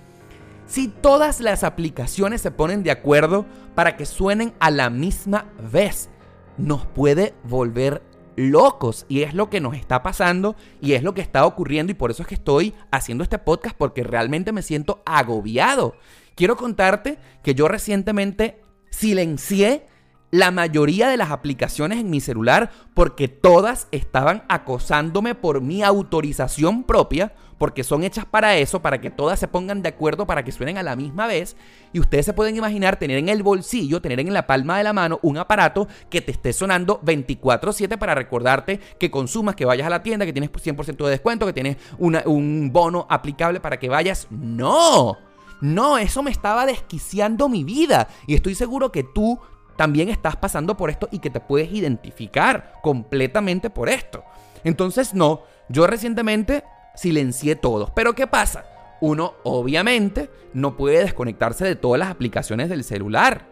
Si 0.66 0.88
todas 0.88 1.40
las 1.40 1.64
aplicaciones 1.64 2.40
se 2.40 2.50
ponen 2.50 2.82
de 2.82 2.90
acuerdo 2.90 3.46
para 3.74 3.96
que 3.96 4.04
suenen 4.04 4.52
a 4.58 4.70
la 4.70 4.90
misma 4.90 5.46
vez, 5.72 6.10
nos 6.58 6.86
puede 6.86 7.34
volver 7.44 8.02
locos 8.36 9.04
y 9.08 9.22
es 9.22 9.34
lo 9.34 9.50
que 9.50 9.60
nos 9.60 9.74
está 9.74 10.02
pasando 10.02 10.56
y 10.80 10.92
es 10.92 11.02
lo 11.02 11.14
que 11.14 11.20
está 11.20 11.44
ocurriendo 11.46 11.90
y 11.90 11.94
por 11.94 12.10
eso 12.10 12.22
es 12.22 12.28
que 12.28 12.34
estoy 12.34 12.74
haciendo 12.90 13.24
este 13.24 13.38
podcast 13.38 13.76
porque 13.76 14.04
realmente 14.04 14.52
me 14.52 14.62
siento 14.62 15.02
agobiado. 15.06 15.94
Quiero 16.38 16.56
contarte 16.56 17.18
que 17.42 17.56
yo 17.56 17.66
recientemente 17.66 18.62
silencié 18.90 19.88
la 20.30 20.52
mayoría 20.52 21.08
de 21.08 21.16
las 21.16 21.32
aplicaciones 21.32 21.98
en 21.98 22.10
mi 22.10 22.20
celular 22.20 22.70
porque 22.94 23.26
todas 23.26 23.88
estaban 23.90 24.44
acosándome 24.48 25.34
por 25.34 25.62
mi 25.62 25.82
autorización 25.82 26.84
propia, 26.84 27.32
porque 27.58 27.82
son 27.82 28.04
hechas 28.04 28.24
para 28.24 28.56
eso, 28.56 28.80
para 28.80 29.00
que 29.00 29.10
todas 29.10 29.40
se 29.40 29.48
pongan 29.48 29.82
de 29.82 29.88
acuerdo, 29.88 30.28
para 30.28 30.44
que 30.44 30.52
suenen 30.52 30.78
a 30.78 30.84
la 30.84 30.94
misma 30.94 31.26
vez. 31.26 31.56
Y 31.92 31.98
ustedes 31.98 32.26
se 32.26 32.34
pueden 32.34 32.54
imaginar 32.54 33.00
tener 33.00 33.18
en 33.18 33.30
el 33.30 33.42
bolsillo, 33.42 34.00
tener 34.00 34.20
en 34.20 34.32
la 34.32 34.46
palma 34.46 34.78
de 34.78 34.84
la 34.84 34.92
mano 34.92 35.18
un 35.22 35.38
aparato 35.38 35.88
que 36.08 36.20
te 36.20 36.30
esté 36.30 36.52
sonando 36.52 37.00
24/7 37.02 37.98
para 37.98 38.14
recordarte 38.14 38.78
que 39.00 39.10
consumas, 39.10 39.56
que 39.56 39.64
vayas 39.64 39.88
a 39.88 39.90
la 39.90 40.04
tienda, 40.04 40.24
que 40.24 40.32
tienes 40.32 40.52
100% 40.52 41.04
de 41.04 41.10
descuento, 41.10 41.46
que 41.46 41.52
tienes 41.52 41.78
un 41.98 42.70
bono 42.72 43.08
aplicable 43.10 43.58
para 43.58 43.80
que 43.80 43.88
vayas. 43.88 44.28
No. 44.30 45.27
No, 45.60 45.98
eso 45.98 46.22
me 46.22 46.30
estaba 46.30 46.66
desquiciando 46.66 47.48
mi 47.48 47.64
vida. 47.64 48.08
Y 48.26 48.34
estoy 48.34 48.54
seguro 48.54 48.92
que 48.92 49.02
tú 49.02 49.40
también 49.76 50.08
estás 50.08 50.36
pasando 50.36 50.76
por 50.76 50.90
esto 50.90 51.08
y 51.12 51.20
que 51.20 51.30
te 51.30 51.40
puedes 51.40 51.72
identificar 51.72 52.72
completamente 52.82 53.70
por 53.70 53.88
esto. 53.88 54.24
Entonces, 54.64 55.14
no, 55.14 55.42
yo 55.68 55.86
recientemente 55.86 56.64
silencié 56.94 57.54
todos. 57.54 57.90
Pero 57.90 58.14
¿qué 58.14 58.26
pasa? 58.26 58.64
Uno 59.00 59.34
obviamente 59.44 60.30
no 60.52 60.76
puede 60.76 60.98
desconectarse 60.98 61.64
de 61.64 61.76
todas 61.76 62.00
las 62.00 62.10
aplicaciones 62.10 62.68
del 62.68 62.82
celular. 62.82 63.46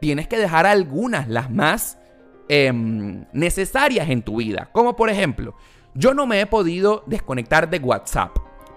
Tienes 0.00 0.28
que 0.28 0.38
dejar 0.38 0.64
algunas, 0.64 1.28
las 1.28 1.50
más 1.50 1.98
em, 2.48 3.26
necesarias 3.32 4.08
en 4.08 4.22
tu 4.22 4.36
vida. 4.36 4.70
Como 4.72 4.96
por 4.96 5.10
ejemplo, 5.10 5.54
yo 5.94 6.14
no 6.14 6.26
me 6.26 6.40
he 6.40 6.46
podido 6.46 7.04
desconectar 7.06 7.68
de 7.68 7.78
WhatsApp. 7.78 8.36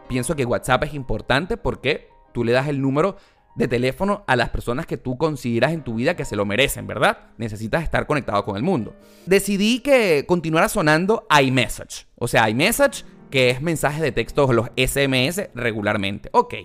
Pienso 0.10 0.36
que 0.36 0.44
WhatsApp 0.44 0.84
es 0.84 0.94
importante 0.94 1.56
porque 1.56 2.10
Tú 2.34 2.44
le 2.44 2.52
das 2.52 2.68
el 2.68 2.82
número 2.82 3.18
de 3.56 3.68
teléfono 3.68 4.24
a 4.28 4.36
las 4.36 4.50
personas 4.50 4.86
que 4.86 4.98
tú 4.98 5.18
consideras 5.18 5.74
en 5.74 5.84
tu 5.84 5.96
vida 5.96 6.16
que 6.16 6.26
se 6.26 6.36
lo 6.36 6.46
merecen, 6.46 6.88
¿verdad? 6.88 7.30
Necesitas 7.38 7.84
estar 7.84 8.08
conectado 8.08 8.44
con 8.44 8.58
el 8.58 8.64
mundo. 8.64 8.96
Decidí 9.26 9.80
que 9.80 10.26
continuara 10.28 10.70
sonando 10.70 11.28
iMessage. 11.42 12.08
O 12.18 12.28
sea, 12.28 12.50
iMessage, 12.50 13.06
que 13.30 13.50
es 13.50 13.62
mensaje 13.62 14.02
de 14.02 14.12
texto 14.12 14.46
o 14.46 14.54
los 14.54 14.70
SMS 14.76 15.50
regularmente. 15.54 16.30
Ok. 16.34 16.56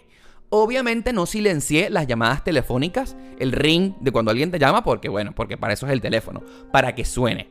Obviamente 0.50 1.12
no 1.12 1.26
silencié 1.26 1.90
las 1.90 2.06
llamadas 2.06 2.42
telefónicas, 2.42 3.16
el 3.38 3.52
ring 3.52 3.92
de 4.00 4.12
cuando 4.12 4.30
alguien 4.30 4.50
te 4.50 4.58
llama, 4.58 4.82
porque 4.82 5.10
bueno, 5.10 5.34
porque 5.34 5.58
para 5.58 5.74
eso 5.74 5.86
es 5.86 5.92
el 5.92 6.00
teléfono, 6.00 6.42
para 6.72 6.94
que 6.94 7.04
suene. 7.04 7.50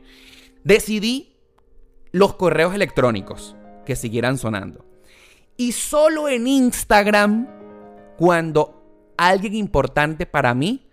Decidí 0.64 1.36
los 2.10 2.34
correos 2.34 2.74
electrónicos 2.74 3.54
que 3.86 3.94
siguieran 3.94 4.36
sonando. 4.36 4.84
Y 5.56 5.72
solo 5.72 6.28
en 6.28 6.48
Instagram 6.48 7.57
cuando 8.18 9.14
alguien 9.16 9.54
importante 9.54 10.26
para 10.26 10.52
mí 10.52 10.88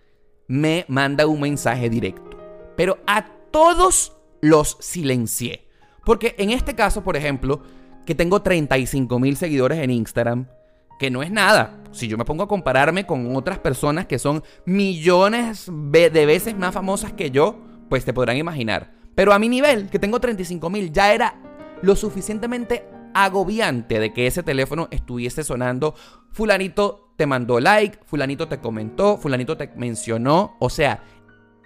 me 0.46 0.84
manda 0.86 1.26
un 1.26 1.40
mensaje 1.40 1.90
directo. 1.90 2.30
Pero 2.76 2.98
a 3.04 3.26
todos 3.50 4.16
los 4.40 4.76
silencié. 4.80 5.66
Porque 6.04 6.36
en 6.38 6.50
este 6.50 6.76
caso, 6.76 7.02
por 7.02 7.16
ejemplo, 7.16 7.62
que 8.06 8.14
tengo 8.14 8.42
35 8.42 9.18
mil 9.18 9.36
seguidores 9.36 9.80
en 9.80 9.90
Instagram, 9.90 10.46
que 11.00 11.10
no 11.10 11.24
es 11.24 11.32
nada. 11.32 11.82
Si 11.90 12.06
yo 12.06 12.16
me 12.16 12.24
pongo 12.24 12.44
a 12.44 12.48
compararme 12.48 13.06
con 13.06 13.34
otras 13.34 13.58
personas 13.58 14.06
que 14.06 14.20
son 14.20 14.44
millones 14.64 15.68
de 15.68 16.26
veces 16.26 16.56
más 16.56 16.74
famosas 16.74 17.12
que 17.12 17.32
yo, 17.32 17.58
pues 17.88 18.04
te 18.04 18.12
podrán 18.12 18.36
imaginar. 18.36 18.92
Pero 19.16 19.32
a 19.32 19.40
mi 19.40 19.48
nivel, 19.48 19.90
que 19.90 19.98
tengo 19.98 20.20
35 20.20 20.70
mil, 20.70 20.92
ya 20.92 21.12
era 21.12 21.40
lo 21.82 21.96
suficientemente 21.96 22.86
agobiante 23.14 23.98
de 23.98 24.12
que 24.12 24.28
ese 24.28 24.44
teléfono 24.44 24.86
estuviese 24.92 25.42
sonando. 25.42 25.96
Fulanito 26.30 27.05
te 27.16 27.26
mandó 27.26 27.60
like, 27.60 27.98
fulanito 28.04 28.48
te 28.48 28.58
comentó, 28.58 29.16
fulanito 29.18 29.56
te 29.56 29.70
mencionó. 29.76 30.56
O 30.60 30.70
sea, 30.70 31.02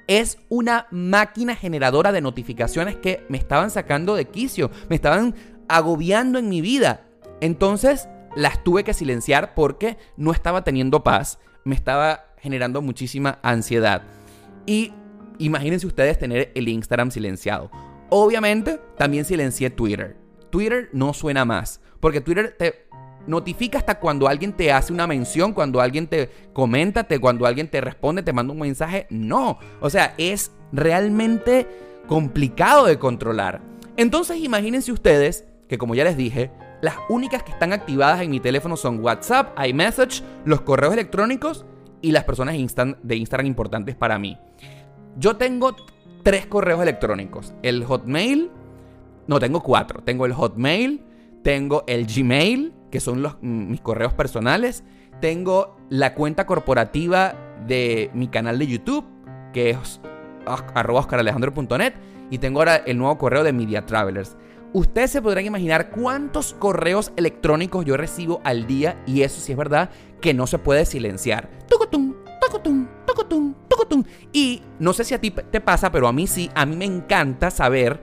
es 0.06 0.38
una 0.48 0.86
máquina 0.90 1.54
generadora 1.54 2.12
de 2.12 2.20
notificaciones 2.20 2.96
que 2.96 3.24
me 3.28 3.38
estaban 3.38 3.70
sacando 3.70 4.14
de 4.16 4.26
quicio, 4.26 4.70
me 4.88 4.96
estaban 4.96 5.34
agobiando 5.68 6.38
en 6.38 6.48
mi 6.48 6.60
vida. 6.60 7.06
Entonces 7.40 8.08
las 8.34 8.62
tuve 8.62 8.84
que 8.84 8.94
silenciar 8.94 9.54
porque 9.54 9.98
no 10.16 10.32
estaba 10.32 10.64
teniendo 10.64 11.02
paz, 11.02 11.38
me 11.64 11.74
estaba 11.74 12.26
generando 12.38 12.82
muchísima 12.82 13.38
ansiedad. 13.42 14.02
Y 14.66 14.92
imagínense 15.38 15.86
ustedes 15.86 16.18
tener 16.18 16.52
el 16.54 16.68
Instagram 16.68 17.10
silenciado. 17.10 17.70
Obviamente 18.08 18.80
también 18.96 19.24
silencié 19.24 19.70
Twitter. 19.70 20.16
Twitter 20.50 20.90
no 20.92 21.14
suena 21.14 21.44
más, 21.44 21.80
porque 22.00 22.20
Twitter 22.20 22.56
te 22.58 22.86
notifica 23.26 23.78
hasta 23.78 23.98
cuando 23.98 24.28
alguien 24.28 24.52
te 24.52 24.72
hace 24.72 24.92
una 24.92 25.06
mención, 25.06 25.52
cuando 25.52 25.80
alguien 25.80 26.06
te 26.06 26.30
comenta, 26.52 27.06
cuando 27.20 27.46
alguien 27.46 27.68
te 27.68 27.80
responde, 27.80 28.22
te 28.22 28.32
manda 28.32 28.52
un 28.52 28.60
mensaje. 28.60 29.06
No, 29.10 29.58
o 29.80 29.90
sea, 29.90 30.14
es 30.18 30.52
realmente 30.72 31.66
complicado 32.06 32.86
de 32.86 32.98
controlar. 32.98 33.60
Entonces 33.96 34.38
imagínense 34.38 34.92
ustedes 34.92 35.46
que 35.68 35.78
como 35.78 35.94
ya 35.94 36.04
les 36.04 36.16
dije, 36.16 36.50
las 36.80 36.96
únicas 37.08 37.42
que 37.42 37.52
están 37.52 37.72
activadas 37.72 38.20
en 38.22 38.30
mi 38.30 38.40
teléfono 38.40 38.76
son 38.76 39.04
WhatsApp, 39.04 39.56
iMessage, 39.64 40.22
los 40.44 40.62
correos 40.62 40.94
electrónicos 40.94 41.64
y 42.02 42.12
las 42.12 42.24
personas 42.24 42.54
de 42.54 43.16
Instagram 43.16 43.46
importantes 43.46 43.94
para 43.94 44.18
mí. 44.18 44.38
Yo 45.16 45.36
tengo 45.36 45.76
tres 46.22 46.46
correos 46.46 46.80
electrónicos. 46.80 47.52
El 47.62 47.84
Hotmail, 47.84 48.50
no, 49.26 49.38
tengo 49.38 49.62
cuatro. 49.62 50.02
Tengo 50.02 50.26
el 50.26 50.32
Hotmail, 50.32 51.02
tengo 51.42 51.84
el 51.86 52.06
Gmail, 52.06 52.72
que 52.90 53.00
son 53.00 53.22
los, 53.22 53.34
mm, 53.40 53.70
mis 53.70 53.80
correos 53.80 54.12
personales. 54.12 54.84
Tengo 55.20 55.76
la 55.88 56.14
cuenta 56.14 56.46
corporativa 56.46 57.34
de 57.66 58.10
mi 58.14 58.28
canal 58.28 58.58
de 58.58 58.66
YouTube, 58.66 59.04
que 59.52 59.70
es 59.70 60.00
arroba 60.74 61.06
Y 62.30 62.38
tengo 62.38 62.60
ahora 62.60 62.76
el 62.76 62.98
nuevo 62.98 63.18
correo 63.18 63.44
de 63.44 63.52
Media 63.52 63.86
Travelers. 63.86 64.36
Ustedes 64.72 65.10
se 65.10 65.20
podrán 65.20 65.46
imaginar 65.46 65.90
cuántos 65.90 66.54
correos 66.54 67.12
electrónicos 67.16 67.84
yo 67.84 67.96
recibo 67.96 68.40
al 68.44 68.66
día 68.66 69.02
y 69.04 69.22
eso 69.22 69.40
sí 69.40 69.52
es 69.52 69.58
verdad 69.58 69.90
que 70.20 70.32
no 70.32 70.46
se 70.46 70.58
puede 70.58 70.84
silenciar. 70.84 71.50
Tucutum. 71.68 72.14
Y 74.32 74.62
no 74.78 74.92
sé 74.92 75.04
si 75.04 75.14
a 75.14 75.20
ti 75.20 75.30
te 75.30 75.60
pasa, 75.60 75.90
pero 75.90 76.06
a 76.06 76.12
mí 76.12 76.26
sí, 76.26 76.50
a 76.54 76.66
mí 76.66 76.76
me 76.76 76.84
encanta 76.84 77.50
saber 77.50 78.00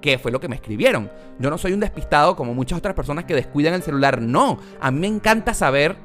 qué 0.00 0.18
fue 0.18 0.30
lo 0.30 0.40
que 0.40 0.48
me 0.48 0.56
escribieron. 0.56 1.10
Yo 1.38 1.50
no 1.50 1.58
soy 1.58 1.72
un 1.72 1.80
despistado 1.80 2.36
como 2.36 2.54
muchas 2.54 2.78
otras 2.78 2.94
personas 2.94 3.24
que 3.24 3.34
descuidan 3.34 3.74
el 3.74 3.82
celular. 3.82 4.20
No, 4.20 4.58
a 4.80 4.90
mí 4.90 5.00
me 5.00 5.06
encanta 5.06 5.54
saber 5.54 5.96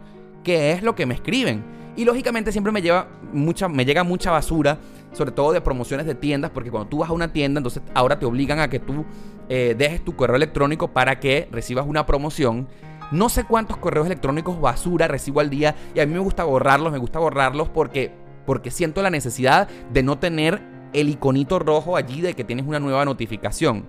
qué 0.44 0.72
es 0.72 0.84
lo 0.84 0.96
que 0.96 1.06
me 1.06 1.14
escriben. 1.14 1.64
Y 1.96 2.06
lógicamente 2.06 2.52
siempre 2.52 2.72
me, 2.72 2.82
lleva 2.82 3.08
mucha, 3.34 3.68
me 3.68 3.86
llega 3.86 4.04
mucha 4.04 4.32
basura, 4.32 4.78
sobre 5.12 5.32
todo 5.32 5.52
de 5.52 5.62
promociones 5.62 6.06
de 6.06 6.16
tiendas, 6.16 6.52
porque 6.52 6.72
cuando 6.72 6.90
tú 6.90 7.00
vas 7.00 7.10
a 7.10 7.14
una 7.14 7.34
tienda, 7.34 7.60
entonces 7.60 7.84
ahora 7.94 8.18
te 8.18 8.26
obligan 8.26 8.60
a 8.60 8.70
que 8.70 8.80
tú 8.80 9.06
eh, 9.50 9.76
dejes 9.78 10.04
tu 10.04 10.16
correo 10.16 10.38
electrónico 10.38 10.88
para 10.88 11.20
que 11.20 11.50
recibas 11.52 11.86
una 11.86 12.06
promoción. 12.06 12.68
No 13.12 13.28
sé 13.28 13.44
cuántos 13.44 13.76
correos 13.76 14.06
electrónicos 14.06 14.62
basura 14.62 15.10
recibo 15.10 15.42
al 15.42 15.50
día 15.50 15.76
y 15.94 16.00
a 16.00 16.06
mí 16.06 16.14
me 16.14 16.20
gusta 16.20 16.46
borrarlos, 16.46 16.94
me 16.94 16.98
gusta 16.98 17.20
borrarlos 17.20 17.68
porque, 17.68 18.14
porque 18.46 18.72
siento 18.72 19.02
la 19.02 19.10
necesidad 19.10 19.68
de 19.92 20.02
no 20.02 20.18
tener 20.18 20.62
el 20.94 21.10
iconito 21.10 21.60
rojo 21.60 21.96
allí 21.98 22.22
de 22.22 22.34
que 22.34 22.44
tienes 22.44 22.66
una 22.66 22.80
nueva 22.80 23.06
notificación. 23.06 23.86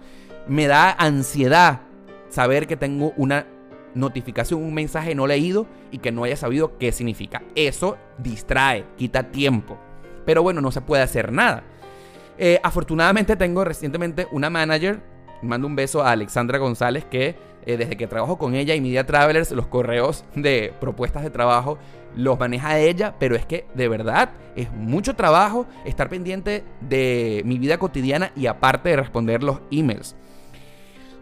Me 0.47 0.67
da 0.67 0.91
ansiedad 0.93 1.81
saber 2.29 2.67
que 2.67 2.77
tengo 2.77 3.13
una 3.17 3.47
notificación, 3.95 4.63
un 4.63 4.75
mensaje 4.75 5.15
no 5.15 5.27
leído 5.27 5.67
y 5.91 5.99
que 5.99 6.13
no 6.13 6.25
haya 6.25 6.37
sabido 6.37 6.79
qué 6.79 6.93
significa. 6.93 7.43
Eso 7.55 7.99
distrae, 8.19 8.87
quita 8.97 9.31
tiempo. 9.31 9.79
Pero 10.25 10.43
bueno, 10.43 10.61
no 10.61 10.73
se 10.73 10.81
puede 10.81 11.03
hacer 11.03 11.33
nada. 11.33 11.65
Eh, 12.39 12.59
afortunadamente 12.63 13.37
tengo 13.37 13.65
recientemente 13.65 14.27
una 14.33 14.49
manager 14.49 15.01
Mando 15.43 15.67
un 15.67 15.75
beso 15.75 16.03
a 16.03 16.13
Alexandra 16.13 16.59
González 16.59 17.05
que 17.05 17.35
eh, 17.67 17.77
desde 17.77 17.97
que 17.97 18.07
trabajo 18.07 18.39
con 18.39 18.55
ella 18.55 18.75
y 18.75 18.81
Media 18.81 19.05
Travelers, 19.07 19.51
los 19.51 19.67
correos 19.67 20.25
de 20.37 20.73
propuestas 20.81 21.25
de 21.25 21.31
trabajo 21.31 21.79
los 22.17 22.39
maneja 22.39 22.79
ella, 22.79 23.15
pero 23.19 23.37
es 23.37 23.47
que 23.47 23.67
de 23.75 23.89
verdad 23.89 24.31
es 24.55 24.71
mucho 24.73 25.15
trabajo 25.15 25.67
estar 25.85 26.09
pendiente 26.09 26.65
de 26.81 27.43
mi 27.45 27.59
vida 27.59 27.79
cotidiana 27.79 28.33
y 28.37 28.47
aparte 28.47 28.91
de 28.91 28.97
responder 28.97 29.43
los 29.43 29.61
emails. 29.71 30.17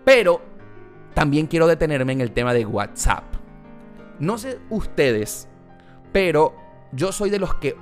Pero 0.05 0.41
también 1.15 1.47
quiero 1.47 1.67
detenerme 1.67 2.13
en 2.13 2.21
el 2.21 2.33
tema 2.33 2.55
de 2.55 2.67
WhatsApp. 2.67 3.25
No 4.19 4.39
sé 4.39 4.59
ustedes, 4.69 5.49
pero 6.13 6.55
yo 6.93 7.13
soy 7.13 7.31
de 7.31 7.39
los 7.39 7.55
que 7.55 7.77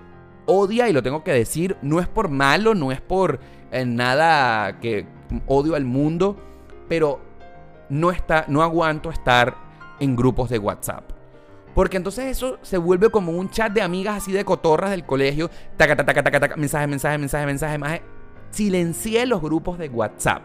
odia 0.46 0.88
y 0.88 0.92
lo 0.92 1.02
tengo 1.02 1.24
que 1.24 1.32
decir, 1.32 1.76
no 1.82 2.00
es 2.00 2.08
por 2.08 2.28
malo, 2.28 2.74
no 2.74 2.92
es 2.92 3.00
por 3.00 3.40
eh, 3.70 3.84
nada 3.84 4.80
que, 4.80 5.06
odio 5.46 5.74
al 5.74 5.84
mundo, 5.84 6.36
pero 6.88 7.20
no, 7.88 8.10
está, 8.10 8.44
no 8.48 8.62
aguanto 8.62 9.10
estar 9.10 9.56
en 10.00 10.16
grupos 10.16 10.48
de 10.48 10.58
WhatsApp. 10.58 11.17
Porque 11.78 11.96
entonces 11.96 12.24
eso 12.24 12.58
se 12.62 12.76
vuelve 12.76 13.08
como 13.08 13.30
un 13.30 13.50
chat 13.50 13.72
de 13.72 13.82
amigas 13.82 14.16
así 14.16 14.32
de 14.32 14.44
cotorras 14.44 14.90
del 14.90 15.04
colegio. 15.04 15.48
Taca, 15.76 15.94
taca, 15.94 16.24
taca, 16.24 16.40
taca, 16.40 16.56
mensaje, 16.56 16.88
mensaje, 16.88 17.18
mensaje, 17.18 17.46
mensaje, 17.46 17.78
mensaje. 17.78 18.02
Silencié 18.50 19.26
los 19.26 19.40
grupos 19.40 19.78
de 19.78 19.88
WhatsApp. 19.88 20.42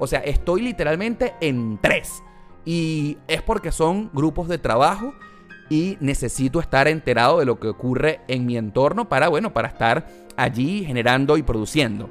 O 0.00 0.08
sea, 0.08 0.18
estoy 0.18 0.62
literalmente 0.62 1.34
en 1.40 1.78
tres. 1.80 2.24
Y 2.64 3.18
es 3.28 3.40
porque 3.40 3.70
son 3.70 4.10
grupos 4.12 4.48
de 4.48 4.58
trabajo 4.58 5.14
y 5.70 5.96
necesito 6.00 6.58
estar 6.58 6.88
enterado 6.88 7.38
de 7.38 7.44
lo 7.44 7.60
que 7.60 7.68
ocurre 7.68 8.22
en 8.26 8.44
mi 8.44 8.56
entorno 8.56 9.08
para, 9.08 9.28
bueno, 9.28 9.52
para 9.52 9.68
estar 9.68 10.08
allí 10.36 10.84
generando 10.84 11.36
y 11.36 11.44
produciendo. 11.44 12.10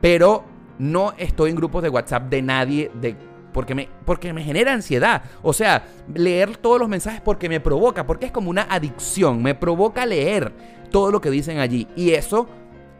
Pero 0.00 0.42
no 0.80 1.12
estoy 1.16 1.50
en 1.50 1.56
grupos 1.56 1.84
de 1.84 1.90
WhatsApp 1.90 2.24
de 2.24 2.42
nadie 2.42 2.90
de 3.00 3.16
porque 3.54 3.74
me, 3.74 3.88
porque 4.04 4.32
me 4.34 4.42
genera 4.42 4.74
ansiedad. 4.74 5.22
O 5.42 5.54
sea, 5.54 5.86
leer 6.12 6.58
todos 6.58 6.78
los 6.78 6.88
mensajes 6.88 7.22
porque 7.22 7.48
me 7.48 7.60
provoca, 7.60 8.06
porque 8.06 8.26
es 8.26 8.32
como 8.32 8.50
una 8.50 8.66
adicción, 8.68 9.42
me 9.42 9.54
provoca 9.54 10.04
leer 10.04 10.52
todo 10.90 11.10
lo 11.10 11.20
que 11.20 11.30
dicen 11.30 11.58
allí. 11.58 11.88
Y 11.96 12.10
eso 12.10 12.48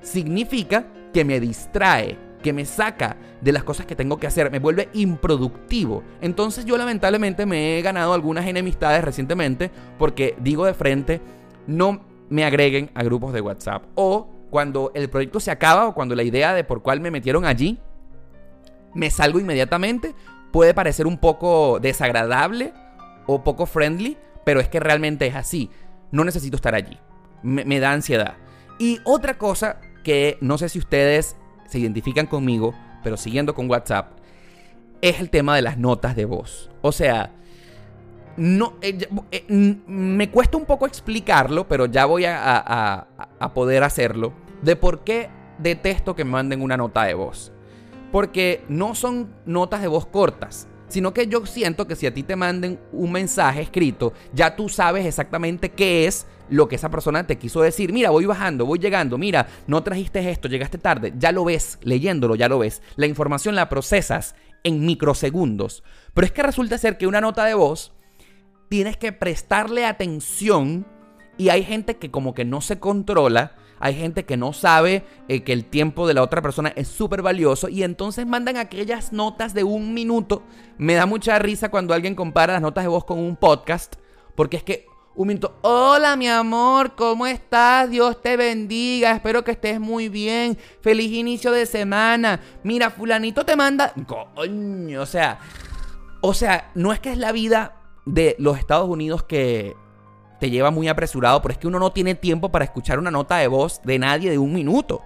significa 0.01 0.87
que 1.13 1.25
me 1.25 1.41
distrae, 1.41 2.17
que 2.43 2.53
me 2.53 2.65
saca 2.65 3.17
de 3.41 3.53
las 3.53 3.65
cosas 3.65 3.85
que 3.85 3.97
tengo 3.97 4.19
que 4.19 4.29
hacer, 4.29 4.51
me 4.51 4.61
vuelve 4.61 4.89
improductivo. 4.95 6.05
Entonces 6.21 6.65
yo 6.65 6.79
lamentablemente 6.79 7.47
me 7.47 7.77
he 7.79 7.83
ganado 7.83 8.15
algunas 8.15 8.47
enemistades 8.47 9.05
recientemente 9.05 9.71
porque 9.99 10.37
digo 10.41 10.65
de 10.65 10.75
frente, 10.75 11.21
no 11.67 12.01
me 12.31 12.45
agreguen 12.45 12.91
a 12.95 13.03
grupos 13.03 13.33
de 13.33 13.41
WhatsApp. 13.41 13.85
O 13.97 14.31
cuando 14.51 14.93
el 14.95 15.11
proyecto 15.11 15.41
se 15.41 15.51
acaba 15.51 15.89
o 15.89 15.95
cuando 15.95 16.15
la 16.15 16.23
idea 16.23 16.55
de 16.55 16.63
por 16.63 16.81
cuál 16.81 17.01
me 17.01 17.11
metieron 17.11 17.45
allí, 17.45 17.81
me 18.95 19.11
salgo 19.11 19.41
inmediatamente. 19.41 20.15
Puede 20.55 20.73
parecer 20.73 21.09
un 21.09 21.19
poco 21.19 21.81
desagradable 21.81 22.73
o 23.27 23.43
poco 23.43 23.67
friendly, 23.67 24.17
pero 24.45 24.61
es 24.61 24.69
que 24.69 24.79
realmente 24.79 25.27
es 25.27 25.35
así. 25.35 25.69
No 26.13 26.23
necesito 26.23 26.55
estar 26.55 26.77
allí. 26.77 26.97
Me, 27.43 27.81
da 27.81 27.91
ansiedad. 27.91 28.35
Y 28.79 29.01
otra 29.03 29.37
cosa 29.37 29.81
que 30.05 30.39
no 30.41 30.57
sé 30.57 30.69
si 30.69 30.79
ustedes 30.79 31.35
se 31.67 31.81
identifican 31.81 32.29
conmigo, 32.29 32.73
pero 33.03 33.17
siguiendo 33.17 33.53
con 33.53 33.69
WhatsApp, 33.69 34.13
es 35.03 35.19
el 35.19 35.29
tema 35.29 35.57
de 35.57 35.63
las 35.63 35.77
notas 35.77 36.15
de 36.15 36.25
voz. 36.25 36.71
O 36.83 36.93
sea, 36.93 37.33
no, 38.37 38.75
eh, 38.81 39.09
eh, 39.33 39.45
me 39.49 40.31
cuesta 40.31 40.57
un 40.57 40.67
poco 40.67 40.87
explicarlo, 40.87 41.67
pero 41.67 41.87
ya 41.87 42.05
voy 42.05 42.27
a, 42.29 43.09
poder 43.55 43.83
hacerlo. 43.83 44.33
De 44.63 44.77
por 44.77 45.03
qué 45.03 45.31
detesto 45.59 46.15
que 46.15 46.25
me 46.25 46.31
manden 46.31 46.63
una 46.63 46.77
nota 46.77 47.03
de 47.03 47.15
voz. 47.15 47.51
Porque 48.15 48.65
no 48.69 48.95
son 48.95 49.35
notas 49.45 49.83
de 49.83 49.89
voz 49.89 50.07
cortas, 50.07 50.69
sino 50.87 51.13
que 51.13 51.27
yo 51.27 51.45
siento 51.47 51.89
que 51.89 51.97
si 51.97 52.07
a 52.07 52.15
ti 52.15 52.23
te 52.23 52.37
manden 52.37 52.79
un 52.93 53.11
mensaje 53.11 53.61
escrito, 53.61 54.13
ya 54.33 54.55
tú 54.55 54.69
sabes 54.69 55.05
exactamente 55.05 55.73
qué 55.73 56.07
es 56.07 56.29
lo 56.49 56.69
que 56.69 56.77
esa 56.77 56.93
persona 56.93 57.27
te 57.27 57.39
quiso 57.39 57.61
decir. 57.61 57.93
Mira, 57.93 58.11
voy 58.11 58.25
bajando, 58.25 58.67
voy 58.67 58.79
llegando, 58.79 59.19
mira, 59.19 59.49
no 59.67 59.83
trajiste 59.83 60.31
esto, 60.31 60.47
llegaste 60.47 60.79
tarde. 60.79 61.13
Ya 61.19 61.33
lo 61.33 61.45
ves, 61.45 61.81
leyéndolo, 61.83 62.37
ya 62.37 62.49
lo 62.49 62.61
ves. 62.61 62.83
La 62.95 63.09
información 63.09 63.57
la 63.57 63.69
procesas 63.69 64.37
en 64.63 64.87
microsegundos. 64.87 65.83
Pero 66.15 66.25
es 66.25 66.31
que 66.31 66.45
resulta 66.45 66.79
ser 66.79 66.97
que 66.99 67.09
una 67.09 67.21
nota 67.21 67.45
de 67.45 67.55
voz 67.55 67.95
tienes 68.69 68.97
que 68.97 69.11
prestarle 69.11 69.87
atención 69.87 70.87
y 71.37 71.49
hay 71.49 71.65
gente 71.65 71.97
que 71.97 72.13
como 72.13 72.33
que 72.33 72.45
no 72.45 72.61
se 72.61 72.79
controla 72.79 73.57
hay 73.81 73.95
gente 73.95 74.25
que 74.25 74.37
no 74.37 74.53
sabe 74.53 75.05
eh, 75.29 75.43
que 75.43 75.53
el 75.53 75.65
tiempo 75.65 76.07
de 76.07 76.15
la 76.15 76.23
otra 76.23 76.43
persona 76.43 76.73
es 76.77 76.89
súper 76.89 77.23
valioso 77.23 77.69
y 77.69 77.83
entonces 77.83 78.27
mandan 78.27 78.57
aquellas 78.57 79.13
notas 79.13 79.55
de 79.55 79.65
un 79.65 79.95
minuto. 79.95 80.43
Me 80.79 80.95
da 80.95 81.07
mucha 81.07 81.39
risa 81.39 81.71
cuando 81.71 81.95
alguien 81.95 82.15
compara 82.15 82.55
las 82.55 82.63
notas 82.63 82.85
de 82.85 82.89
voz 82.89 83.05
con 83.05 83.19
un 83.19 83.37
podcast, 83.37 83.97
porque 84.35 84.57
es 84.57 84.63
que 84.63 84.87
un 85.17 85.29
minuto, 85.29 85.59
hola 85.63 86.17
mi 86.17 86.27
amor, 86.29 86.97
¿cómo 86.97 87.27
estás? 87.27 87.89
Dios 87.89 88.21
te 88.21 88.37
bendiga, 88.37 89.13
espero 89.13 89.45
que 89.45 89.53
estés 89.53 89.79
muy 89.79 90.09
bien, 90.09 90.59
feliz 90.81 91.13
inicio 91.13 91.53
de 91.53 91.67
semana. 91.67 92.41
Mira, 92.65 92.91
fulanito 92.91 93.45
te 93.45 93.55
manda... 93.55 93.93
Coño, 94.07 95.03
o 95.03 95.07
sea, 95.07 95.39
o 96.21 96.35
sea, 96.35 96.71
no 96.75 96.93
es 96.93 96.99
que 96.99 97.13
es 97.13 97.19
la 97.19 97.31
vida 97.31 97.77
de 98.07 98.35
los 98.39 98.59
Estados 98.59 98.89
Unidos 98.89 99.23
que 99.23 99.77
te 100.45 100.51
lleva 100.51 100.71
muy 100.71 100.89
apresurado, 100.89 101.41
pero 101.41 101.53
es 101.53 101.59
que 101.59 101.67
uno 101.67 101.79
no 101.79 101.91
tiene 101.91 102.15
tiempo 102.15 102.51
para 102.51 102.67
escuchar 102.67 102.99
una 102.99 103.11
nota 103.11 103.39
de 103.39 103.49
voz 103.49 103.81
de 103.83 103.99
nadie 103.99 104.31
de 104.31 104.37
un 104.37 104.53
minuto. 104.53 105.01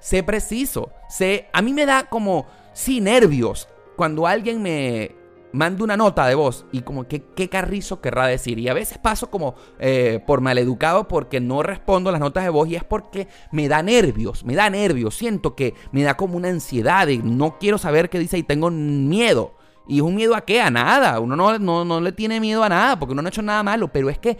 Sé 0.00 0.24
preciso, 0.24 0.90
sé, 1.08 1.46
a 1.52 1.62
mí 1.62 1.72
me 1.72 1.86
da 1.86 2.08
como, 2.08 2.48
sí, 2.72 3.00
nervios 3.00 3.68
cuando 3.94 4.26
alguien 4.26 4.60
me 4.60 5.14
manda 5.52 5.84
una 5.84 5.96
nota 5.96 6.26
de 6.26 6.34
voz 6.34 6.66
y 6.72 6.80
como 6.80 7.06
que 7.06 7.22
qué 7.22 7.48
carrizo 7.48 8.00
querrá 8.00 8.26
decir. 8.26 8.58
Y 8.58 8.68
a 8.68 8.74
veces 8.74 8.98
paso 8.98 9.30
como 9.30 9.54
eh, 9.78 10.18
por 10.26 10.40
maleducado 10.40 11.06
porque 11.06 11.38
no 11.38 11.62
respondo 11.62 12.10
las 12.10 12.20
notas 12.20 12.42
de 12.42 12.50
voz 12.50 12.68
y 12.68 12.74
es 12.74 12.82
porque 12.82 13.28
me 13.52 13.68
da 13.68 13.84
nervios, 13.84 14.44
me 14.44 14.56
da 14.56 14.70
nervios. 14.70 15.14
Siento 15.14 15.54
que 15.54 15.74
me 15.92 16.02
da 16.02 16.16
como 16.16 16.36
una 16.36 16.48
ansiedad 16.48 17.06
y 17.06 17.18
no 17.18 17.58
quiero 17.60 17.78
saber 17.78 18.10
qué 18.10 18.18
dice 18.18 18.38
y 18.38 18.42
tengo 18.42 18.72
miedo. 18.72 19.54
¿Y 19.86 19.98
es 19.98 20.02
un 20.02 20.16
miedo 20.16 20.34
a 20.34 20.40
qué? 20.40 20.60
A 20.60 20.70
nada. 20.70 21.20
Uno 21.20 21.36
no, 21.36 21.60
no, 21.60 21.84
no 21.84 22.00
le 22.00 22.10
tiene 22.10 22.40
miedo 22.40 22.64
a 22.64 22.68
nada 22.68 22.98
porque 22.98 23.12
uno 23.12 23.22
no 23.22 23.28
ha 23.28 23.30
hecho 23.30 23.42
nada 23.42 23.62
malo, 23.62 23.86
pero 23.92 24.10
es 24.10 24.18
que 24.18 24.36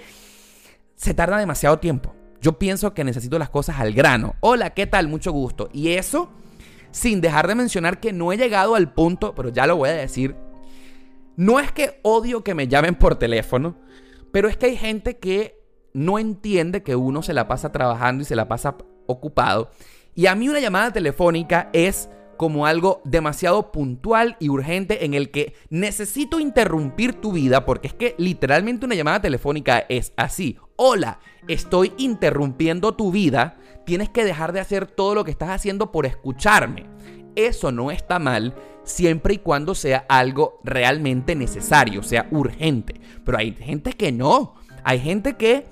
se 1.01 1.15
tarda 1.15 1.39
demasiado 1.39 1.79
tiempo. 1.79 2.15
Yo 2.43 2.59
pienso 2.59 2.93
que 2.93 3.05
necesito 3.05 3.39
las 3.39 3.49
cosas 3.49 3.81
al 3.81 3.95
grano. 3.95 4.35
Hola, 4.41 4.71
¿qué 4.71 4.87
tal? 4.87 5.09
Mucho 5.09 5.33
gusto. 5.33 5.71
Y 5.73 5.93
eso 5.93 6.29
sin 6.91 7.23
dejar 7.23 7.49
de 7.49 7.55
mencionar 7.55 8.01
que 8.01 8.13
no 8.13 8.33
he 8.33 8.37
llegado 8.37 8.75
al 8.75 8.93
punto, 8.93 9.35
pero 9.35 9.49
ya 9.49 9.67
lo 9.67 9.77
voy 9.77 9.89
a 9.89 9.95
decir, 9.95 10.37
no 11.37 11.59
es 11.59 11.73
que 11.73 12.01
odio 12.03 12.45
que 12.45 12.55
me 12.55 12.69
llamen 12.69 12.97
por 12.97 13.15
teléfono, 13.15 13.77
pero 14.31 14.49
es 14.49 14.59
que 14.59 14.67
hay 14.67 14.77
gente 14.77 15.17
que 15.17 15.63
no 15.95 16.19
entiende 16.19 16.83
que 16.83 16.97
uno 16.97 17.23
se 17.23 17.33
la 17.33 17.49
pasa 17.49 17.73
trabajando 17.73 18.23
y 18.23 18.27
se 18.27 18.37
la 18.37 18.49
pasa 18.49 18.77
ocupado. 19.07 19.71
Y 20.15 20.27
a 20.27 20.35
mí 20.35 20.51
una 20.51 20.61
llamada 20.61 20.93
telefónica 20.93 21.71
es 21.73 22.11
como 22.37 22.67
algo 22.67 23.01
demasiado 23.05 23.73
puntual 23.73 24.37
y 24.39 24.51
urgente 24.51 25.05
en 25.05 25.15
el 25.15 25.31
que 25.31 25.55
necesito 25.71 26.41
interrumpir 26.41 27.15
tu 27.15 27.33
vida 27.33 27.65
porque 27.65 27.89
es 27.89 27.95
que 27.95 28.15
literalmente 28.19 28.85
una 28.87 28.95
llamada 28.95 29.23
telefónica 29.23 29.87
es 29.89 30.13
así. 30.17 30.59
Hola, 30.83 31.19
estoy 31.47 31.93
interrumpiendo 31.99 32.95
tu 32.95 33.13
vida. 33.13 33.59
Tienes 33.85 34.09
que 34.09 34.25
dejar 34.25 34.55
de 34.55 34.61
hacer 34.61 34.87
todo 34.87 35.15
lo 35.15 35.25
que 35.25 35.31
estás 35.31 35.51
haciendo 35.51 35.93
por 35.93 36.07
escucharme. 36.07 36.87
Eso 37.37 37.71
no 37.71 37.91
está 37.91 38.19
mal 38.19 38.55
siempre 38.83 39.35
y 39.35 39.39
cuando 39.41 39.75
sea 39.75 40.07
algo 40.09 40.59
realmente 40.65 41.35
necesario, 41.35 42.03
sea 42.03 42.29
urgente. 42.31 42.99
Pero 43.27 43.37
hay 43.37 43.53
gente 43.53 43.93
que 43.93 44.11
no. 44.11 44.55
Hay 44.83 45.01
gente 45.01 45.37
que 45.37 45.67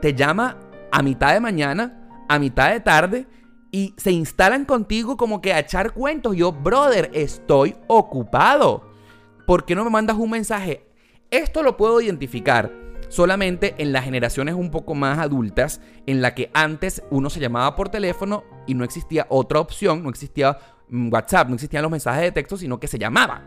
te 0.00 0.14
llama 0.14 0.58
a 0.90 1.02
mitad 1.04 1.32
de 1.32 1.38
mañana, 1.38 2.08
a 2.28 2.40
mitad 2.40 2.72
de 2.72 2.80
tarde 2.80 3.28
y 3.70 3.94
se 3.98 4.10
instalan 4.10 4.64
contigo 4.64 5.16
como 5.16 5.40
que 5.40 5.52
a 5.52 5.60
echar 5.60 5.92
cuentos. 5.92 6.34
Yo, 6.34 6.50
brother, 6.50 7.08
estoy 7.14 7.76
ocupado. 7.86 8.90
¿Por 9.46 9.64
qué 9.64 9.76
no 9.76 9.84
me 9.84 9.90
mandas 9.90 10.16
un 10.16 10.30
mensaje? 10.30 10.88
Esto 11.30 11.62
lo 11.62 11.76
puedo 11.76 12.00
identificar 12.00 12.84
solamente 13.08 13.74
en 13.78 13.92
las 13.92 14.04
generaciones 14.04 14.54
un 14.54 14.70
poco 14.70 14.94
más 14.94 15.18
adultas, 15.18 15.80
en 16.06 16.22
la 16.22 16.34
que 16.34 16.50
antes 16.54 17.02
uno 17.10 17.30
se 17.30 17.40
llamaba 17.40 17.76
por 17.76 17.88
teléfono 17.88 18.44
y 18.66 18.74
no 18.74 18.84
existía 18.84 19.26
otra 19.28 19.60
opción, 19.60 20.02
no 20.02 20.10
existía 20.10 20.58
mm, 20.88 21.12
WhatsApp, 21.12 21.48
no 21.48 21.54
existían 21.54 21.82
los 21.82 21.90
mensajes 21.90 22.22
de 22.22 22.32
texto, 22.32 22.56
sino 22.56 22.80
que 22.80 22.88
se 22.88 22.98
llamaba. 22.98 23.42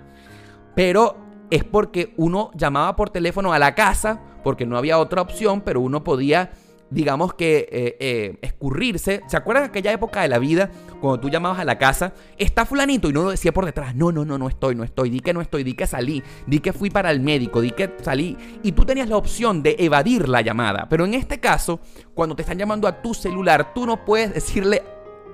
Pero 0.76 1.18
es 1.50 1.64
porque 1.64 2.14
uno 2.18 2.52
llamaba 2.54 2.96
por 2.96 3.10
teléfono 3.10 3.54
a 3.54 3.60
la 3.60 3.76
casa, 3.76 4.22
porque 4.44 4.66
no 4.66 4.78
había 4.78 5.00
otra 5.00 5.22
opción, 5.22 5.62
pero 5.62 5.82
uno 5.82 6.04
podía 6.04 6.52
digamos 6.90 7.34
que, 7.34 7.68
eh, 7.72 7.98
eh, 8.00 8.38
escurrirse. 8.42 9.22
¿Se 9.28 9.38
acuerdan 9.38 9.64
de 9.64 9.70
aquella 9.70 9.92
época 9.92 10.22
de 10.22 10.28
la 10.28 10.40
vida 10.40 10.72
cuando 11.02 11.20
tú 11.20 11.30
llamabas 11.30 11.60
a 11.60 11.66
la 11.66 11.78
casa? 11.78 12.14
Está 12.38 12.66
fulanito 12.66 13.10
y 13.10 13.14
no 13.14 13.24
lo 13.24 13.32
decía 13.32 13.54
por 13.54 13.66
detrás. 13.66 13.96
No, 13.96 14.12
no, 14.12 14.26
no, 14.26 14.38
no 14.38 14.48
estoy, 14.48 14.76
no 14.76 14.84
estoy. 14.84 15.10
Di 15.10 15.20
que 15.20 15.34
no 15.34 15.42
estoy, 15.42 15.64
di 15.64 15.74
que 15.74 15.88
salí, 15.88 16.24
di 16.48 16.60
que 16.60 16.74
fui 16.74 16.90
para 16.90 17.12
el 17.12 17.20
médico, 17.20 17.62
di 17.62 17.72
que 17.72 17.96
salí. 18.02 18.38
Y 18.64 18.72
tú 18.72 18.86
tenías 18.86 19.10
la 19.10 19.18
opción 19.18 19.62
de 19.64 19.76
evadir 19.80 20.28
la 20.28 20.42
llamada. 20.42 20.88
Pero 20.90 21.06
en 21.06 21.14
este 21.14 21.40
caso, 21.40 21.80
cuando 22.14 22.36
te 22.36 22.42
están 22.42 22.58
llamando 22.58 22.88
a 22.88 23.02
tu 23.02 23.14
celular, 23.14 23.74
tú 23.74 23.86
no 23.86 24.04
puedes 24.06 24.34
decirle 24.34 24.84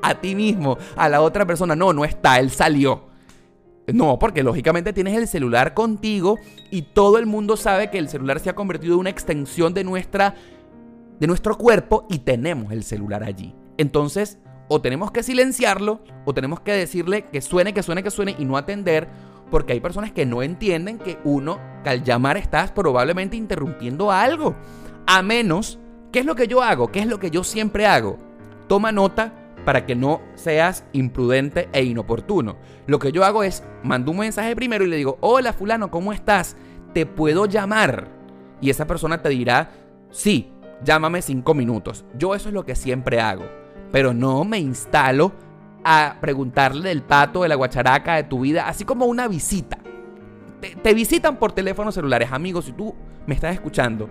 a 0.02 0.16
ti 0.16 0.36
mismo, 0.36 0.78
a 0.96 1.10
la 1.10 1.22
otra 1.22 1.46
persona, 1.46 1.76
no, 1.76 1.94
no 1.94 2.06
está, 2.06 2.40
él 2.40 2.52
salió. 2.52 3.16
No, 3.88 4.18
porque 4.18 4.42
lógicamente 4.42 4.94
tienes 4.94 5.16
el 5.16 5.28
celular 5.28 5.74
contigo 5.74 6.40
y 6.72 6.82
todo 6.82 7.20
el 7.20 7.28
mundo 7.28 7.56
sabe 7.56 7.92
que 7.92 8.00
el 8.00 8.10
celular 8.10 8.40
se 8.40 8.50
ha 8.50 8.56
convertido 8.56 8.96
en 8.96 9.02
una 9.02 9.10
extensión 9.12 9.74
de 9.76 9.84
nuestra 9.84 10.36
de 11.20 11.28
nuestro 11.28 11.58
cuerpo 11.58 12.06
y 12.10 12.20
tenemos 12.20 12.72
el 12.72 12.84
celular 12.84 13.24
allí. 13.24 13.56
Entonces, 13.78 14.40
o 14.68 14.82
tenemos 14.82 15.12
que 15.12 15.24
silenciarlo, 15.24 16.02
o 16.26 16.34
tenemos 16.34 16.60
que 16.60 16.72
decirle 16.72 17.26
que 17.32 17.42
suene, 17.42 17.74
que 17.74 17.84
suene, 17.84 18.04
que 18.04 18.12
suene 18.12 18.36
y 18.38 18.46
no 18.46 18.58
atender, 18.58 19.08
porque 19.52 19.74
hay 19.74 19.80
personas 19.80 20.12
que 20.12 20.26
no 20.26 20.42
entienden 20.42 20.98
que 20.98 21.20
uno, 21.24 21.60
que 21.84 21.90
al 21.90 22.04
llamar 22.04 22.38
estás 22.38 22.72
probablemente 22.72 23.38
interrumpiendo 23.38 24.12
algo. 24.12 24.56
A 25.06 25.22
menos, 25.22 25.80
¿qué 26.12 26.20
es 26.20 26.26
lo 26.26 26.36
que 26.36 26.48
yo 26.48 26.64
hago? 26.64 26.92
¿Qué 26.92 27.00
es 27.00 27.08
lo 27.08 27.20
que 27.20 27.30
yo 27.30 27.44
siempre 27.44 27.86
hago? 27.86 28.18
Toma 28.68 28.92
nota 28.92 29.34
para 29.66 29.86
que 29.86 29.96
no 29.96 30.22
seas 30.36 30.86
imprudente 30.94 31.70
e 31.74 31.84
inoportuno. 31.84 32.58
Lo 32.88 33.00
que 33.00 33.12
yo 33.12 33.24
hago 33.24 33.44
es, 33.44 33.64
mando 33.84 34.12
un 34.12 34.20
mensaje 34.20 34.56
primero 34.56 34.86
y 34.86 34.88
le 34.88 34.96
digo, 34.96 35.18
hola 35.22 35.54
fulano, 35.54 35.92
¿cómo 35.92 36.14
estás? 36.14 36.56
¿Te 36.94 37.06
puedo 37.06 37.46
llamar? 37.46 38.08
Y 38.62 38.70
esa 38.70 38.88
persona 38.88 39.22
te 39.22 39.30
dirá, 39.30 39.72
sí, 40.12 40.52
llámame 40.84 41.22
cinco 41.22 41.54
minutos. 41.54 42.06
Yo 42.18 42.36
eso 42.36 42.50
es 42.50 42.54
lo 42.54 42.66
que 42.66 42.76
siempre 42.76 43.20
hago. 43.20 43.46
Pero 43.92 44.14
no 44.14 44.44
me 44.44 44.60
instalo 44.60 45.32
a 45.84 46.18
preguntarle 46.20 46.90
del 46.90 47.04
pato, 47.04 47.44
de 47.44 47.50
la 47.50 47.56
guacharaca, 47.56 48.16
de 48.16 48.24
tu 48.24 48.40
vida, 48.40 48.68
así 48.68 48.84
como 48.84 49.06
una 49.06 49.28
visita. 49.28 49.78
Te, 50.82 50.94
visitan 50.96 51.38
por 51.38 51.52
teléfonos 51.52 51.94
celulares. 51.94 52.32
Amigos, 52.32 52.66
si 52.66 52.72
tú 52.72 52.96
me 53.28 53.36
estás 53.36 53.54
escuchando, 53.54 54.10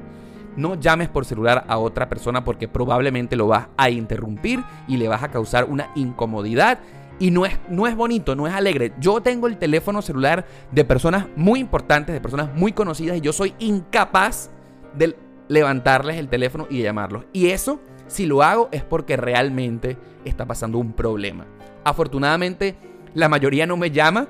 no 0.56 0.76
llames 0.76 1.08
por 1.08 1.24
celular 1.24 1.64
a 1.66 1.78
otra 1.78 2.08
persona 2.08 2.44
porque 2.44 2.68
probablemente 2.68 3.34
lo 3.34 3.48
vas 3.48 3.66
a 3.76 3.90
interrumpir 3.90 4.62
y 4.86 4.96
le 4.98 5.08
vas 5.08 5.24
a 5.24 5.30
causar 5.32 5.64
una 5.64 5.90
incomodidad. 5.96 6.78
Y 7.18 7.32
no 7.32 7.44
es, 7.44 7.58
no 7.68 7.88
es 7.88 7.96
bonito, 7.96 8.36
no 8.36 8.46
es 8.46 8.54
alegre. 8.54 8.92
Yo 9.00 9.20
tengo 9.20 9.48
el 9.48 9.56
teléfono 9.56 10.00
celular 10.00 10.46
de 10.70 10.84
personas 10.84 11.26
muy 11.34 11.58
importantes, 11.58 12.12
de 12.12 12.20
personas 12.20 12.54
muy 12.54 12.72
conocidas 12.72 13.16
y 13.16 13.20
yo 13.20 13.32
soy 13.32 13.54
incapaz 13.58 14.50
de 14.96 15.16
levantarles 15.48 16.16
el 16.16 16.28
teléfono 16.28 16.66
y 16.70 16.82
llamarlos. 16.82 17.24
Y 17.32 17.50
eso, 17.50 17.80
si 18.06 18.26
lo 18.26 18.42
hago, 18.42 18.68
es 18.72 18.82
porque 18.82 19.16
realmente 19.16 19.96
está 20.24 20.46
pasando 20.46 20.78
un 20.78 20.92
problema. 20.92 21.46
Afortunadamente, 21.84 22.76
la 23.14 23.28
mayoría 23.28 23.66
no 23.66 23.76
me 23.76 23.90
llama, 23.90 24.28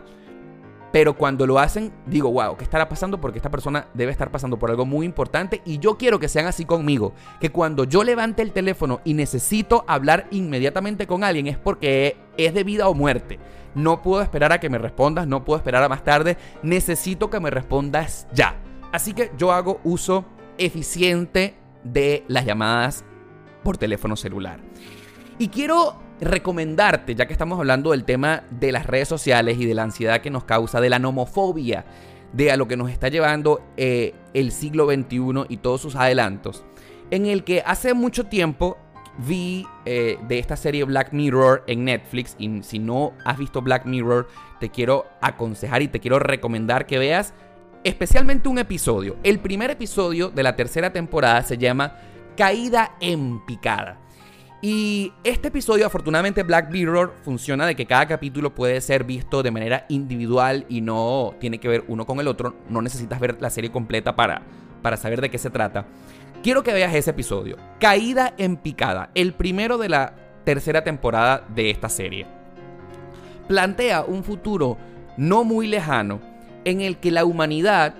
pero 0.94 1.16
cuando 1.16 1.44
lo 1.44 1.58
hacen, 1.58 1.92
digo, 2.06 2.30
wow, 2.30 2.56
¿qué 2.56 2.62
estará 2.62 2.88
pasando? 2.88 3.20
Porque 3.20 3.38
esta 3.38 3.50
persona 3.50 3.88
debe 3.94 4.12
estar 4.12 4.30
pasando 4.30 4.60
por 4.60 4.70
algo 4.70 4.86
muy 4.86 5.04
importante 5.04 5.60
y 5.64 5.80
yo 5.80 5.98
quiero 5.98 6.20
que 6.20 6.28
sean 6.28 6.46
así 6.46 6.64
conmigo. 6.64 7.14
Que 7.40 7.50
cuando 7.50 7.82
yo 7.82 8.04
levante 8.04 8.42
el 8.42 8.52
teléfono 8.52 9.00
y 9.02 9.14
necesito 9.14 9.84
hablar 9.88 10.28
inmediatamente 10.30 11.08
con 11.08 11.24
alguien 11.24 11.48
es 11.48 11.58
porque 11.58 12.16
es 12.36 12.54
de 12.54 12.62
vida 12.62 12.86
o 12.86 12.94
muerte. 12.94 13.40
No 13.74 14.02
puedo 14.02 14.22
esperar 14.22 14.52
a 14.52 14.60
que 14.60 14.70
me 14.70 14.78
respondas, 14.78 15.26
no 15.26 15.44
puedo 15.44 15.56
esperar 15.56 15.82
a 15.82 15.88
más 15.88 16.04
tarde, 16.04 16.36
necesito 16.62 17.28
que 17.28 17.40
me 17.40 17.50
respondas 17.50 18.28
ya. 18.32 18.54
Así 18.92 19.14
que 19.14 19.32
yo 19.36 19.50
hago 19.50 19.80
uso 19.82 20.24
eficiente 20.58 21.54
de 21.82 22.24
las 22.28 22.44
llamadas 22.44 23.04
por 23.62 23.76
teléfono 23.76 24.16
celular. 24.16 24.60
Y 25.38 25.48
quiero 25.48 26.00
recomendarte, 26.20 27.14
ya 27.14 27.26
que 27.26 27.32
estamos 27.32 27.58
hablando 27.58 27.90
del 27.90 28.04
tema 28.04 28.44
de 28.50 28.72
las 28.72 28.86
redes 28.86 29.08
sociales 29.08 29.58
y 29.58 29.66
de 29.66 29.74
la 29.74 29.82
ansiedad 29.82 30.20
que 30.20 30.30
nos 30.30 30.44
causa, 30.44 30.80
de 30.80 30.90
la 30.90 30.98
nomofobia, 30.98 31.84
de 32.32 32.50
a 32.50 32.56
lo 32.56 32.68
que 32.68 32.76
nos 32.76 32.90
está 32.90 33.08
llevando 33.08 33.62
eh, 33.76 34.14
el 34.32 34.52
siglo 34.52 34.86
XXI 34.86 35.46
y 35.48 35.56
todos 35.58 35.80
sus 35.80 35.96
adelantos, 35.96 36.64
en 37.10 37.26
el 37.26 37.44
que 37.44 37.62
hace 37.64 37.94
mucho 37.94 38.24
tiempo 38.26 38.76
vi 39.18 39.66
eh, 39.84 40.18
de 40.26 40.38
esta 40.38 40.56
serie 40.56 40.84
Black 40.84 41.12
Mirror 41.12 41.62
en 41.66 41.84
Netflix 41.84 42.34
y 42.38 42.62
si 42.62 42.80
no 42.80 43.12
has 43.24 43.38
visto 43.38 43.62
Black 43.62 43.86
Mirror, 43.86 44.28
te 44.58 44.70
quiero 44.70 45.06
aconsejar 45.20 45.82
y 45.82 45.88
te 45.88 46.00
quiero 46.00 46.18
recomendar 46.18 46.86
que 46.86 46.98
veas 46.98 47.34
especialmente 47.84 48.48
un 48.48 48.58
episodio. 48.58 49.16
El 49.22 49.38
primer 49.38 49.70
episodio 49.70 50.30
de 50.30 50.42
la 50.42 50.56
tercera 50.56 50.92
temporada 50.92 51.42
se 51.42 51.58
llama 51.58 51.98
Caída 52.36 52.96
en 53.00 53.44
picada. 53.44 54.00
Y 54.62 55.12
este 55.22 55.48
episodio, 55.48 55.86
afortunadamente, 55.86 56.42
Black 56.42 56.70
Mirror 56.70 57.12
funciona 57.22 57.66
de 57.66 57.76
que 57.76 57.84
cada 57.84 58.06
capítulo 58.06 58.54
puede 58.54 58.80
ser 58.80 59.04
visto 59.04 59.42
de 59.42 59.50
manera 59.50 59.84
individual 59.90 60.64
y 60.70 60.80
no 60.80 61.34
tiene 61.38 61.60
que 61.60 61.68
ver 61.68 61.84
uno 61.86 62.06
con 62.06 62.18
el 62.18 62.28
otro. 62.28 62.56
No 62.70 62.80
necesitas 62.80 63.20
ver 63.20 63.36
la 63.40 63.50
serie 63.50 63.70
completa 63.70 64.16
para, 64.16 64.40
para 64.80 64.96
saber 64.96 65.20
de 65.20 65.30
qué 65.30 65.36
se 65.36 65.50
trata. 65.50 65.84
quiero 66.42 66.62
que 66.62 66.72
veas 66.72 66.94
ese 66.94 67.10
episodio. 67.10 67.58
Caída 67.78 68.32
en 68.38 68.56
picada, 68.56 69.10
el 69.14 69.34
primero 69.34 69.76
de 69.76 69.90
la 69.90 70.14
tercera 70.44 70.82
temporada 70.82 71.44
de 71.54 71.68
esta 71.68 71.90
serie. 71.90 72.26
Plantea 73.46 74.04
un 74.04 74.24
futuro 74.24 74.78
no 75.18 75.44
muy 75.44 75.66
lejano 75.66 76.33
en 76.64 76.80
el 76.80 76.98
que 76.98 77.10
la 77.10 77.24
humanidad 77.24 77.94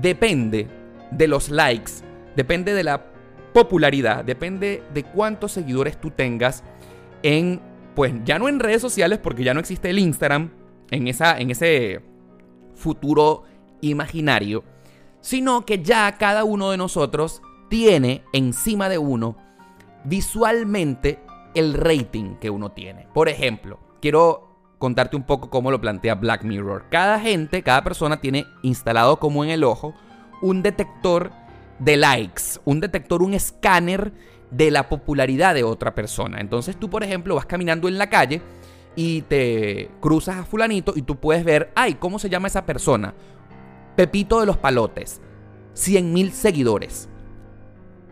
depende 0.00 0.68
de 1.10 1.28
los 1.28 1.50
likes, 1.50 1.92
depende 2.36 2.74
de 2.74 2.84
la 2.84 3.04
popularidad, 3.52 4.24
depende 4.24 4.82
de 4.94 5.04
cuántos 5.04 5.52
seguidores 5.52 6.00
tú 6.00 6.10
tengas 6.10 6.64
en, 7.22 7.60
pues 7.94 8.12
ya 8.24 8.38
no 8.38 8.48
en 8.48 8.60
redes 8.60 8.80
sociales 8.80 9.18
porque 9.18 9.44
ya 9.44 9.54
no 9.54 9.60
existe 9.60 9.90
el 9.90 9.98
Instagram, 9.98 10.50
en, 10.90 11.08
esa, 11.08 11.38
en 11.38 11.50
ese 11.50 12.00
futuro 12.74 13.44
imaginario, 13.80 14.64
sino 15.20 15.64
que 15.64 15.82
ya 15.82 16.16
cada 16.18 16.44
uno 16.44 16.70
de 16.70 16.76
nosotros 16.76 17.42
tiene 17.68 18.22
encima 18.32 18.88
de 18.88 18.98
uno 18.98 19.36
visualmente 20.04 21.20
el 21.54 21.74
rating 21.74 22.36
que 22.36 22.50
uno 22.50 22.72
tiene. 22.72 23.06
Por 23.14 23.28
ejemplo, 23.28 23.78
quiero 24.00 24.51
contarte 24.82 25.14
un 25.14 25.22
poco 25.22 25.48
cómo 25.48 25.70
lo 25.70 25.80
plantea 25.80 26.16
Black 26.16 26.42
Mirror. 26.42 26.86
Cada 26.90 27.20
gente, 27.20 27.62
cada 27.62 27.84
persona 27.84 28.20
tiene 28.20 28.48
instalado 28.62 29.20
como 29.20 29.44
en 29.44 29.50
el 29.50 29.62
ojo 29.62 29.94
un 30.40 30.60
detector 30.60 31.30
de 31.78 31.96
likes, 31.96 32.42
un 32.64 32.80
detector, 32.80 33.22
un 33.22 33.32
escáner 33.32 34.12
de 34.50 34.72
la 34.72 34.88
popularidad 34.88 35.54
de 35.54 35.62
otra 35.62 35.94
persona. 35.94 36.40
Entonces 36.40 36.76
tú, 36.76 36.90
por 36.90 37.04
ejemplo, 37.04 37.36
vas 37.36 37.46
caminando 37.46 37.86
en 37.86 37.96
la 37.96 38.10
calle 38.10 38.42
y 38.96 39.22
te 39.22 39.88
cruzas 40.00 40.38
a 40.38 40.44
fulanito 40.44 40.94
y 40.96 41.02
tú 41.02 41.14
puedes 41.14 41.44
ver, 41.44 41.70
ay, 41.76 41.94
¿cómo 41.94 42.18
se 42.18 42.28
llama 42.28 42.48
esa 42.48 42.66
persona? 42.66 43.14
Pepito 43.94 44.40
de 44.40 44.46
los 44.46 44.56
Palotes, 44.56 45.20
100 45.74 46.12
mil 46.12 46.32
seguidores, 46.32 47.08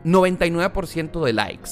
99% 0.05 1.25
de 1.25 1.33
likes. 1.33 1.71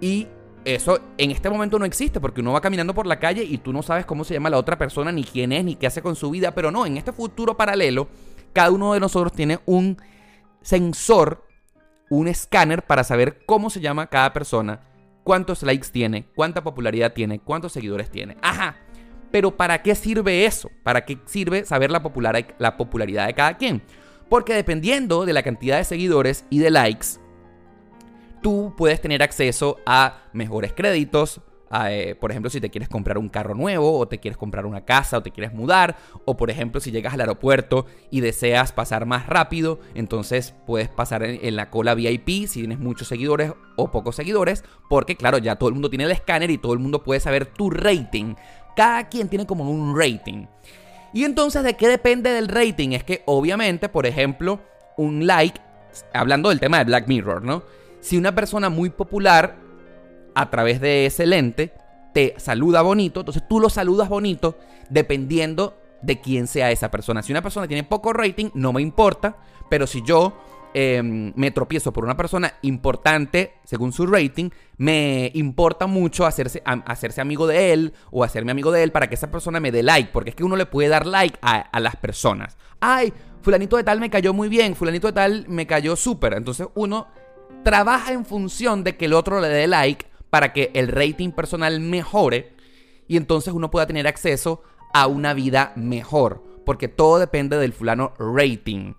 Y 0.00 0.28
eso 0.74 1.00
en 1.16 1.30
este 1.30 1.50
momento 1.50 1.78
no 1.78 1.84
existe 1.84 2.20
porque 2.20 2.40
uno 2.40 2.52
va 2.52 2.60
caminando 2.60 2.94
por 2.94 3.06
la 3.06 3.18
calle 3.18 3.42
y 3.44 3.58
tú 3.58 3.72
no 3.72 3.82
sabes 3.82 4.06
cómo 4.06 4.24
se 4.24 4.34
llama 4.34 4.50
la 4.50 4.58
otra 4.58 4.78
persona, 4.78 5.12
ni 5.12 5.24
quién 5.24 5.52
es, 5.52 5.64
ni 5.64 5.76
qué 5.76 5.86
hace 5.86 6.02
con 6.02 6.16
su 6.16 6.30
vida. 6.30 6.54
Pero 6.54 6.70
no, 6.70 6.86
en 6.86 6.96
este 6.96 7.12
futuro 7.12 7.56
paralelo, 7.56 8.08
cada 8.52 8.70
uno 8.70 8.92
de 8.92 9.00
nosotros 9.00 9.32
tiene 9.32 9.60
un 9.66 10.00
sensor, 10.62 11.46
un 12.10 12.28
escáner 12.28 12.84
para 12.84 13.04
saber 13.04 13.44
cómo 13.46 13.70
se 13.70 13.80
llama 13.80 14.08
cada 14.08 14.32
persona, 14.32 14.80
cuántos 15.24 15.62
likes 15.62 15.88
tiene, 15.90 16.26
cuánta 16.34 16.62
popularidad 16.62 17.12
tiene, 17.12 17.40
cuántos 17.40 17.72
seguidores 17.72 18.10
tiene. 18.10 18.36
Ajá. 18.42 18.76
Pero 19.30 19.56
¿para 19.56 19.82
qué 19.82 19.94
sirve 19.94 20.46
eso? 20.46 20.70
¿Para 20.82 21.04
qué 21.04 21.18
sirve 21.26 21.64
saber 21.64 21.90
la, 21.90 22.02
la 22.58 22.76
popularidad 22.76 23.26
de 23.26 23.34
cada 23.34 23.56
quien? 23.56 23.82
Porque 24.28 24.54
dependiendo 24.54 25.24
de 25.24 25.32
la 25.32 25.42
cantidad 25.42 25.78
de 25.78 25.84
seguidores 25.84 26.44
y 26.50 26.58
de 26.58 26.70
likes, 26.70 27.06
tú 28.42 28.74
puedes 28.76 29.00
tener 29.00 29.22
acceso 29.22 29.78
a 29.86 30.22
mejores 30.32 30.72
créditos. 30.72 31.40
Eh, 31.70 32.16
por 32.18 32.30
ejemplo, 32.30 32.48
si 32.50 32.60
te 32.60 32.70
quieres 32.70 32.88
comprar 32.88 33.18
un 33.18 33.28
carro 33.28 33.54
nuevo, 33.54 33.98
o 33.98 34.08
te 34.08 34.18
quieres 34.18 34.38
comprar 34.38 34.64
una 34.64 34.84
casa, 34.84 35.18
o 35.18 35.22
te 35.22 35.30
quieres 35.30 35.52
mudar, 35.52 35.96
o 36.24 36.36
por 36.36 36.50
ejemplo, 36.50 36.80
si 36.80 36.90
llegas 36.90 37.12
al 37.12 37.20
aeropuerto 37.20 37.86
y 38.10 38.20
deseas 38.20 38.72
pasar 38.72 39.04
más 39.04 39.26
rápido, 39.26 39.78
entonces 39.94 40.54
puedes 40.66 40.88
pasar 40.88 41.22
en, 41.22 41.56
la 41.56 41.70
cola 41.70 41.94
VIP 41.94 42.46
si 42.46 42.60
tienes 42.60 42.78
muchos 42.78 43.08
seguidores 43.08 43.52
o 43.76 43.90
pocos 43.90 44.16
seguidores, 44.16 44.64
porque 44.88 45.16
claro, 45.16 45.38
ya 45.38 45.56
todo 45.56 45.68
el 45.68 45.74
mundo 45.74 45.90
tiene 45.90 46.04
el 46.04 46.10
escáner 46.10 46.50
y 46.50 46.58
todo 46.58 46.72
el 46.72 46.78
mundo 46.78 47.02
puede 47.02 47.20
saber 47.20 47.46
tu 47.46 47.70
rating. 47.70 48.34
Cada 48.74 49.08
quien 49.08 49.28
tiene 49.28 49.46
como 49.46 49.68
un 49.68 49.98
rating. 49.98 50.46
Y 51.12 51.24
entonces, 51.24 51.64
¿de 51.64 51.74
qué 51.74 51.88
depende 51.88 52.30
del 52.30 52.48
rating? 52.48 52.90
Es 52.90 53.04
que 53.04 53.22
obviamente, 53.26 53.88
por 53.88 54.06
ejemplo, 54.06 54.60
un 54.96 55.26
like, 55.26 55.60
hablando 56.12 56.50
del 56.50 56.60
tema 56.60 56.78
de 56.78 56.84
Black 56.84 57.08
Mirror, 57.08 57.42
¿no? 57.44 57.62
Si 58.00 58.16
una 58.16 58.34
persona 58.34 58.68
muy 58.68 58.90
popular 58.90 59.56
a 60.34 60.50
través 60.50 60.80
de 60.80 61.06
ese 61.06 61.26
lente 61.26 61.72
te 62.14 62.34
saluda 62.38 62.82
bonito, 62.82 63.20
entonces 63.20 63.42
tú 63.48 63.60
lo 63.60 63.68
saludas 63.70 64.08
bonito 64.08 64.56
dependiendo 64.88 65.76
de 66.02 66.20
quién 66.20 66.46
sea 66.46 66.70
esa 66.70 66.90
persona. 66.90 67.22
Si 67.22 67.32
una 67.32 67.42
persona 67.42 67.66
tiene 67.66 67.82
poco 67.82 68.12
rating, 68.12 68.50
no 68.54 68.72
me 68.72 68.82
importa, 68.82 69.36
pero 69.68 69.86
si 69.86 70.02
yo 70.02 70.36
em, 70.74 71.32
me 71.34 71.50
tropiezo 71.50 71.92
por 71.92 72.04
una 72.04 72.16
persona 72.16 72.54
importante 72.62 73.54
según 73.64 73.92
su 73.92 74.06
rating, 74.06 74.50
me 74.76 75.30
importa 75.34 75.86
mucho 75.86 76.24
hacerse, 76.24 76.62
hacerse 76.64 77.20
amigo 77.20 77.46
de 77.46 77.72
él 77.72 77.94
o 78.10 78.22
hacerme 78.22 78.52
amigo 78.52 78.70
de 78.70 78.84
él 78.84 78.92
para 78.92 79.08
que 79.08 79.16
esa 79.16 79.30
persona 79.30 79.60
me 79.60 79.72
dé 79.72 79.82
like, 79.82 80.10
porque 80.12 80.30
es 80.30 80.36
que 80.36 80.44
uno 80.44 80.56
le 80.56 80.66
puede 80.66 80.88
dar 80.88 81.06
like 81.06 81.38
a, 81.42 81.56
a 81.56 81.80
las 81.80 81.96
personas. 81.96 82.56
Ay, 82.80 83.12
fulanito 83.42 83.76
de 83.76 83.84
tal 83.84 83.98
me 83.98 84.10
cayó 84.10 84.32
muy 84.32 84.48
bien, 84.48 84.76
fulanito 84.76 85.08
de 85.08 85.12
tal 85.14 85.46
me 85.48 85.66
cayó 85.66 85.96
súper. 85.96 86.34
Entonces 86.34 86.68
uno 86.74 87.08
trabaja 87.68 88.14
en 88.14 88.24
función 88.24 88.82
de 88.82 88.96
que 88.96 89.04
el 89.04 89.12
otro 89.12 89.42
le 89.42 89.48
dé 89.48 89.66
like 89.66 90.06
para 90.30 90.54
que 90.54 90.70
el 90.72 90.88
rating 90.88 91.32
personal 91.32 91.80
mejore 91.80 92.54
y 93.06 93.18
entonces 93.18 93.52
uno 93.52 93.70
pueda 93.70 93.86
tener 93.86 94.06
acceso 94.06 94.62
a 94.94 95.06
una 95.06 95.34
vida 95.34 95.74
mejor, 95.76 96.42
porque 96.64 96.88
todo 96.88 97.18
depende 97.18 97.58
del 97.58 97.74
fulano 97.74 98.14
rating. 98.18 98.94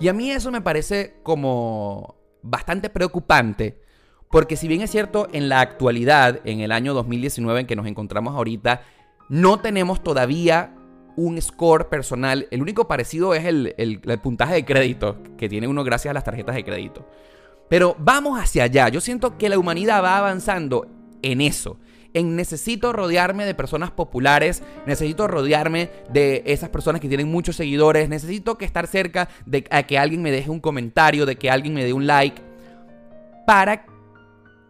Y 0.00 0.08
a 0.08 0.14
mí 0.14 0.30
eso 0.30 0.50
me 0.50 0.62
parece 0.62 1.16
como 1.22 2.14
bastante 2.40 2.88
preocupante, 2.88 3.82
porque 4.30 4.56
si 4.56 4.66
bien 4.66 4.80
es 4.80 4.90
cierto, 4.90 5.28
en 5.34 5.50
la 5.50 5.60
actualidad, 5.60 6.40
en 6.44 6.60
el 6.60 6.72
año 6.72 6.94
2019 6.94 7.60
en 7.60 7.66
que 7.66 7.76
nos 7.76 7.86
encontramos 7.86 8.34
ahorita, 8.34 8.80
no 9.28 9.60
tenemos 9.60 10.02
todavía 10.02 10.74
un 11.16 11.38
score 11.42 11.90
personal. 11.90 12.48
El 12.50 12.62
único 12.62 12.88
parecido 12.88 13.34
es 13.34 13.44
el, 13.44 13.74
el 13.76 14.18
puntaje 14.20 14.54
de 14.54 14.64
crédito 14.64 15.18
que 15.36 15.50
tiene 15.50 15.68
uno 15.68 15.84
gracias 15.84 16.12
a 16.12 16.14
las 16.14 16.24
tarjetas 16.24 16.54
de 16.54 16.64
crédito. 16.64 17.06
Pero 17.70 17.94
vamos 18.00 18.38
hacia 18.38 18.64
allá. 18.64 18.88
Yo 18.88 19.00
siento 19.00 19.38
que 19.38 19.48
la 19.48 19.56
humanidad 19.56 20.02
va 20.02 20.18
avanzando 20.18 20.88
en 21.22 21.40
eso. 21.40 21.78
En 22.12 22.34
necesito 22.34 22.92
rodearme 22.92 23.46
de 23.46 23.54
personas 23.54 23.92
populares, 23.92 24.64
necesito 24.86 25.28
rodearme 25.28 25.88
de 26.12 26.42
esas 26.46 26.68
personas 26.70 27.00
que 27.00 27.06
tienen 27.06 27.30
muchos 27.30 27.54
seguidores, 27.54 28.08
necesito 28.08 28.58
que 28.58 28.64
estar 28.64 28.88
cerca 28.88 29.28
de 29.46 29.62
que 29.62 29.98
alguien 29.98 30.20
me 30.20 30.32
deje 30.32 30.50
un 30.50 30.58
comentario, 30.58 31.24
de 31.24 31.36
que 31.36 31.48
alguien 31.48 31.72
me 31.72 31.84
dé 31.84 31.92
un 31.92 32.08
like, 32.08 32.42
para 33.46 33.86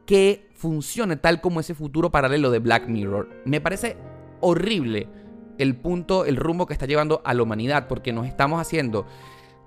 que 0.05 0.51
funcione 0.55 1.17
tal 1.17 1.41
como 1.41 1.61
ese 1.61 1.75
futuro 1.75 2.11
paralelo 2.11 2.51
de 2.51 2.59
Black 2.59 2.87
Mirror. 2.87 3.31
Me 3.47 3.63
parece 3.63 3.97
horrible 4.41 5.09
el 5.57 5.75
punto, 5.75 6.27
el 6.27 6.37
rumbo 6.37 6.67
que 6.67 6.75
está 6.75 6.85
llevando 6.85 7.23
a 7.25 7.33
la 7.33 7.43
humanidad, 7.43 7.89
porque 7.89 8.13
nos 8.13 8.27
estamos 8.27 8.61
haciendo 8.61 9.07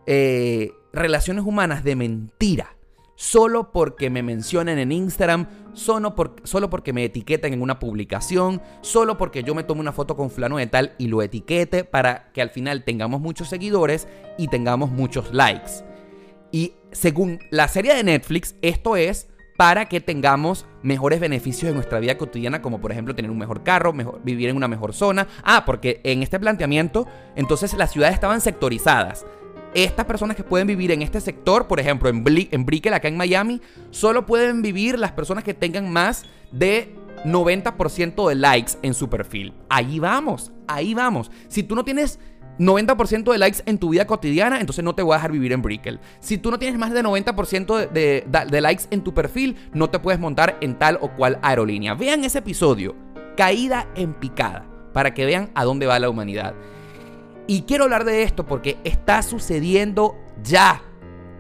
eh, 0.06 0.72
relaciones 0.92 1.44
humanas 1.44 1.84
de 1.84 1.96
mentira 1.96 2.76
solo 3.16 3.72
porque 3.72 4.10
me 4.10 4.24
mencionen 4.24 4.80
en 4.80 4.92
Instagram, 4.92 5.48
solo, 5.74 6.16
porque 6.70 6.94
me 6.94 7.06
etiqueten 7.06 7.54
en 7.54 7.62
una 7.62 7.80
publicación, 7.80 8.62
solo 8.82 9.18
porque 9.18 9.44
yo 9.44 9.56
me 9.56 9.64
tome 9.64 9.82
una 9.82 9.92
foto 9.92 10.16
con 10.16 10.30
fulano 10.30 10.58
de 10.58 10.68
tal 10.68 10.94
y 10.98 11.08
lo 11.08 11.22
etiquete 11.22 11.84
para 11.84 12.32
que 12.32 12.42
al 12.42 12.50
final 12.50 12.84
tengamos 12.84 13.22
muchos 13.22 13.50
seguidores 13.50 14.08
y 14.38 14.48
tengamos 14.48 14.92
muchos 14.92 15.34
likes. 15.34 15.84
Y 16.52 16.74
según 16.92 17.40
la 17.50 17.68
serie 17.68 17.96
de 17.96 18.04
Netflix, 18.04 18.56
esto 18.62 18.96
es 18.96 19.28
para 19.58 19.86
que 19.86 20.02
tengamos 20.02 20.66
mejores 20.82 21.20
beneficios 21.20 21.70
en 21.70 21.76
nuestra 21.76 22.00
vida 22.00 22.18
cotidiana, 22.18 22.62
como 22.62 22.82
por 22.82 22.92
ejemplo 22.92 23.16
tener 23.16 23.32
un 23.32 23.38
mejor 23.38 23.64
carro, 23.64 23.94
vivir 24.24 24.50
en 24.50 24.58
una 24.58 24.68
mejor 24.68 24.94
zona. 24.94 25.28
Ah, 25.44 25.64
porque 25.66 26.02
en 26.04 26.24
este 26.24 26.40
planteamiento, 26.40 27.08
entonces 27.36 27.74
las 27.74 27.92
ciudades 27.92 28.16
estaban 28.16 28.42
sectorizadas 28.42 29.26
estas 29.74 30.06
personas 30.06 30.36
que 30.36 30.44
pueden 30.44 30.68
vivir 30.68 30.92
en 30.92 31.02
este 31.02 31.22
sector, 31.22 31.68
por 31.68 31.80
ejemplo, 31.80 32.10
en, 32.10 32.24
Brickell, 32.24 32.94
acá 32.94 33.08
en 33.08 33.18
Miami, 33.18 33.62
solo 33.92 34.26
pueden 34.26 34.62
vivir 34.62 35.00
las 35.00 35.12
personas 35.12 35.44
que 35.44 35.54
tengan 35.54 35.92
más 35.92 36.26
de 36.52 36.94
90% 37.26 38.28
de 38.28 38.36
likes 38.36 38.74
en 38.82 38.94
su 38.94 39.10
perfil. 39.10 39.54
Ahí 39.70 40.00
vamos, 40.00 40.52
ahí 40.68 40.94
vamos. 40.94 41.32
Si 41.48 41.64
tú 41.64 41.76
no 41.76 41.84
tienes 41.84 42.20
90% 42.60 43.32
de 43.32 43.38
likes 43.38 43.60
en 43.66 43.78
tu 43.78 43.90
vida 43.90 44.06
cotidiana, 44.06 44.60
entonces 44.60 44.84
no 44.84 44.94
te 44.94 45.02
voy 45.02 45.14
a 45.14 45.18
dejar 45.18 45.32
vivir 45.32 45.52
en 45.54 45.62
Brickell. 45.62 46.00
Si 46.20 46.38
tú 46.38 46.52
no 46.52 46.60
tienes 46.60 46.78
más 46.78 46.92
de 46.92 47.04
90% 47.04 47.90
de, 47.90 48.26
de, 48.28 48.62
likes 48.62 48.84
en 48.92 49.02
tu 49.02 49.14
perfil, 49.14 49.56
no 49.74 49.90
te 49.90 50.00
puedes 50.00 50.20
montar 50.20 50.58
en 50.62 50.78
tal 50.78 51.00
o 51.02 51.10
cual 51.14 51.40
aerolínea. 51.42 51.96
Vean 51.96 52.24
ese 52.24 52.40
episodio, 52.40 52.96
caída 53.36 53.88
en 53.96 54.14
picada, 54.14 54.66
para 54.94 55.14
que 55.14 55.26
vean 55.26 55.50
a 55.56 55.64
dónde 55.64 55.88
va 55.88 56.00
la 56.00 56.10
humanidad. 56.10 56.54
Y 57.48 57.64
quiero 57.64 57.84
hablar 57.84 58.06
de 58.06 58.24
esto 58.24 58.46
porque 58.46 58.78
está 58.84 59.22
sucediendo 59.22 60.16
ya. 60.44 60.82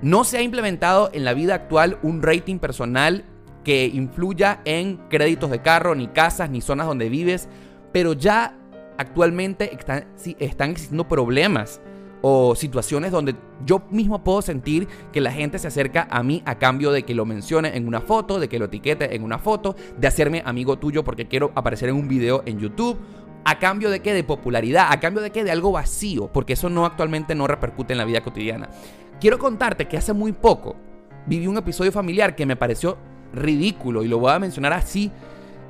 No 0.01 0.25
se 0.25 0.37
ha 0.37 0.41
implementado 0.41 1.09
en 1.13 1.23
la 1.23 1.33
vida 1.33 1.55
actual 1.55 1.97
un 2.03 2.21
rating 2.21 2.59
personal 2.59 3.23
que 3.63 3.85
influya 3.85 4.61
en 4.65 4.97
créditos 5.09 5.49
de 5.49 5.61
carro, 5.61 5.95
ni 5.95 6.07
casas, 6.07 6.49
ni 6.49 6.59
zonas 6.59 6.87
donde 6.87 7.07
vives, 7.07 7.47
pero 7.93 8.11
ya 8.11 8.57
actualmente 8.97 9.73
están, 9.73 10.05
están 10.39 10.71
existiendo 10.71 11.07
problemas 11.07 11.79
o 12.25 12.55
situaciones 12.55 13.11
donde 13.11 13.35
yo 13.65 13.83
mismo 13.89 14.23
puedo 14.23 14.41
sentir 14.41 14.87
que 15.11 15.19
la 15.19 15.31
gente 15.31 15.59
se 15.59 15.67
acerca 15.67 16.07
a 16.09 16.23
mí 16.23 16.41
a 16.45 16.57
cambio 16.57 16.91
de 16.91 17.03
que 17.03 17.13
lo 17.13 17.25
mencione 17.25 17.75
en 17.75 17.85
una 17.85 17.99
foto, 17.99 18.39
de 18.39 18.47
que 18.47 18.59
lo 18.59 18.65
etiquete 18.65 19.13
en 19.13 19.23
una 19.23 19.39
foto, 19.39 19.75
de 19.97 20.07
hacerme 20.07 20.41
amigo 20.45 20.77
tuyo 20.79 21.03
porque 21.03 21.27
quiero 21.27 21.51
aparecer 21.55 21.89
en 21.89 21.95
un 21.95 22.07
video 22.07 22.41
en 22.45 22.59
YouTube 22.59 22.97
¿A 23.45 23.59
cambio 23.59 23.89
de 23.89 23.99
qué? 23.99 24.13
De 24.13 24.23
popularidad. 24.23 24.87
¿A 24.89 24.99
cambio 24.99 25.21
de 25.21 25.31
qué? 25.31 25.43
De 25.43 25.51
algo 25.51 25.71
vacío. 25.71 26.27
Porque 26.31 26.53
eso 26.53 26.69
no 26.69 26.85
actualmente 26.85 27.35
no 27.35 27.47
repercute 27.47 27.93
en 27.93 27.97
la 27.97 28.05
vida 28.05 28.21
cotidiana. 28.21 28.69
Quiero 29.19 29.37
contarte 29.39 29.87
que 29.87 29.97
hace 29.97 30.13
muy 30.13 30.31
poco 30.31 30.75
viví 31.25 31.47
un 31.47 31.57
episodio 31.57 31.91
familiar 31.91 32.35
que 32.35 32.45
me 32.45 32.55
pareció 32.55 32.97
ridículo 33.33 34.03
y 34.03 34.07
lo 34.07 34.19
voy 34.19 34.31
a 34.31 34.39
mencionar 34.39 34.73
así. 34.73 35.11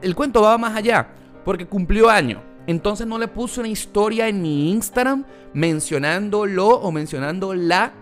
El 0.01 0.15
cuento 0.15 0.41
va 0.41 0.57
más 0.57 0.75
allá, 0.75 1.07
porque 1.45 1.65
cumplió 1.65 2.09
año. 2.09 2.41
Entonces 2.67 3.07
no 3.07 3.17
le 3.17 3.27
puse 3.27 3.59
una 3.59 3.69
historia 3.69 4.27
en 4.27 4.41
mi 4.41 4.71
Instagram 4.71 5.25
mencionándolo 5.53 6.67
o 6.67 6.91
mencionándola, 6.91 7.93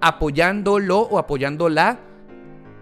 apoyándolo 0.00 1.00
o 1.00 1.18
apoyándola, 1.18 1.98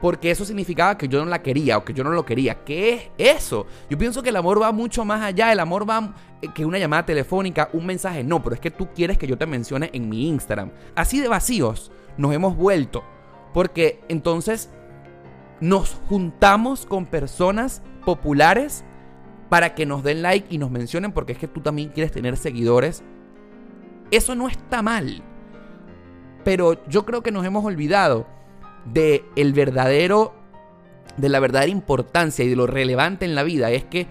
porque 0.02 0.32
eso 0.32 0.44
significaba 0.44 0.98
que 0.98 1.06
yo 1.06 1.24
no 1.24 1.30
la 1.30 1.42
quería 1.42 1.78
o 1.78 1.84
que 1.84 1.94
yo 1.94 2.02
no 2.02 2.10
lo 2.10 2.24
quería. 2.26 2.64
¿Qué 2.64 3.12
es 3.16 3.36
eso? 3.36 3.68
Yo 3.88 3.96
pienso 3.96 4.20
que 4.20 4.30
el 4.30 4.36
amor 4.36 4.60
va 4.60 4.72
mucho 4.72 5.04
más 5.04 5.22
allá. 5.22 5.52
El 5.52 5.60
amor 5.60 5.88
va 5.88 6.12
eh, 6.42 6.48
que 6.52 6.66
una 6.66 6.80
llamada 6.80 7.06
telefónica, 7.06 7.70
un 7.72 7.86
mensaje. 7.86 8.24
No, 8.24 8.42
pero 8.42 8.56
es 8.56 8.60
que 8.60 8.72
tú 8.72 8.88
quieres 8.92 9.16
que 9.16 9.28
yo 9.28 9.38
te 9.38 9.46
mencione 9.46 9.90
en 9.92 10.08
mi 10.08 10.26
Instagram. 10.26 10.72
Así 10.96 11.20
de 11.20 11.28
vacíos 11.28 11.92
nos 12.16 12.34
hemos 12.34 12.56
vuelto. 12.56 13.04
Porque 13.54 14.00
entonces 14.08 14.70
nos 15.60 16.00
juntamos 16.08 16.84
con 16.84 17.06
personas 17.06 17.80
populares 18.04 18.84
para 19.50 19.76
que 19.76 19.86
nos 19.86 20.02
den 20.02 20.22
like 20.22 20.52
y 20.52 20.58
nos 20.58 20.72
mencionen 20.72 21.12
porque 21.12 21.34
es 21.34 21.38
que 21.38 21.46
tú 21.46 21.60
también 21.60 21.90
quieres 21.90 22.10
tener 22.10 22.36
seguidores. 22.36 23.04
Eso 24.10 24.34
no 24.34 24.48
está 24.48 24.82
mal. 24.82 25.22
Pero 26.42 26.84
yo 26.88 27.06
creo 27.06 27.22
que 27.22 27.30
nos 27.30 27.46
hemos 27.46 27.64
olvidado 27.64 28.41
de 28.84 29.24
el 29.36 29.52
verdadero 29.52 30.34
de 31.16 31.28
la 31.28 31.40
verdadera 31.40 31.70
importancia 31.70 32.44
y 32.44 32.48
de 32.48 32.56
lo 32.56 32.66
relevante 32.66 33.24
en 33.24 33.34
la 33.34 33.42
vida 33.42 33.70
es 33.70 33.84
que 33.84 34.06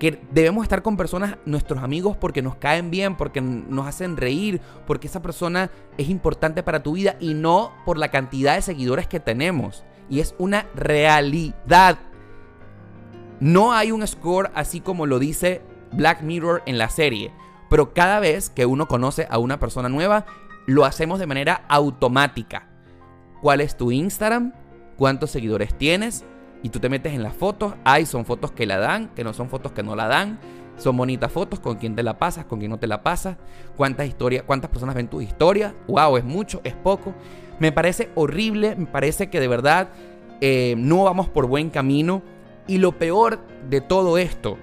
que 0.00 0.18
debemos 0.32 0.62
estar 0.62 0.82
con 0.82 0.96
personas, 0.96 1.36
nuestros 1.44 1.84
amigos, 1.84 2.16
porque 2.16 2.40
nos 2.40 2.56
caen 2.56 2.90
bien, 2.90 3.16
porque 3.16 3.42
nos 3.42 3.86
hacen 3.86 4.16
reír, 4.16 4.58
porque 4.86 5.06
esa 5.06 5.20
persona 5.20 5.70
es 5.98 6.08
importante 6.08 6.62
para 6.62 6.82
tu 6.82 6.92
vida 6.92 7.16
y 7.20 7.34
no 7.34 7.70
por 7.84 7.98
la 7.98 8.08
cantidad 8.08 8.54
de 8.54 8.62
seguidores 8.62 9.06
que 9.06 9.20
tenemos. 9.20 9.84
Y 10.08 10.20
es 10.20 10.34
una 10.38 10.66
realidad. 10.74 11.98
No 13.40 13.74
hay 13.74 13.92
un 13.92 14.04
score 14.06 14.50
así 14.54 14.80
como 14.80 15.04
lo 15.04 15.18
dice 15.18 15.60
Black 15.92 16.22
Mirror 16.22 16.62
en 16.64 16.78
la 16.78 16.88
serie, 16.88 17.30
pero 17.68 17.92
cada 17.92 18.20
vez 18.20 18.48
que 18.48 18.64
uno 18.64 18.88
conoce 18.88 19.28
a 19.30 19.36
una 19.36 19.60
persona 19.60 19.90
nueva, 19.90 20.24
lo 20.64 20.86
hacemos 20.86 21.18
de 21.18 21.26
manera 21.26 21.66
automática. 21.68 22.69
¿Cuál 23.40 23.60
es 23.60 23.76
tu 23.76 23.90
Instagram? 23.90 24.52
¿Cuántos 24.96 25.30
seguidores 25.30 25.76
tienes? 25.76 26.24
y 26.62 26.68
tú 26.68 26.78
te 26.78 26.88
metes 26.88 27.12
en 27.12 27.22
las 27.22 27.34
fotos, 27.34 27.74
hay 27.84 28.06
son 28.06 28.24
fotos 28.24 28.52
que 28.52 28.66
la 28.66 28.78
dan, 28.78 29.08
que 29.14 29.24
no 29.24 29.32
son 29.32 29.48
fotos 29.48 29.72
que 29.72 29.82
no 29.82 29.96
la 29.96 30.06
dan, 30.06 30.38
son 30.76 30.96
bonitas 30.96 31.30
fotos, 31.30 31.60
con 31.60 31.76
quién 31.76 31.94
te 31.94 32.02
la 32.02 32.18
pasas, 32.18 32.44
con 32.44 32.58
quién 32.58 32.70
no 32.70 32.78
te 32.78 32.86
la 32.86 33.02
pasas, 33.02 33.36
cuántas 33.76 34.06
historias, 34.06 34.44
cuántas 34.44 34.70
personas 34.70 34.94
ven 34.94 35.08
tu 35.08 35.20
historia, 35.20 35.74
wow, 35.88 36.16
es 36.16 36.24
mucho, 36.24 36.60
es 36.64 36.74
poco. 36.74 37.14
Me 37.58 37.72
parece 37.72 38.10
horrible, 38.14 38.74
me 38.76 38.86
parece 38.86 39.28
que 39.28 39.40
de 39.40 39.48
verdad 39.48 39.90
eh, 40.40 40.74
no 40.78 41.04
vamos 41.04 41.28
por 41.28 41.46
buen 41.46 41.70
camino 41.70 42.22
y 42.66 42.78
lo 42.78 42.92
peor 42.92 43.40
de 43.68 43.80
todo 43.80 44.16
esto 44.16 44.56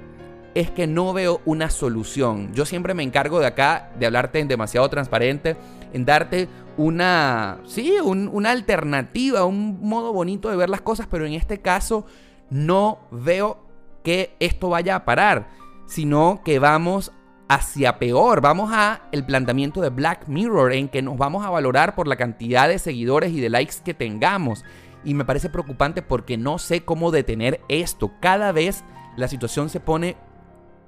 es 0.56 0.72
que 0.72 0.88
no 0.88 1.14
veo 1.14 1.42
una 1.46 1.70
solución. 1.70 2.52
Yo 2.54 2.66
siempre 2.66 2.96
me 2.96 3.04
encargo 3.04 3.40
de 3.40 3.46
acá 3.46 3.92
de 4.00 4.08
hablarte 4.08 4.40
en 4.40 4.48
demasiado 4.48 4.90
transparente, 4.90 5.56
en 5.94 6.06
darte 6.06 6.48
una, 6.78 7.60
sí, 7.66 7.94
una 8.02 8.52
alternativa, 8.52 9.46
un 9.46 9.80
modo 9.82 10.14
bonito 10.14 10.50
de 10.50 10.56
ver 10.56 10.70
las 10.70 10.82
cosas, 10.82 11.08
pero 11.10 11.26
en 11.26 11.34
este 11.34 11.60
caso 11.60 12.06
no 12.50 13.00
veo 13.12 13.60
que 14.04 14.36
esto 14.40 14.70
vaya 14.70 14.96
a 14.96 15.06
parar, 15.06 15.50
sino 15.88 16.42
que 16.46 16.60
vamos 16.60 17.12
hacia 17.50 18.00
peor. 18.00 18.42
Vamos 18.42 18.72
a 18.74 19.02
el 19.12 19.26
planteamiento 19.26 19.82
de 19.82 19.90
Black 19.90 20.28
Mirror 20.28 20.74
en 20.74 20.90
que 20.90 21.02
nos 21.02 21.18
vamos 21.18 21.46
a 21.46 21.50
valorar 21.50 21.96
por 21.96 22.08
la 22.08 22.16
cantidad 22.16 22.68
de 22.68 22.80
seguidores 22.80 23.34
y 23.34 23.40
de 23.40 23.50
likes 23.50 23.76
que 23.84 23.94
tengamos. 23.94 24.64
Y 25.04 25.14
me 25.14 25.26
parece 25.26 25.50
preocupante 25.50 26.02
porque 26.02 26.38
no 26.38 26.58
sé 26.60 26.84
cómo 26.84 27.12
detener 27.12 27.62
esto. 27.70 28.12
Cada 28.20 28.52
vez 28.52 28.84
la 29.16 29.28
situación 29.28 29.70
se 29.70 29.80
pone 29.80 30.18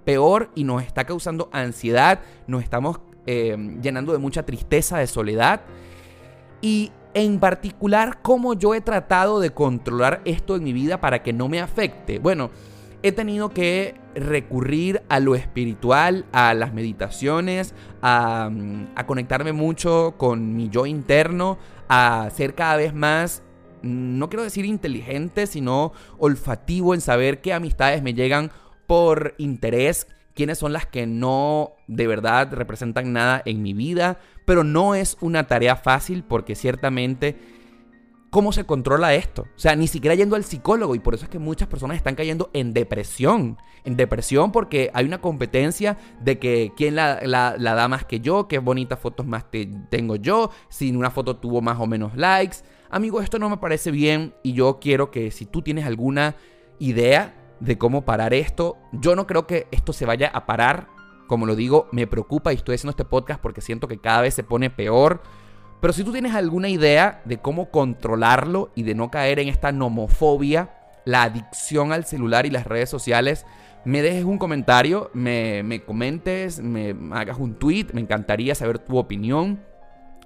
peor 0.04 0.52
y 0.56 0.64
nos 0.64 0.84
está 0.84 1.06
causando 1.06 1.50
ansiedad, 1.52 2.22
nos 2.48 2.64
estamos 2.64 3.00
eh, 3.32 3.56
llenando 3.80 4.12
de 4.12 4.18
mucha 4.18 4.42
tristeza, 4.42 4.98
de 4.98 5.06
soledad. 5.06 5.62
Y 6.62 6.92
en 7.14 7.40
particular, 7.40 8.24
cómo 8.24 8.56
yo 8.56 8.74
he 8.74 8.82
tratado 8.82 9.40
de 9.40 9.52
controlar 9.52 10.22
esto 10.26 10.56
en 10.56 10.64
mi 10.64 10.74
vida 10.74 11.00
para 11.00 11.22
que 11.22 11.32
no 11.32 11.48
me 11.48 11.62
afecte. 11.62 12.18
Bueno, 12.18 12.50
he 13.04 13.12
tenido 13.12 13.50
que 13.50 13.94
recurrir 14.16 15.04
a 15.10 15.20
lo 15.20 15.36
espiritual, 15.36 16.26
a 16.32 16.56
las 16.56 16.74
meditaciones, 16.74 17.76
a, 18.02 18.50
a, 18.96 19.06
conectarme 19.06 19.54
mucho 19.54 20.16
con 20.18 20.56
mi 20.56 20.70
yo 20.70 20.88
interno, 20.88 21.60
a 21.88 22.32
ser 22.36 22.56
cada 22.56 22.78
vez 22.78 22.96
más, 22.96 23.44
no 23.84 24.28
quiero 24.30 24.44
decir 24.44 24.66
inteligente, 24.66 25.46
sino 25.46 25.94
olfativo 26.18 26.96
en 26.96 27.02
saber 27.02 27.42
qué 27.42 27.54
amistades 27.54 28.02
me 28.02 28.16
llegan 28.16 28.50
por 28.88 29.36
interés, 29.38 30.08
quiénes 30.40 30.58
son 30.58 30.72
las 30.72 30.86
que 30.86 31.06
no 31.06 31.74
de 31.88 32.08
verdad 32.08 32.54
representan 32.54 33.12
nada 33.12 33.42
en 33.44 33.62
mi 33.62 33.74
vida, 33.74 34.22
pero 34.46 34.64
no 34.64 34.96
es 34.96 35.18
una 35.20 35.48
tarea 35.48 35.76
fácil 35.76 36.24
porque 36.24 36.56
ciertamente 36.56 37.36
¿cómo 38.30 38.54
se 38.54 38.64
controla 38.64 39.14
esto? 39.16 39.42
O 39.42 39.60
sea, 39.60 39.76
ni 39.76 39.90
siquiera 39.90 40.16
yendo 40.16 40.38
al 40.38 40.46
psicólogo 40.46 40.96
y 40.96 41.00
por 41.00 41.14
eso 41.14 41.26
es 41.26 41.30
que 41.30 41.40
muchas 41.40 41.68
personas 41.68 41.98
están 41.98 42.16
cayendo 42.16 42.50
en 42.54 42.72
depresión. 42.74 43.58
En 43.84 43.98
depresión 43.98 44.54
porque 44.54 44.90
hay 44.94 45.04
una 45.04 45.20
competencia 45.20 45.98
de 46.22 46.40
que 46.40 46.72
quién 46.78 46.96
la, 46.96 47.18
da 47.58 47.88
más 47.90 48.06
que 48.06 48.22
yo, 48.22 48.48
qué 48.48 48.60
bonitas 48.60 48.98
fotos 48.98 49.26
más 49.26 49.44
tengo 49.90 50.16
yo, 50.16 50.52
si 50.70 50.96
una 50.96 51.12
foto 51.12 51.36
tuvo 51.36 51.62
más 51.62 51.82
o 51.82 51.86
menos 51.86 52.16
likes. 52.16 52.60
Amigo, 52.90 53.20
esto 53.20 53.40
no 53.40 53.50
me 53.50 53.58
parece 53.58 53.92
bien 53.92 54.34
y 54.42 54.54
yo 54.54 54.80
quiero 54.80 55.12
que 55.12 55.32
si 55.32 55.46
tú 55.46 55.62
tienes 55.62 55.86
alguna 55.86 56.38
idea, 56.80 57.36
de 57.60 57.78
cómo 57.78 58.06
parar 58.06 58.34
esto. 58.34 58.78
Yo 58.92 59.16
no 59.16 59.28
creo 59.28 59.48
que 59.48 59.68
esto 59.72 59.94
se 59.94 60.06
vaya 60.06 60.30
a 60.34 60.46
parar. 60.46 60.88
Como 61.28 61.46
lo 61.46 61.56
digo, 61.56 61.88
me 61.92 62.08
preocupa 62.08 62.52
y 62.52 62.56
estoy 62.56 62.76
haciendo 62.76 62.92
este 62.92 63.06
podcast 63.06 63.42
porque 63.42 63.62
siento 63.62 63.88
que 63.88 64.00
cada 64.00 64.22
vez 64.22 64.34
se 64.34 64.44
pone 64.44 64.70
peor. 64.70 65.22
Pero 65.80 65.94
si 65.94 66.04
tú 66.04 66.12
tienes 66.12 66.36
alguna 66.36 66.70
idea 66.70 67.22
de 67.26 67.38
cómo 67.38 67.70
controlarlo 67.70 68.72
y 68.76 68.84
de 68.84 68.96
no 68.96 69.12
caer 69.12 69.40
en 69.40 69.48
esta 69.48 69.72
nomofobia, 69.72 70.76
la 71.06 71.24
adicción 71.24 71.94
al 71.94 72.06
celular 72.06 72.46
y 72.46 72.50
las 72.50 72.68
redes 72.68 72.90
sociales, 72.90 73.46
me 73.86 74.02
dejes 74.02 74.26
un 74.26 74.38
comentario, 74.38 75.10
me, 75.14 75.84
comentes, 75.86 76.60
me 76.60 76.96
hagas 77.12 77.38
un 77.40 77.56
tweet, 77.56 77.88
me 77.94 78.02
encantaría 78.02 78.56
saber 78.56 78.80
tu 78.80 78.98
opinión. 78.98 79.64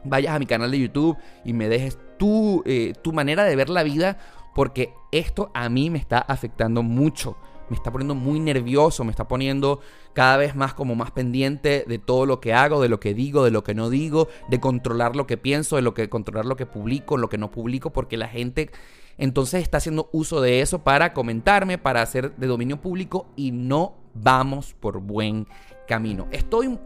Vayas 0.03 0.35
a 0.35 0.39
mi 0.39 0.45
canal 0.45 0.71
de 0.71 0.79
YouTube 0.79 1.17
y 1.45 1.53
me 1.53 1.69
dejes 1.69 1.97
tu, 2.17 2.63
eh, 2.65 2.93
tu 3.01 3.13
manera 3.13 3.43
de 3.43 3.55
ver 3.55 3.69
la 3.69 3.83
vida 3.83 4.17
porque 4.53 4.93
esto 5.11 5.51
a 5.53 5.69
mí 5.69 5.89
me 5.89 5.97
está 5.97 6.19
afectando 6.19 6.83
mucho. 6.83 7.37
Me 7.69 7.77
está 7.77 7.91
poniendo 7.91 8.13
muy 8.13 8.39
nervioso, 8.39 9.03
me 9.03 9.11
está 9.11 9.27
poniendo 9.27 9.79
cada 10.13 10.37
vez 10.37 10.55
más 10.55 10.73
como 10.73 10.95
más 10.95 11.11
pendiente 11.11 11.85
de 11.87 11.97
todo 11.97 12.25
lo 12.25 12.39
que 12.39 12.53
hago, 12.53 12.81
de 12.81 12.89
lo 12.89 12.99
que 12.99 13.13
digo, 13.13 13.43
de 13.43 13.51
lo 13.51 13.63
que 13.63 13.73
no 13.73 13.89
digo, 13.89 14.27
de 14.49 14.59
controlar 14.59 15.15
lo 15.15 15.25
que 15.25 15.37
pienso, 15.37 15.77
de 15.77 15.81
lo 15.81 15.93
que 15.93 16.09
controlar 16.09 16.45
lo 16.45 16.55
que 16.55 16.65
publico, 16.65 17.17
lo 17.17 17.29
que 17.29 17.37
no 17.37 17.51
publico, 17.51 17.91
porque 17.91 18.17
la 18.17 18.27
gente 18.27 18.69
entonces 19.17 19.61
está 19.61 19.77
haciendo 19.77 20.09
uso 20.11 20.41
de 20.41 20.61
eso 20.61 20.83
para 20.83 21.13
comentarme, 21.13 21.77
para 21.77 22.01
hacer 22.01 22.35
de 22.35 22.47
dominio 22.47 22.81
público 22.81 23.27
y 23.35 23.51
no 23.51 23.95
vamos 24.13 24.73
por 24.73 24.99
buen 24.99 25.47
camino. 25.87 26.27
Estoy 26.31 26.77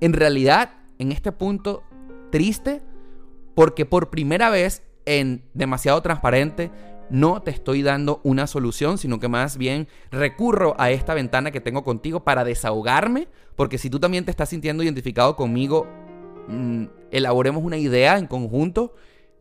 en 0.00 0.12
realidad 0.12 0.72
en 0.98 1.12
este 1.12 1.32
punto 1.32 1.82
triste 2.30 2.82
porque 3.54 3.86
por 3.86 4.10
primera 4.10 4.50
vez 4.50 4.82
en 5.06 5.44
demasiado 5.52 6.00
transparente 6.02 6.70
no 7.10 7.42
te 7.42 7.50
estoy 7.50 7.82
dando 7.82 8.20
una 8.24 8.46
solución, 8.46 8.98
sino 8.98 9.20
que 9.20 9.28
más 9.28 9.56
bien 9.56 9.88
recurro 10.10 10.74
a 10.78 10.90
esta 10.90 11.14
ventana 11.14 11.50
que 11.50 11.60
tengo 11.60 11.84
contigo 11.84 12.24
para 12.24 12.44
desahogarme, 12.44 13.28
porque 13.56 13.78
si 13.78 13.90
tú 13.90 14.00
también 14.00 14.24
te 14.24 14.30
estás 14.30 14.48
sintiendo 14.48 14.82
identificado 14.82 15.36
conmigo, 15.36 15.86
mm, 16.48 16.84
elaboremos 17.10 17.62
una 17.62 17.76
idea 17.76 18.18
en 18.18 18.26
conjunto. 18.26 18.94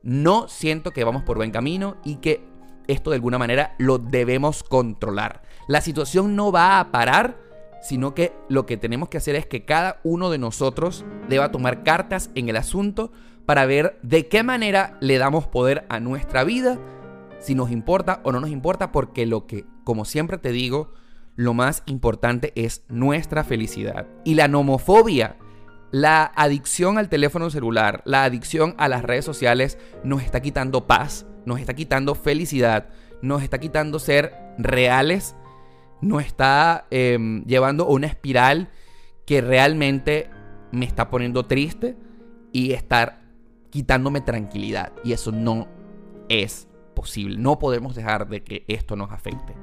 No 0.03 0.47
siento 0.47 0.91
que 0.91 1.03
vamos 1.03 1.23
por 1.23 1.37
buen 1.37 1.51
camino 1.51 1.97
y 2.03 2.17
que 2.17 2.43
esto 2.87 3.09
de 3.09 3.15
alguna 3.15 3.37
manera 3.37 3.75
lo 3.77 3.97
debemos 3.97 4.63
controlar. 4.63 5.41
La 5.67 5.81
situación 5.81 6.35
no 6.35 6.51
va 6.51 6.79
a 6.79 6.91
parar, 6.91 7.37
sino 7.81 8.13
que 8.13 8.33
lo 8.49 8.65
que 8.65 8.77
tenemos 8.77 9.09
que 9.09 9.17
hacer 9.17 9.35
es 9.35 9.45
que 9.45 9.65
cada 9.65 9.99
uno 10.03 10.29
de 10.29 10.37
nosotros 10.37 11.05
deba 11.29 11.51
tomar 11.51 11.83
cartas 11.83 12.29
en 12.35 12.49
el 12.49 12.57
asunto 12.57 13.11
para 13.45 13.65
ver 13.65 13.97
de 14.03 14.27
qué 14.27 14.43
manera 14.43 14.97
le 15.01 15.17
damos 15.17 15.47
poder 15.47 15.85
a 15.89 15.99
nuestra 15.99 16.43
vida 16.43 16.79
si 17.43 17.55
nos 17.55 17.71
importa 17.71 18.21
o 18.23 18.31
no 18.31 18.39
nos 18.39 18.49
importa, 18.49 18.91
porque 18.91 19.25
lo 19.25 19.47
que, 19.47 19.65
como 19.83 20.05
siempre 20.05 20.37
te 20.37 20.51
digo, 20.51 20.93
lo 21.35 21.53
más 21.53 21.83
importante 21.85 22.53
es 22.55 22.83
nuestra 22.87 23.43
felicidad. 23.43 24.07
Y 24.23 24.35
la 24.35 24.47
nomofobia, 24.47 25.35
la 25.91 26.31
adicción 26.35 26.97
al 26.97 27.09
teléfono 27.09 27.49
celular, 27.49 28.01
la 28.05 28.23
adicción 28.23 28.75
a 28.77 28.87
las 28.87 29.03
redes 29.03 29.25
sociales 29.25 29.77
nos 30.05 30.23
está 30.23 30.41
quitando 30.41 30.87
paz, 30.87 31.25
nos 31.45 31.59
está 31.59 31.73
quitando 31.73 32.15
felicidad, 32.15 32.89
nos 33.21 33.43
está 33.43 33.59
quitando 33.59 33.99
ser 33.99 34.33
reales, 34.57 35.35
nos 36.01 36.23
está 36.23 36.87
em, 36.91 37.43
llevando 37.43 37.83
a 37.83 37.89
una 37.89 38.07
espiral 38.07 38.69
que 39.25 39.41
realmente 39.41 40.29
me 40.71 40.85
está 40.85 41.09
poniendo 41.09 41.45
triste 41.45 41.97
y 42.53 42.71
estar 42.71 43.21
quitándome 43.69 44.21
tranquilidad. 44.21 44.93
Y 45.03 45.11
eso 45.11 45.33
no 45.33 45.67
es 46.29 46.67
posible. 46.93 47.37
No 47.37 47.59
podemos 47.59 47.95
dejar 47.95 48.27
de 48.27 48.43
que 48.43 48.63
esto 48.67 48.95
nos 48.95 49.11
afecte. 49.11 49.53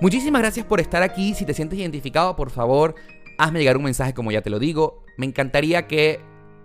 Muchísimas 0.00 0.42
gracias 0.42 0.66
por 0.66 0.80
estar 0.80 1.02
aquí. 1.02 1.34
Si 1.34 1.44
te 1.44 1.54
sientes 1.54 1.78
identificado, 1.78 2.34
por 2.34 2.50
favor, 2.50 2.94
hazme 3.38 3.60
llegar 3.60 3.76
un 3.76 3.84
mensaje 3.84 4.14
como 4.14 4.32
ya 4.32 4.42
te 4.42 4.50
lo 4.50 4.58
digo. 4.58 5.04
Me 5.16 5.26
encantaría 5.26 5.86
que 5.86 6.20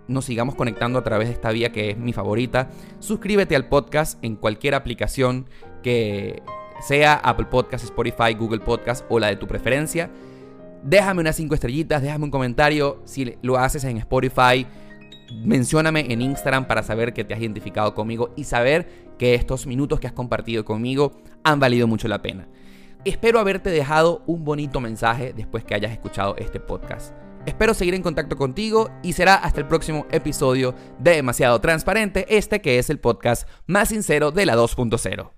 nos 0.08 0.24
sigamos 0.24 0.54
conectando 0.54 0.98
a 0.98 1.04
través 1.04 1.28
de 1.28 1.34
esta 1.34 1.50
vía 1.50 1.70
que 1.70 1.90
es 1.90 1.98
mi 1.98 2.12
favorita. 2.12 2.70
Suscríbete 2.98 3.54
al 3.54 3.68
podcast 3.68 4.22
en 4.24 4.36
cualquier 4.36 4.74
aplicación 4.74 5.46
que 5.82 6.42
sea 6.80 7.14
Apple 7.14 7.46
Podcast, 7.46 7.84
Spotify, 7.84 8.34
Google 8.36 8.60
Podcast 8.60 9.04
o 9.08 9.18
la 9.18 9.28
de 9.28 9.36
tu 9.36 9.46
preferencia. 9.46 10.10
Déjame 10.82 11.20
unas 11.20 11.36
5 11.36 11.54
estrellitas, 11.54 12.02
déjame 12.02 12.24
un 12.24 12.30
comentario. 12.30 13.02
Si 13.04 13.36
lo 13.42 13.58
haces 13.58 13.84
en 13.84 13.98
Spotify, 13.98 14.66
mencióname 15.32 16.12
en 16.12 16.22
Instagram 16.22 16.66
para 16.66 16.82
saber 16.82 17.12
que 17.12 17.24
te 17.24 17.34
has 17.34 17.40
identificado 17.40 17.94
conmigo 17.94 18.32
y 18.36 18.44
saber 18.44 18.88
que 19.18 19.34
estos 19.34 19.66
minutos 19.66 20.00
que 20.00 20.06
has 20.06 20.12
compartido 20.12 20.64
conmigo 20.64 21.20
han 21.44 21.60
valido 21.60 21.86
mucho 21.86 22.08
la 22.08 22.22
pena. 22.22 22.48
Espero 23.04 23.38
haberte 23.38 23.70
dejado 23.70 24.22
un 24.26 24.44
bonito 24.44 24.80
mensaje 24.80 25.32
después 25.32 25.64
que 25.64 25.74
hayas 25.74 25.92
escuchado 25.92 26.36
este 26.36 26.60
podcast. 26.60 27.14
Espero 27.46 27.72
seguir 27.72 27.94
en 27.94 28.02
contacto 28.02 28.36
contigo 28.36 28.90
y 29.02 29.14
será 29.14 29.36
hasta 29.36 29.60
el 29.60 29.66
próximo 29.66 30.06
episodio 30.10 30.74
de 30.98 31.12
Demasiado 31.12 31.60
Transparente, 31.60 32.26
este 32.28 32.60
que 32.60 32.78
es 32.78 32.90
el 32.90 32.98
podcast 32.98 33.48
más 33.66 33.88
sincero 33.88 34.32
de 34.32 34.46
la 34.46 34.56
2.0. 34.56 35.37